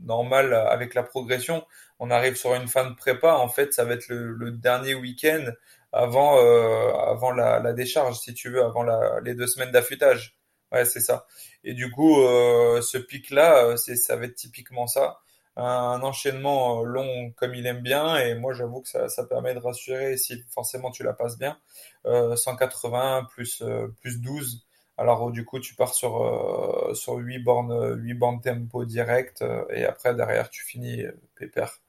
normales 0.03 0.53
avec 0.53 0.95
la 0.95 1.03
progression, 1.03 1.65
on 1.99 2.11
arrive 2.11 2.37
sur 2.37 2.55
une 2.55 2.69
fin 2.69 2.89
de 2.91 2.95
prépa. 2.95 3.35
En 3.35 3.49
fait, 3.49 3.73
ça 3.73 3.85
va 3.85 3.95
être 3.95 4.09
le, 4.09 4.51
dernier 4.53 4.95
week-end 4.95 5.47
avant 5.93 6.39
euh, 6.39 6.93
avant 6.93 7.31
la, 7.33 7.73
décharge, 7.73 8.19
si 8.19 8.35
tu 8.35 8.51
veux, 8.51 8.63
avant 8.63 8.83
la, 8.83 9.21
les 9.25 9.35
deux 9.35 9.47
semaines 9.47 9.73
d'affûtage. 9.73 10.37
Ouais, 10.73 10.85
c'est 10.85 11.01
ça. 11.01 11.27
Et 11.65 11.75
du 11.75 11.91
coup, 11.91 12.21
euh, 12.23 12.81
ce 12.83 12.99
pic-là, 12.99 13.65
euh, 13.65 13.77
c'est 13.77 13.97
ça 13.97 14.17
va 14.17 14.27
être 14.27 14.35
typiquement 14.37 14.87
ça 14.87 15.21
un 15.57 16.01
enchaînement 16.03 16.83
long 16.85 17.33
comme 17.37 17.55
il 17.55 17.67
aime 17.67 17.81
bien. 17.81 18.17
Et 18.19 18.35
moi 18.35 18.53
j'avoue 18.53 18.81
que 18.81 18.89
ça, 18.89 19.25
permet 19.25 19.55
de 19.55 19.59
rassurer 19.59 20.17
si 20.17 20.43
forcément 20.51 20.91
tu 20.91 21.03
la 21.03 21.13
passes 21.13 21.39
bien. 21.39 21.59
Euh, 22.07 22.37
180 22.37 23.29
plus 23.31 23.63
plus 24.01 24.21
12 24.21 24.67
alors 24.97 25.31
du 25.31 25.45
coup 25.45 25.61
tu 25.61 25.75
pars 25.75 25.95
sur 25.95 26.91
sur 26.95 27.15
8 27.15 27.39
bornes 27.41 28.01
8 28.01 28.15
bornes 28.15 28.41
tempo 28.41 28.85
direct 28.85 29.45
et 29.71 29.85
après 29.85 30.15
derrière 30.15 30.51
tu 30.51 30.65
finis 30.65 31.05
pépère. 31.37 31.81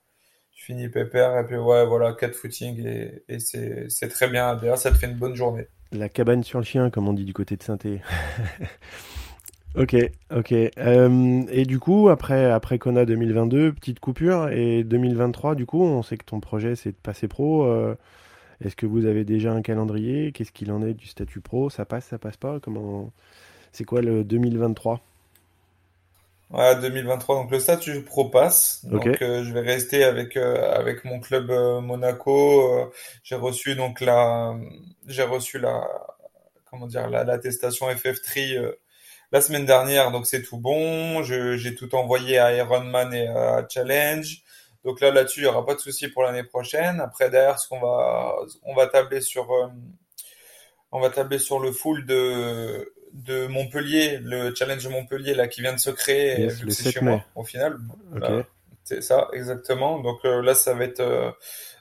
Tu 0.52 0.66
finis 0.66 0.90
pépère 0.90 1.38
et 1.38 1.46
puis 1.46 1.58
ouais 1.58 1.86
voilà 1.86 2.14
quatre 2.14 2.36
footing 2.36 2.86
et, 2.86 3.24
et 3.28 3.40
c'est 3.40 4.10
très 4.10 4.28
bien. 4.28 4.56
D'ailleurs 4.56 4.78
ça 4.78 4.92
te 4.92 4.98
fait 4.98 5.08
une 5.08 5.18
bonne 5.18 5.36
journée. 5.36 5.68
La 5.92 6.08
cabane 6.08 6.44
sur 6.44 6.60
le 6.60 6.66
chien 6.66 6.90
comme 6.90 7.08
on 7.08 7.14
dit 7.14 7.26
du 7.26 7.34
côté 7.34 7.58
de 7.58 7.64
saint 7.64 7.78
Ok, 9.76 9.96
ok. 10.36 10.52
Euh, 10.52 11.44
et 11.50 11.64
du 11.66 11.80
coup, 11.80 12.10
après, 12.10 12.52
après 12.52 12.78
Kona 12.78 13.06
2022, 13.06 13.72
petite 13.72 14.00
coupure. 14.02 14.50
Et 14.50 14.84
2023, 14.84 15.56
du 15.56 15.66
coup, 15.66 15.82
on 15.82 16.04
sait 16.04 16.18
que 16.18 16.26
ton 16.26 16.42
projet, 16.42 16.76
c'est 16.76 16.92
de 16.92 16.98
passer 17.02 17.30
pro. 17.30 17.64
Euh, 17.66 17.96
est-ce 18.60 18.76
que 18.76 18.86
vous 18.86 19.06
avez 19.06 19.24
déjà 19.24 19.54
un 19.54 19.62
calendrier? 19.62 20.34
Qu'est-ce 20.34 20.52
qu'il 20.52 20.72
en 20.74 20.82
est 20.84 20.94
du 20.94 21.08
statut 21.08 21.40
pro? 21.40 21.70
Ça 21.70 21.86
passe, 21.86 22.06
ça 22.06 22.18
passe 22.20 22.36
pas? 22.36 22.60
Comment 22.60 23.12
C'est 23.72 23.86
quoi 23.86 24.02
le 24.02 24.26
2023 24.26 25.00
Ouais, 26.52 26.76
2023. 26.82 27.36
Donc 27.38 27.52
le 27.52 27.60
statut 27.60 28.02
pro 28.02 28.26
passe. 28.26 28.84
Donc 28.84 29.22
euh, 29.22 29.46
je 29.46 29.54
vais 29.54 29.62
rester 29.62 30.04
avec 30.04 30.36
avec 30.36 31.06
mon 31.06 31.22
club 31.22 31.50
Monaco. 31.82 32.92
j'ai 33.24 33.36
reçu 33.36 33.76
donc 33.76 34.02
la 34.02 34.54
j'ai 35.08 35.24
reçu 35.24 35.60
la 35.60 35.88
comment 36.70 36.88
dire 36.88 37.10
l'attestation 37.10 37.90
FF3 37.90 38.76
la 39.32 39.40
semaine 39.40 39.66
dernière, 39.66 40.12
donc 40.12 40.28
c'est 40.28 40.42
tout 40.42 40.58
bon. 40.58 41.24
J'ai 41.24 41.76
tout 41.76 41.94
envoyé 41.96 42.38
à 42.38 42.54
Ironman 42.54 43.14
et 43.14 43.28
à 43.28 43.66
Challenge. 43.70 44.44
Donc 44.84 45.00
là, 45.00 45.12
là-dessus, 45.12 45.42
il 45.42 45.44
n'y 45.44 45.50
aura 45.50 45.66
pas 45.66 45.76
de 45.76 45.80
souci 45.80 46.08
pour 46.08 46.24
l'année 46.24 46.44
prochaine. 46.44 47.00
Après, 47.00 47.30
derrière, 47.30 47.60
ce 47.60 47.68
qu'on 47.70 47.80
va, 47.80 48.36
on 48.64 48.74
va 48.74 48.88
tabler 48.88 49.22
sur, 49.22 49.52
euh, 49.52 49.68
on 50.92 51.00
va 51.00 51.10
tabler 51.10 51.38
sur 51.38 51.60
le 51.60 51.72
full 51.72 52.06
de, 52.06 52.94
de 53.14 53.48
Montpellier, 53.48 54.18
le 54.18 54.54
challenge 54.56 54.84
de 54.84 54.90
Montpellier 54.90 55.34
là 55.34 55.48
qui 55.48 55.62
vient 55.62 55.74
de 55.74 55.80
se 55.80 55.92
créer, 55.92 56.50
c'est 56.70 56.92
chez 56.92 57.02
moi 57.02 57.24
au 57.36 57.44
final. 57.44 57.78
c'est 58.84 59.02
ça, 59.02 59.30
exactement. 59.34 60.00
Donc 60.00 60.26
euh, 60.26 60.42
là, 60.42 60.56
ça 60.56 60.74
va 60.74 60.84
être 60.84 61.00
euh, 61.00 61.32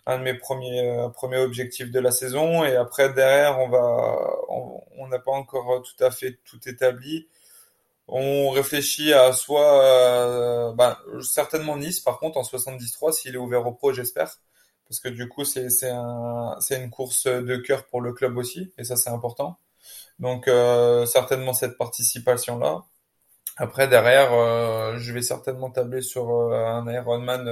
un 0.07 0.19
de 0.19 0.23
mes 0.23 0.35
premiers 0.35 1.09
premiers 1.15 1.39
objectifs 1.39 1.91
de 1.91 2.01
la 2.01 2.11
saison. 2.11 2.65
Et 2.65 2.77
après, 2.77 3.13
derrière, 3.13 3.59
on 3.59 3.71
va, 3.71 4.19
on 4.99 5.09
n'a 5.09 5.19
pas 5.19 5.33
encore 5.33 5.83
tout 5.83 6.05
à 6.05 6.11
fait 6.11 6.39
tout 6.45 6.61
établi 6.69 7.27
on 8.11 8.51
réfléchit 8.51 9.13
à 9.13 9.33
soit 9.33 9.85
euh, 9.85 10.73
bah, 10.73 11.01
certainement 11.23 11.77
Nice 11.77 12.01
par 12.01 12.19
contre 12.19 12.39
en 12.39 12.45
73 12.45 13.15
s'il 13.17 13.35
est 13.35 13.39
ouvert 13.39 13.67
au 13.67 13.73
pro 13.73 13.93
j'espère. 13.93 14.37
Parce 14.89 15.01
que 15.01 15.09
du 15.09 15.29
coup 15.29 15.45
c'est 15.45 15.69
un, 15.89 16.59
une 16.71 16.91
course 16.91 17.27
de 17.27 17.57
cœur 17.57 17.87
pour 17.87 18.01
le 18.01 18.13
club 18.13 18.37
aussi 18.37 18.73
et 18.79 18.85
ça 18.85 18.97
c'est 18.97 19.11
important. 19.11 19.59
Donc 20.19 20.49
euh, 20.49 21.07
certainement 21.07 21.53
cette 21.55 21.79
participation 21.79 22.59
là 22.59 22.85
après 23.57 23.87
derrière 23.89 24.33
euh, 24.33 24.97
je 24.99 25.13
vais 25.13 25.23
certainement 25.23 25.71
tabler 25.71 26.03
sur 26.03 26.31
un 26.53 26.91
Ironman 26.93 27.49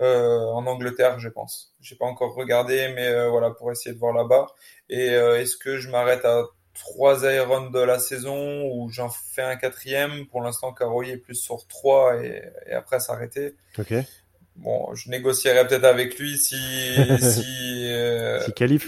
en 0.00 0.66
Angleterre 0.66 1.20
je 1.20 1.28
pense. 1.28 1.74
J'ai 1.80 1.94
pas 1.94 2.06
encore 2.06 2.34
regardé 2.34 2.92
mais 2.94 3.28
voilà 3.28 3.50
pour 3.50 3.70
essayer 3.70 3.94
de 3.94 4.00
voir 4.00 4.14
là-bas. 4.14 4.46
Et 4.88 5.06
est-ce 5.06 5.56
que 5.56 5.78
je 5.78 5.90
m'arrête 5.90 6.24
à 6.24 6.44
trois 6.80 7.24
Iron 7.30 7.70
de 7.70 7.78
la 7.78 7.98
saison 7.98 8.64
où 8.72 8.90
j'en 8.90 9.10
fais 9.10 9.42
un 9.42 9.56
quatrième. 9.56 10.26
Pour 10.26 10.42
l'instant, 10.42 10.72
Caroy 10.72 11.08
est 11.08 11.16
plus 11.16 11.36
sur 11.36 11.66
trois 11.68 12.16
et, 12.16 12.42
après 12.72 13.00
s'arrêter. 13.00 13.54
Ok. 13.78 13.94
Bon, 14.56 14.94
je 14.94 15.08
négocierai 15.08 15.66
peut-être 15.66 15.84
avec 15.84 16.18
lui 16.18 16.36
si 16.36 16.56
si 17.20 17.86
euh, 17.92 18.40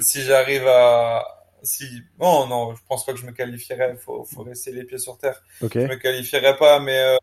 si, 0.03 0.23
j'arrive 0.23 0.67
à 0.67 1.25
si 1.63 1.87
bon 2.19 2.47
non, 2.47 2.75
je 2.75 2.81
pense 2.89 3.07
pas 3.07 3.13
que 3.13 3.19
je 3.19 3.27
me 3.27 3.33
qualifierai. 3.33 3.97
Faut 3.97 4.25
faut 4.25 4.43
rester 4.43 4.73
les 4.73 4.85
pieds 4.85 4.99
sur 4.99 5.19
terre. 5.19 5.43
Okay. 5.61 5.83
Je 5.83 5.87
me 5.87 5.97
qualifierai 5.97 6.57
pas, 6.57 6.81
mais 6.81 6.99
euh, 6.99 7.17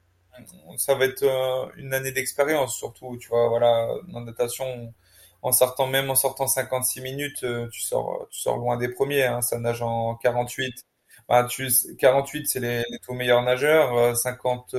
ça 0.77 0.95
va 0.95 1.05
être 1.05 1.23
euh, 1.23 1.67
une 1.77 1.93
année 1.93 2.11
d'expérience 2.11 2.77
surtout. 2.77 3.17
Tu 3.17 3.27
vois, 3.29 3.49
voilà, 3.49 3.87
en 4.13 4.21
natation 4.21 4.93
en 5.41 5.51
sortant 5.51 5.87
même 5.87 6.09
en 6.09 6.15
sortant 6.15 6.47
56 6.47 7.01
minutes, 7.01 7.43
euh, 7.43 7.67
tu 7.71 7.81
sors 7.81 8.27
tu 8.29 8.39
sors 8.39 8.57
loin 8.57 8.77
des 8.77 8.89
premiers. 8.89 9.23
Hein, 9.25 9.41
ça 9.41 9.57
nage 9.59 9.81
en 9.81 10.15
48. 10.15 10.85
Bah, 11.29 11.43
tu, 11.43 11.69
48 11.99 12.47
c'est 12.47 12.59
les, 12.59 12.83
les, 12.89 12.99
tout 12.99 13.13
meilleurs 13.13 13.43
nageurs. 13.43 14.17
50, 14.17 14.75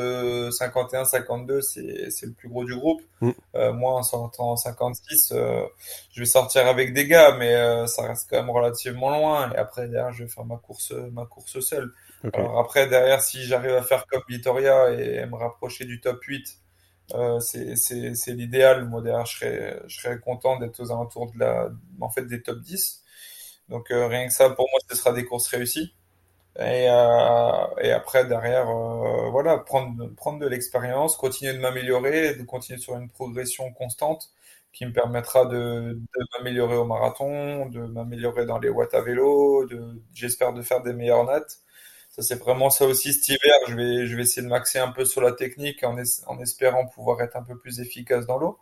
51, 0.50 1.04
52 1.04 1.60
c'est 1.60 2.10
c'est 2.10 2.26
le 2.26 2.32
plus 2.32 2.48
gros 2.48 2.64
du 2.64 2.74
groupe. 2.76 3.00
Mm. 3.20 3.30
Euh, 3.54 3.72
moi 3.72 3.92
en 3.92 4.02
sortant 4.02 4.56
56, 4.56 5.32
euh, 5.32 5.64
je 6.12 6.20
vais 6.20 6.26
sortir 6.26 6.66
avec 6.66 6.92
des 6.92 7.06
gars, 7.06 7.36
mais 7.38 7.54
euh, 7.54 7.86
ça 7.86 8.02
reste 8.02 8.28
quand 8.28 8.36
même 8.36 8.50
relativement 8.50 9.10
loin. 9.10 9.52
Et 9.52 9.56
après 9.56 9.86
derrière 9.88 10.12
je 10.12 10.24
vais 10.24 10.30
faire 10.30 10.44
ma 10.44 10.56
course 10.56 10.92
ma 11.12 11.24
course 11.24 11.60
seule. 11.60 11.92
Alors 12.34 12.58
après 12.58 12.88
derrière 12.88 13.20
si 13.22 13.44
j'arrive 13.44 13.76
à 13.76 13.82
faire 13.82 14.06
comme 14.06 14.22
Vitoria 14.28 14.90
et 14.90 15.24
me 15.26 15.36
rapprocher 15.36 15.84
du 15.84 16.00
top 16.00 16.20
8 16.24 16.58
euh, 17.14 17.40
c'est 17.40 18.32
l'idéal. 18.32 18.88
Moi, 18.88 19.02
derrière, 19.02 19.26
je 19.26 19.38
serais, 19.38 19.82
je 19.86 20.00
serais 20.00 20.18
content 20.20 20.58
d'être 20.58 20.80
aux 20.80 20.90
alentours 20.92 21.32
de 21.32 21.38
la, 21.40 21.70
en 22.00 22.10
fait, 22.10 22.26
des 22.26 22.42
top 22.42 22.60
10. 22.60 23.02
Donc, 23.68 23.90
euh, 23.90 24.06
rien 24.08 24.26
que 24.26 24.32
ça, 24.32 24.50
pour 24.50 24.66
moi, 24.70 24.80
ce 24.88 24.96
sera 24.96 25.12
des 25.12 25.24
courses 25.24 25.48
réussies. 25.48 25.94
Et, 26.58 26.88
euh, 26.90 27.66
et 27.82 27.92
après, 27.92 28.26
derrière, 28.26 28.66
voilà, 29.30 29.58
prendre, 29.58 30.08
prendre 30.16 30.40
de 30.40 30.46
l'expérience, 30.48 31.16
continuer 31.16 31.54
de 31.54 31.60
m'améliorer, 31.60 32.34
de 32.34 32.42
continuer 32.44 32.80
sur 32.80 32.96
une 32.96 33.08
progression 33.08 33.72
constante 33.72 34.30
qui 34.72 34.86
me 34.86 34.92
permettra 34.92 35.46
de, 35.46 36.00
m'améliorer 36.38 36.76
au 36.76 36.84
marathon, 36.84 37.66
de 37.66 37.80
m'améliorer 37.80 38.46
dans 38.46 38.58
les 38.58 38.68
watts 38.68 38.94
à 38.94 39.00
vélo, 39.02 39.68
j'espère 40.14 40.52
de 40.52 40.62
faire 40.62 40.82
des 40.82 40.92
meilleures 40.92 41.24
nattes 41.24 41.60
ça 42.10 42.22
c'est 42.22 42.38
vraiment 42.38 42.70
ça 42.70 42.86
aussi 42.86 43.12
cet 43.12 43.28
hiver. 43.28 43.54
Je 43.68 43.74
vais, 43.74 44.06
je 44.06 44.16
vais 44.16 44.22
essayer 44.22 44.42
de 44.42 44.48
m'axer 44.48 44.78
un 44.78 44.90
peu 44.90 45.04
sur 45.04 45.20
la 45.20 45.32
technique 45.32 45.82
en, 45.84 45.96
en 46.26 46.40
espérant 46.40 46.86
pouvoir 46.86 47.22
être 47.22 47.36
un 47.36 47.42
peu 47.42 47.56
plus 47.56 47.80
efficace 47.80 48.26
dans 48.26 48.38
l'eau. 48.38 48.58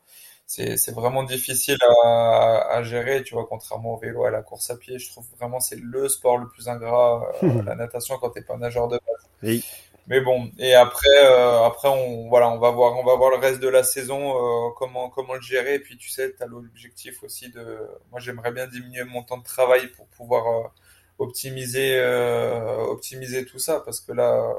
C'est, 0.46 0.78
c'est 0.78 0.92
vraiment 0.92 1.24
difficile 1.24 1.76
à, 2.04 2.68
à, 2.70 2.82
gérer, 2.82 3.22
tu 3.22 3.34
vois, 3.34 3.46
contrairement 3.46 3.94
au 3.94 3.98
vélo, 3.98 4.24
à 4.24 4.30
la 4.30 4.40
course 4.40 4.70
à 4.70 4.76
pied. 4.76 4.98
Je 4.98 5.10
trouve 5.10 5.26
vraiment 5.38 5.60
c'est 5.60 5.78
le 5.78 6.08
sport 6.08 6.38
le 6.38 6.48
plus 6.48 6.68
ingrat, 6.68 7.30
euh, 7.42 7.62
la 7.66 7.74
natation 7.74 8.16
quand 8.18 8.30
t'es 8.30 8.40
pas 8.42 8.56
nageur 8.56 8.88
de 8.88 8.96
base. 8.96 9.30
Oui. 9.42 9.64
Mais 10.06 10.22
bon, 10.22 10.50
et 10.58 10.74
après, 10.74 11.06
euh, 11.22 11.64
après 11.64 11.88
on, 11.88 12.30
voilà, 12.30 12.48
on 12.48 12.58
va 12.58 12.70
voir, 12.70 12.96
on 12.98 13.04
va 13.04 13.14
voir 13.14 13.30
le 13.30 13.36
reste 13.36 13.60
de 13.60 13.68
la 13.68 13.82
saison, 13.82 14.36
euh, 14.36 14.70
comment, 14.78 15.10
comment 15.10 15.34
le 15.34 15.42
gérer. 15.42 15.74
Et 15.74 15.80
puis 15.80 15.98
tu 15.98 16.08
sais, 16.08 16.32
t'as 16.38 16.46
l'objectif 16.46 17.22
aussi 17.22 17.50
de, 17.50 17.86
moi 18.10 18.18
j'aimerais 18.18 18.52
bien 18.52 18.66
diminuer 18.66 19.04
mon 19.04 19.22
temps 19.22 19.36
de 19.36 19.44
travail 19.44 19.88
pour 19.88 20.06
pouvoir 20.06 20.72
optimiser 21.18 21.98
euh, 21.98 22.76
optimiser 22.86 23.44
tout 23.44 23.58
ça 23.58 23.80
parce 23.80 24.00
que 24.00 24.12
là 24.12 24.54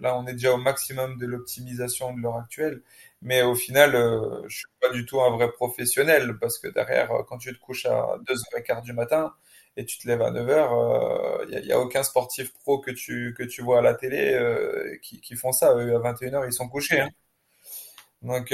là 0.00 0.16
on 0.16 0.26
est 0.26 0.32
déjà 0.32 0.52
au 0.54 0.56
maximum 0.56 1.18
de 1.18 1.26
l'optimisation 1.26 2.14
de 2.14 2.20
l'heure 2.20 2.36
actuelle 2.36 2.82
mais 3.20 3.42
au 3.42 3.54
final 3.54 3.94
euh, 3.96 4.42
je 4.48 4.58
suis 4.58 4.66
pas 4.80 4.90
du 4.90 5.04
tout 5.06 5.20
un 5.20 5.30
vrai 5.30 5.50
professionnel 5.52 6.38
parce 6.40 6.58
que 6.58 6.68
derrière 6.68 7.10
euh, 7.12 7.22
quand 7.24 7.38
tu 7.38 7.52
te 7.52 7.58
couches 7.58 7.86
à 7.86 8.18
2h15 8.28 8.82
du 8.82 8.92
matin 8.92 9.34
et 9.76 9.84
tu 9.84 9.98
te 9.98 10.06
lèves 10.06 10.22
à 10.22 10.30
9h 10.30 11.46
il 11.48 11.66
y, 11.66 11.72
a, 11.72 11.80
aucun 11.80 12.04
sportif 12.04 12.52
pro 12.54 12.78
que 12.78 12.92
tu 12.92 13.34
que 13.36 13.42
tu 13.42 13.62
vois 13.62 13.80
à 13.80 13.82
la 13.82 13.94
télé 13.94 14.38
qui, 15.02 15.20
qui 15.20 15.34
font 15.34 15.52
ça 15.52 15.74
eux 15.74 15.96
à 15.96 15.98
21h 15.98 16.46
ils 16.46 16.52
sont 16.52 16.68
couchés 16.68 17.00
hein. 17.00 17.08
donc 18.22 18.52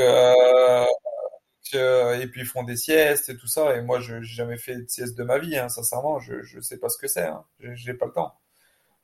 et 1.75 2.27
puis 2.27 2.43
ils 2.43 2.47
font 2.47 2.63
des 2.63 2.77
siestes 2.77 3.29
et 3.29 3.37
tout 3.37 3.47
ça. 3.47 3.77
Et 3.77 3.83
moi, 3.83 4.01
je 4.01 4.17
n'ai 4.17 4.23
jamais 4.23 4.59
fait 4.59 4.77
de 4.77 4.89
sieste 4.89 5.17
de 5.17 5.25
ma 5.25 5.39
vie, 5.39 5.57
hein, 5.57 5.69
sincèrement. 5.69 6.19
Je 6.19 6.57
ne 6.57 6.61
sais 6.61 6.79
pas 6.79 6.89
ce 6.89 6.99
que 6.99 7.09
c'est. 7.09 7.27
Hein. 7.27 7.45
J'ai 7.61 7.95
pas 7.95 8.07
le 8.07 8.13
temps. 8.13 8.35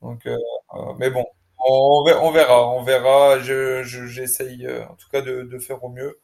Donc, 0.01 0.25
euh, 0.25 0.37
euh, 0.73 0.93
mais 0.99 1.09
bon, 1.09 1.25
on, 1.67 2.03
on, 2.21 2.31
verra, 2.31 2.69
on 2.69 2.83
verra. 2.83 3.39
Je, 3.39 3.83
j'essaye 3.83 4.65
euh, 4.65 4.85
en 4.85 4.95
tout 4.95 5.09
cas 5.09 5.21
de, 5.21 5.43
de, 5.43 5.59
faire 5.59 5.83
au 5.83 5.89
mieux. 5.89 6.19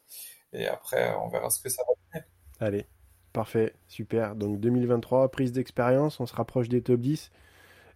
Et 0.52 0.66
après, 0.66 1.14
on 1.16 1.28
verra 1.28 1.50
ce 1.50 1.60
que 1.60 1.68
ça 1.68 1.82
va 1.86 1.94
donner. 2.12 2.26
Allez, 2.60 2.86
parfait, 3.32 3.74
super. 3.88 4.36
Donc 4.36 4.60
2023, 4.60 5.30
prise 5.30 5.52
d'expérience, 5.52 6.20
on 6.20 6.26
se 6.26 6.34
rapproche 6.34 6.68
des 6.68 6.82
top 6.82 7.00
10 7.00 7.30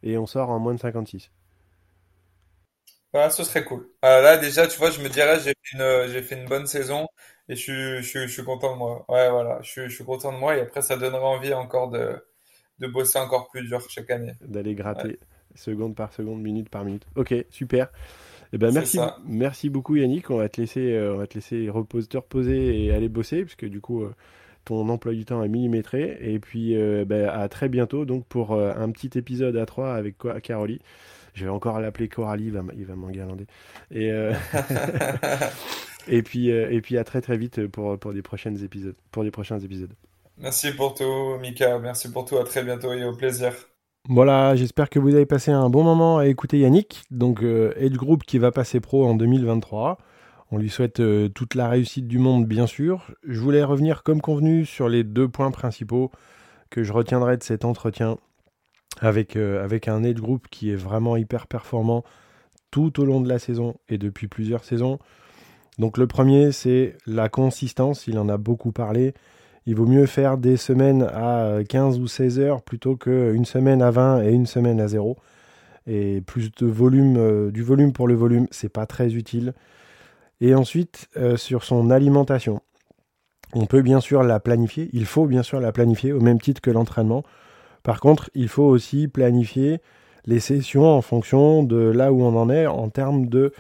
et 0.03 0.19
on 0.19 0.27
sort 0.27 0.51
en 0.51 0.59
moins 0.59 0.75
de 0.75 0.81
56. 0.81 1.31
Ah, 3.15 3.31
ce 3.31 3.43
serait 3.43 3.65
cool. 3.65 3.89
Là, 4.03 4.37
déjà, 4.37 4.67
tu 4.67 4.79
vois, 4.79 4.91
je 4.91 5.01
me 5.01 5.09
dirais, 5.09 5.39
j'ai 5.41 5.55
fait 5.63 5.77
une, 5.79 6.13
j'ai 6.13 6.23
fait 6.23 6.35
une 6.37 6.47
bonne 6.47 6.67
saison 6.67 7.07
et 7.49 7.57
je 7.57 7.61
suis, 7.61 8.03
je 8.03 8.27
je 8.27 8.33
suis 8.33 8.45
content 8.45 8.73
de 8.73 8.79
moi. 8.79 9.05
Ouais, 9.09 9.31
voilà, 9.31 9.59
je 9.63 9.71
suis, 9.71 9.83
je 9.89 9.95
suis 9.95 10.05
content 10.05 10.33
de 10.33 10.39
moi 10.39 10.57
et 10.57 10.61
après, 10.61 10.83
ça 10.83 10.97
donnera 10.97 11.25
envie 11.25 11.55
encore 11.55 11.91
de, 11.91 12.17
de 12.79 12.87
bosser 12.87 13.19
encore 13.19 13.49
plus 13.49 13.67
dur 13.67 13.81
chaque 13.89 14.11
année. 14.11 14.33
D'aller 14.41 14.75
gratter. 14.75 15.19
seconde 15.55 15.95
par 15.95 16.13
seconde, 16.13 16.41
minute 16.41 16.69
par 16.69 16.85
minute. 16.85 17.07
Ok, 17.17 17.35
super. 17.51 17.89
Eh 18.53 18.59
ben 18.59 18.73
merci, 18.73 18.99
merci 19.27 19.69
beaucoup 19.69 19.97
Yannick. 19.97 20.31
On 20.31 20.39
va 20.39 20.49
te 20.49 20.61
laisser, 20.61 20.93
euh, 20.93 21.15
on 21.15 21.19
va 21.19 21.27
te 21.27 21.35
laisser 21.35 21.69
reposer, 21.69 22.09
te 22.09 22.17
reposer 22.17 22.85
et 22.85 22.93
aller 22.93 23.09
bosser, 23.09 23.43
puisque 23.43 23.67
du 23.67 23.81
coup 23.81 24.05
euh, 24.05 24.15
ton 24.65 24.89
emploi 24.89 25.13
du 25.13 25.25
temps 25.25 25.43
est 25.43 25.49
millimétré. 25.49 26.17
Et 26.21 26.39
puis 26.39 26.77
euh, 26.77 27.05
ben, 27.05 27.29
à 27.29 27.49
très 27.49 27.69
bientôt 27.69 28.05
donc 28.05 28.25
pour 28.27 28.55
un 28.55 28.91
petit 28.91 29.19
épisode 29.19 29.57
à 29.57 29.67
3 29.67 29.95
avec 29.95 30.17
Carolie. 30.43 30.81
Je 31.35 31.45
vais 31.45 31.51
encore 31.51 31.79
l'appeler 31.79 32.09
Coralie, 32.09 32.47
il 32.47 32.53
va, 32.53 32.63
va 32.63 33.37
Et 33.93 34.11
et 36.09 36.23
puis 36.23 36.49
et 36.49 36.81
puis 36.81 36.99
à 36.99 37.05
très 37.05 37.21
très 37.21 37.37
vite 37.37 37.67
pour 37.69 37.99
pour 37.99 38.13
des 38.13 38.23
prochaines 38.23 38.63
épisodes, 38.63 38.97
pour 39.11 39.25
des 39.25 39.31
prochains 39.31 39.59
épisodes. 39.61 39.93
Merci 40.39 40.73
pour 40.73 40.95
tout, 40.95 41.37
Mika. 41.41 41.79
Merci 41.79 42.13
pour 42.13 42.25
tout. 42.25 42.37
À 42.37 42.45
très 42.45 42.63
bientôt 42.63 42.93
et 42.93 43.05
au 43.05 43.15
plaisir. 43.15 43.53
Voilà, 44.09 44.57
j'espère 44.57 44.89
que 44.89 44.99
vous 44.99 45.15
avez 45.15 45.27
passé 45.27 45.51
un 45.51 45.69
bon 45.69 45.83
moment 45.85 46.19
à 46.19 46.27
écouter 46.27 46.61
Yannick, 46.61 47.03
donc 47.11 47.43
euh, 47.43 47.75
Edge 47.77 47.97
Group 47.97 48.23
qui 48.25 48.39
va 48.39 48.51
passer 48.53 48.81
pro 48.81 49.05
en 49.07 49.15
2023. 49.15 49.99
On 50.51 50.57
lui 50.57 50.71
souhaite 50.71 51.01
euh, 51.01 51.29
toute 51.29 51.55
la 51.55 51.69
réussite 51.69 52.09
du 52.09 52.19
monde, 52.19 52.47
bien 52.47 52.67
sûr. 52.67 53.11
Je 53.27 53.39
voulais 53.39 53.63
revenir 53.63 54.03
comme 54.03 54.23
convenu 54.23 54.65
sur 54.65 54.89
les 54.89 55.05
deux 55.05 55.29
points 55.29 55.51
principaux 55.51 56.11
que 56.71 56.85
je 56.85 56.93
retiendrai 56.93 57.37
de 57.37 57.43
cet 57.43 57.67
entretien 57.67 58.17
avec, 59.01 59.37
euh, 59.37 59.63
avec 59.63 59.89
un 59.89 60.03
Edge 60.03 60.21
Group 60.21 60.47
qui 60.51 60.71
est 60.71 60.77
vraiment 60.77 61.19
hyper 61.19 61.47
performant 61.47 62.03
tout 62.71 63.01
au 63.01 63.05
long 63.05 63.21
de 63.21 63.29
la 63.29 63.39
saison 63.39 63.77
et 63.91 63.99
depuis 63.99 64.27
plusieurs 64.27 64.65
saisons. 64.65 64.99
Donc 65.79 65.99
le 65.99 66.07
premier, 66.07 66.53
c'est 66.53 66.97
la 67.07 67.29
consistance, 67.29 68.07
il 68.07 68.19
en 68.19 68.29
a 68.29 68.37
beaucoup 68.37 68.73
parlé 68.73 69.15
il 69.69 69.75
vaut 69.75 69.85
mieux 69.85 70.07
faire 70.07 70.39
des 70.39 70.57
semaines 70.57 71.03
à 71.03 71.59
15 71.69 72.01
ou 72.01 72.07
16 72.07 72.41
heures 72.41 72.63
plutôt 72.63 72.97
qu'une 72.97 73.45
semaine 73.45 73.83
à 73.83 73.91
20 73.91 74.23
et 74.23 74.31
une 74.31 74.47
semaine 74.47 74.81
à 74.81 74.89
0. 74.89 75.19
Et 75.87 76.23
plus 76.23 76.51
de 76.51 76.67
volume, 76.67 77.19
euh, 77.19 77.51
du 77.51 77.63
volume 77.63 77.93
pour 77.93 78.09
le 78.09 78.15
volume, 78.15 78.47
c'est 78.51 78.71
pas 78.71 78.87
très 78.87 79.13
utile. 79.13 79.53
Et 80.41 80.55
ensuite, 80.55 81.11
euh, 81.19 81.37
sur 81.37 81.65
son 81.65 81.91
alimentation, 81.91 82.63
on 83.53 83.67
peut 83.67 83.83
bien 83.83 84.01
sûr 84.01 84.23
la 84.23 84.41
planifier, 84.41 84.89
il 84.95 85.05
faut 85.05 85.27
bien 85.27 85.43
sûr 85.43 85.61
la 85.61 85.71
planifier 85.71 86.15
au 86.15 86.21
même 86.21 86.41
titre 86.41 86.63
que 86.63 86.71
l'entraînement. 86.71 87.23
Par 87.83 88.01
contre, 88.01 88.31
il 88.35 88.49
faut 88.49 88.65
aussi 88.65 89.07
planifier 89.07 89.83
les 90.25 90.41
sessions 90.41 90.87
en 90.87 91.03
fonction 91.03 91.63
de 91.63 91.77
là 91.77 92.11
où 92.11 92.23
on 92.23 92.35
en 92.41 92.49
est 92.49 92.67
en 92.67 92.89
termes 92.89 93.27
de 93.27 93.53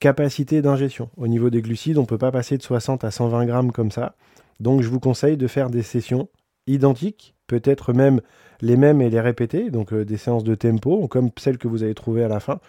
capacité 0.00 0.62
d'ingestion. 0.62 1.10
Au 1.16 1.26
niveau 1.26 1.50
des 1.50 1.62
glucides, 1.62 1.98
on 1.98 2.02
ne 2.02 2.06
peut 2.06 2.18
pas 2.18 2.30
passer 2.30 2.56
de 2.56 2.62
60 2.62 3.04
à 3.04 3.10
120 3.10 3.46
grammes 3.46 3.72
comme 3.72 3.90
ça. 3.90 4.14
Donc 4.60 4.82
je 4.82 4.88
vous 4.88 5.00
conseille 5.00 5.36
de 5.36 5.46
faire 5.46 5.70
des 5.70 5.82
sessions 5.82 6.28
identiques, 6.66 7.34
peut-être 7.46 7.92
même 7.92 8.20
les 8.60 8.76
mêmes 8.76 9.00
et 9.00 9.10
les 9.10 9.20
répéter, 9.20 9.70
donc 9.70 9.92
euh, 9.92 10.04
des 10.04 10.16
séances 10.16 10.44
de 10.44 10.54
tempo, 10.54 11.06
comme 11.08 11.30
celles 11.38 11.58
que 11.58 11.68
vous 11.68 11.82
avez 11.82 11.94
trouvées 11.94 12.24
à 12.24 12.28
la 12.28 12.40
fin, 12.40 12.60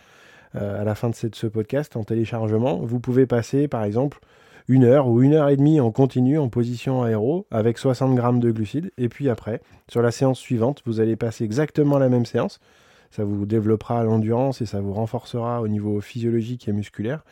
euh, 0.55 0.81
à 0.81 0.83
la 0.83 0.95
fin 0.95 1.09
de, 1.09 1.15
ce 1.15 1.47
podcast 1.47 1.95
en 1.95 2.03
téléchargement. 2.03 2.77
Vous 2.77 2.99
pouvez 2.99 3.25
passer 3.25 3.67
par 3.67 3.83
exemple 3.83 4.19
une 4.67 4.83
heure 4.83 5.07
ou 5.07 5.21
une 5.21 5.33
heure 5.33 5.49
et 5.49 5.57
demie 5.57 5.79
en 5.79 5.91
continu 5.91 6.37
en 6.37 6.47
position 6.47 7.01
aéro 7.01 7.47
avec 7.49 7.79
60 7.79 8.15
grammes 8.15 8.39
de 8.39 8.51
glucides, 8.51 8.91
et 8.97 9.09
puis 9.09 9.29
après, 9.29 9.61
sur 9.87 10.01
la 10.01 10.11
séance 10.11 10.39
suivante, 10.39 10.81
vous 10.85 10.99
allez 10.99 11.15
passer 11.15 11.43
exactement 11.43 11.97
la 11.97 12.09
même 12.09 12.25
séance. 12.25 12.59
Ça 13.11 13.23
vous 13.23 13.45
développera 13.45 14.03
l'endurance 14.03 14.61
et 14.61 14.65
ça 14.65 14.81
vous 14.81 14.93
renforcera 14.93 15.61
au 15.61 15.67
niveau 15.67 15.99
physiologique 16.01 16.67
et 16.67 16.73
musculaire. 16.73 17.23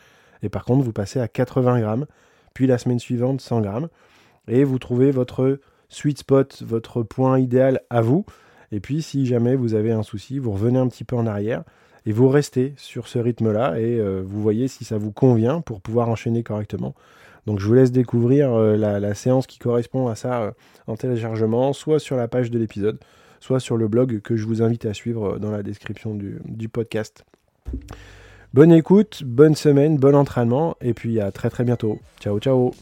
Et 0.42 0.48
par 0.48 0.64
contre, 0.64 0.84
vous 0.84 0.92
passez 0.92 1.20
à 1.20 1.28
80 1.28 1.80
grammes, 1.80 2.06
puis 2.54 2.66
la 2.66 2.78
semaine 2.78 2.98
suivante 2.98 3.40
100 3.40 3.60
grammes 3.60 3.88
et 4.48 4.64
vous 4.64 4.78
trouvez 4.78 5.10
votre 5.10 5.60
sweet 5.88 6.18
spot, 6.18 6.62
votre 6.62 7.02
point 7.02 7.38
idéal 7.38 7.80
à 7.90 8.00
vous. 8.00 8.24
Et 8.72 8.80
puis 8.80 9.02
si 9.02 9.26
jamais 9.26 9.56
vous 9.56 9.74
avez 9.74 9.92
un 9.92 10.02
souci, 10.02 10.38
vous 10.38 10.52
revenez 10.52 10.78
un 10.78 10.88
petit 10.88 11.04
peu 11.04 11.16
en 11.16 11.26
arrière 11.26 11.64
et 12.06 12.12
vous 12.12 12.28
restez 12.28 12.74
sur 12.76 13.08
ce 13.08 13.18
rythme-là 13.18 13.78
et 13.78 13.98
euh, 13.98 14.22
vous 14.24 14.40
voyez 14.40 14.68
si 14.68 14.84
ça 14.84 14.98
vous 14.98 15.12
convient 15.12 15.60
pour 15.60 15.80
pouvoir 15.80 16.08
enchaîner 16.08 16.42
correctement. 16.42 16.94
Donc 17.46 17.60
je 17.60 17.66
vous 17.66 17.74
laisse 17.74 17.92
découvrir 17.92 18.52
euh, 18.52 18.76
la, 18.76 19.14
séance 19.14 19.46
qui 19.46 19.58
correspond 19.58 20.08
à 20.08 20.14
ça 20.14 20.42
euh, 20.42 20.50
en 20.86 20.96
téléchargement, 20.96 21.72
soit 21.72 21.98
sur 21.98 22.16
la 22.16 22.28
page 22.28 22.50
de 22.50 22.58
l'épisode, 22.58 22.98
soit 23.40 23.60
sur 23.60 23.76
le 23.76 23.88
blog 23.88 24.20
que 24.20 24.36
je 24.36 24.46
vous 24.46 24.62
invite 24.62 24.86
à 24.86 24.94
suivre 24.94 25.38
dans 25.38 25.50
la 25.50 25.62
description 25.62 26.14
du, 26.14 26.38
du 26.44 26.68
podcast. 26.68 27.24
Bonne 28.54 28.72
écoute, 28.72 29.22
bonne 29.24 29.54
semaine, 29.54 29.96
bon 29.98 30.14
entraînement 30.14 30.76
et 30.80 30.94
puis 30.94 31.20
à 31.20 31.30
très 31.30 31.50
très 31.50 31.64
bientôt. 31.64 31.98
Ciao 32.20 32.38
ciao 32.38 32.72